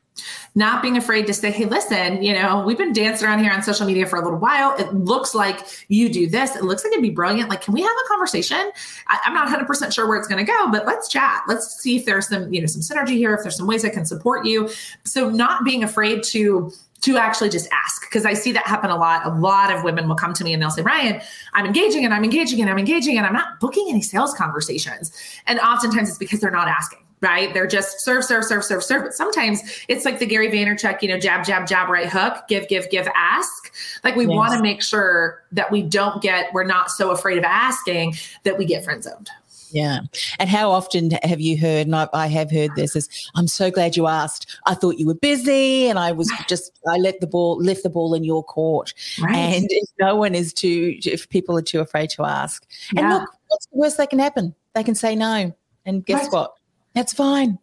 not 0.54 0.82
being 0.82 0.96
afraid 0.96 1.26
to 1.26 1.34
say, 1.34 1.50
hey, 1.50 1.66
listen, 1.66 2.22
you 2.22 2.32
know, 2.32 2.62
we've 2.64 2.78
been 2.78 2.92
dancing 2.92 3.28
around 3.28 3.40
here 3.40 3.52
on 3.52 3.62
social 3.62 3.86
media 3.86 4.06
for 4.06 4.16
a 4.16 4.22
little 4.22 4.38
while. 4.38 4.74
It 4.76 4.92
looks 4.94 5.34
like 5.34 5.66
you 5.88 6.08
do 6.08 6.28
this. 6.28 6.56
It 6.56 6.64
looks 6.64 6.84
like 6.84 6.92
it'd 6.92 7.02
be 7.02 7.10
brilliant. 7.10 7.48
Like, 7.48 7.60
can 7.60 7.74
we 7.74 7.82
have 7.82 7.90
a 7.90 8.08
conversation? 8.08 8.70
I, 9.06 9.18
am 9.26 9.34
not 9.34 9.48
100% 9.48 9.92
sure 9.92 10.08
where 10.08 10.18
it's 10.18 10.28
going 10.28 10.44
to 10.44 10.50
go, 10.50 10.70
but 10.70 10.86
let's 10.86 11.08
chat. 11.08 11.42
Let's 11.46 11.80
see 11.80 11.96
if 11.96 12.06
there's 12.06 12.28
some, 12.28 12.52
you 12.52 12.60
know, 12.60 12.66
some 12.66 12.82
synergy 12.82 13.16
here, 13.16 13.34
if 13.34 13.42
there's 13.42 13.56
some 13.56 13.66
ways 13.66 13.84
I 13.84 13.90
can 13.90 14.04
support 14.04 14.46
you. 14.46 14.68
So, 15.04 15.30
not 15.30 15.64
being 15.64 15.84
afraid 15.84 16.22
to 16.24 16.72
to 17.00 17.16
actually 17.16 17.48
just 17.48 17.68
ask 17.70 18.02
because 18.08 18.26
I 18.26 18.34
see 18.34 18.50
that 18.52 18.66
happen 18.66 18.90
a 18.90 18.96
lot. 18.96 19.24
A 19.24 19.30
lot 19.30 19.72
of 19.72 19.84
women 19.84 20.08
will 20.08 20.16
come 20.16 20.34
to 20.34 20.42
me 20.42 20.52
and 20.52 20.60
they'll 20.60 20.70
say, 20.70 20.82
Ryan, 20.82 21.20
I'm 21.54 21.64
engaging 21.64 22.04
and 22.04 22.12
I'm 22.12 22.24
engaging 22.24 22.60
and 22.60 22.68
I'm 22.68 22.78
engaging 22.78 23.16
and 23.16 23.24
I'm 23.24 23.32
not 23.32 23.60
booking 23.60 23.86
any 23.88 24.02
sales 24.02 24.34
conversations. 24.34 25.12
And 25.46 25.60
oftentimes 25.60 26.08
it's 26.08 26.18
because 26.18 26.40
they're 26.40 26.50
not 26.50 26.66
asking 26.66 26.98
right? 27.20 27.52
They're 27.52 27.66
just 27.66 28.00
serve, 28.00 28.24
serve, 28.24 28.44
serve, 28.44 28.64
serve, 28.64 28.82
serve. 28.82 29.02
But 29.02 29.14
sometimes 29.14 29.60
it's 29.88 30.04
like 30.04 30.18
the 30.18 30.26
Gary 30.26 30.50
Vaynerchuk, 30.50 31.02
you 31.02 31.08
know, 31.08 31.18
jab, 31.18 31.44
jab, 31.44 31.66
jab, 31.66 31.88
right 31.88 32.08
hook, 32.08 32.44
give, 32.48 32.68
give, 32.68 32.88
give, 32.90 33.08
ask. 33.14 33.72
Like 34.04 34.16
we 34.16 34.26
yes. 34.26 34.36
want 34.36 34.52
to 34.54 34.62
make 34.62 34.82
sure 34.82 35.42
that 35.52 35.70
we 35.70 35.82
don't 35.82 36.22
get, 36.22 36.52
we're 36.52 36.64
not 36.64 36.90
so 36.90 37.10
afraid 37.10 37.38
of 37.38 37.44
asking 37.44 38.14
that 38.44 38.58
we 38.58 38.64
get 38.64 38.84
friend 38.84 39.02
zoned. 39.02 39.30
Yeah. 39.70 40.00
And 40.38 40.48
how 40.48 40.70
often 40.70 41.10
have 41.22 41.40
you 41.40 41.58
heard, 41.58 41.86
and 41.86 41.94
I, 41.94 42.08
I, 42.14 42.26
have 42.28 42.50
heard 42.50 42.70
this, 42.74 42.96
is 42.96 43.08
I'm 43.34 43.46
so 43.46 43.70
glad 43.70 43.96
you 43.96 44.06
asked. 44.06 44.58
I 44.66 44.74
thought 44.74 44.98
you 44.98 45.06
were 45.06 45.14
busy 45.14 45.88
and 45.88 45.98
I 45.98 46.12
was 46.12 46.32
just, 46.48 46.78
I 46.86 46.96
let 46.96 47.20
the 47.20 47.26
ball, 47.26 47.58
left 47.62 47.82
the 47.82 47.90
ball 47.90 48.14
in 48.14 48.24
your 48.24 48.42
court. 48.42 48.94
Right. 49.20 49.36
And 49.36 49.66
if 49.68 49.88
no 50.00 50.16
one 50.16 50.34
is 50.34 50.52
too, 50.52 50.98
if 51.04 51.28
people 51.28 51.56
are 51.58 51.62
too 51.62 51.80
afraid 51.80 52.10
to 52.10 52.24
ask. 52.24 52.66
Yeah. 52.92 53.00
And 53.00 53.14
look, 53.14 53.30
what's 53.48 53.66
the 53.66 53.76
worst 53.76 53.96
that 53.98 54.10
can 54.10 54.18
happen? 54.18 54.54
They 54.74 54.84
can 54.84 54.94
say 54.94 55.14
no. 55.14 55.54
And 55.84 56.04
guess 56.04 56.24
right. 56.24 56.32
what? 56.32 56.57
That's 56.98 57.12
fine. 57.12 57.60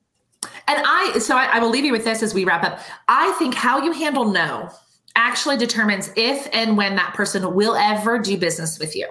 And 0.69 0.81
I, 0.85 1.19
so 1.19 1.35
I, 1.35 1.57
I 1.57 1.59
will 1.59 1.69
leave 1.69 1.83
you 1.83 1.91
with 1.91 2.05
this 2.05 2.23
as 2.23 2.33
we 2.33 2.45
wrap 2.45 2.63
up. 2.63 2.79
I 3.09 3.33
think 3.33 3.53
how 3.53 3.83
you 3.83 3.91
handle 3.91 4.31
no 4.31 4.69
actually 5.17 5.57
determines 5.57 6.09
if 6.15 6.47
and 6.53 6.77
when 6.77 6.95
that 6.95 7.13
person 7.15 7.53
will 7.53 7.75
ever 7.75 8.17
do 8.17 8.37
business 8.37 8.79
with 8.79 8.95
you. 8.95 9.09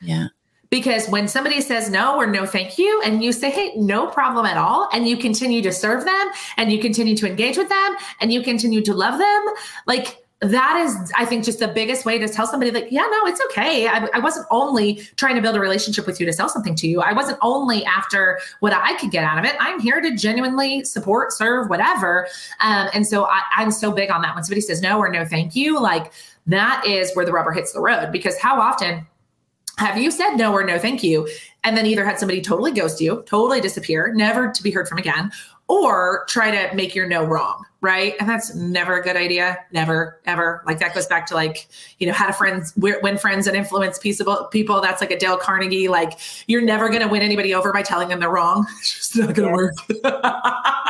Yeah. 0.00 0.26
Because 0.70 1.08
when 1.08 1.28
somebody 1.28 1.60
says 1.60 1.88
no 1.88 2.16
or 2.16 2.26
no, 2.26 2.46
thank 2.46 2.78
you, 2.78 3.00
and 3.04 3.22
you 3.22 3.30
say, 3.30 3.48
hey, 3.48 3.72
no 3.76 4.08
problem 4.08 4.44
at 4.44 4.56
all, 4.56 4.88
and 4.92 5.06
you 5.06 5.16
continue 5.16 5.62
to 5.62 5.70
serve 5.70 6.04
them 6.04 6.30
and 6.56 6.72
you 6.72 6.80
continue 6.80 7.16
to 7.18 7.28
engage 7.28 7.56
with 7.56 7.68
them 7.68 7.96
and 8.20 8.32
you 8.32 8.42
continue 8.42 8.82
to 8.82 8.92
love 8.92 9.20
them, 9.20 9.54
like 9.86 10.16
that 10.40 10.82
is 10.86 11.12
i 11.18 11.24
think 11.24 11.44
just 11.44 11.58
the 11.58 11.68
biggest 11.68 12.06
way 12.06 12.18
to 12.18 12.26
tell 12.26 12.46
somebody 12.46 12.70
like 12.70 12.88
yeah 12.90 13.06
no 13.10 13.26
it's 13.26 13.40
okay. 13.50 13.86
I, 13.86 14.08
I, 14.14 14.18
wasn't 14.20 14.46
only 14.50 14.94
trying 15.16 15.34
to 15.34 15.42
build 15.42 15.54
a 15.54 15.60
relationship 15.60 16.06
with 16.06 16.18
you 16.18 16.24
to 16.26 16.32
sell 16.32 16.48
something 16.48 16.74
to 16.76 16.88
you. 16.88 17.02
I 17.02 17.12
wasn't 17.12 17.38
only 17.42 17.84
after 17.84 18.40
what 18.60 18.72
i 18.72 18.96
could 18.96 19.10
get 19.10 19.22
out 19.22 19.38
of 19.38 19.44
it. 19.44 19.54
I'm 19.60 19.80
here 19.80 20.00
to 20.00 20.16
genuinely 20.16 20.84
support 20.84 21.32
serve 21.32 21.68
whatever. 21.68 22.26
Um, 22.60 22.88
and 22.94 23.06
so 23.06 23.26
I, 23.26 23.42
i'm 23.56 23.70
so 23.70 23.92
big 23.92 24.10
on 24.10 24.22
that. 24.22 24.34
When 24.34 24.42
somebody 24.42 24.62
says 24.62 24.80
no 24.80 24.98
or 24.98 25.10
no 25.10 25.24
thank 25.26 25.54
you 25.54 25.78
like 25.78 26.12
that 26.46 26.84
is 26.86 27.14
where 27.14 27.26
the 27.26 27.32
rubber 27.32 27.52
hits 27.52 27.72
the 27.72 27.80
road. 27.80 28.10
Because 28.10 28.38
how 28.38 28.60
often 28.60 29.06
have 29.76 29.98
you 29.98 30.10
said 30.10 30.36
no 30.36 30.52
or 30.52 30.64
no 30.64 30.78
thank 30.78 31.02
you 31.02 31.28
and 31.64 31.76
then 31.76 31.84
either 31.86 32.04
had 32.04 32.18
somebody 32.18 32.40
totally 32.40 32.72
ghost 32.72 33.00
you 33.00 33.22
totally 33.26 33.60
disappear 33.60 34.12
never 34.14 34.50
to 34.50 34.62
be 34.62 34.70
heard 34.70 34.88
from 34.88 34.98
again 34.98 35.30
or 35.68 36.24
try 36.28 36.50
to 36.50 36.74
make 36.74 36.94
your 36.94 37.06
no 37.06 37.24
wrong 37.24 37.64
right 37.80 38.14
and 38.20 38.28
that's 38.28 38.54
never 38.54 38.98
a 38.98 39.02
good 39.02 39.16
idea 39.16 39.58
never 39.72 40.20
ever 40.26 40.62
like 40.66 40.78
that 40.78 40.94
goes 40.94 41.06
back 41.06 41.26
to 41.26 41.34
like 41.34 41.68
you 41.98 42.06
know 42.06 42.12
how 42.12 42.26
to 42.26 42.32
friends 42.32 42.72
win 42.76 43.16
friends 43.16 43.46
and 43.46 43.56
influence 43.56 43.98
peaceable 43.98 44.46
people 44.46 44.80
that's 44.80 45.00
like 45.00 45.10
a 45.10 45.18
dale 45.18 45.36
carnegie 45.36 45.88
like 45.88 46.18
you're 46.46 46.62
never 46.62 46.88
going 46.88 47.02
to 47.02 47.08
win 47.08 47.22
anybody 47.22 47.54
over 47.54 47.72
by 47.72 47.82
telling 47.82 48.08
them 48.08 48.20
they're 48.20 48.30
wrong 48.30 48.66
it's 48.78 48.96
just 48.96 49.16
not 49.16 49.34
going 49.34 49.48
to 49.48 49.72
yes. 49.98 50.02
work 50.02 50.54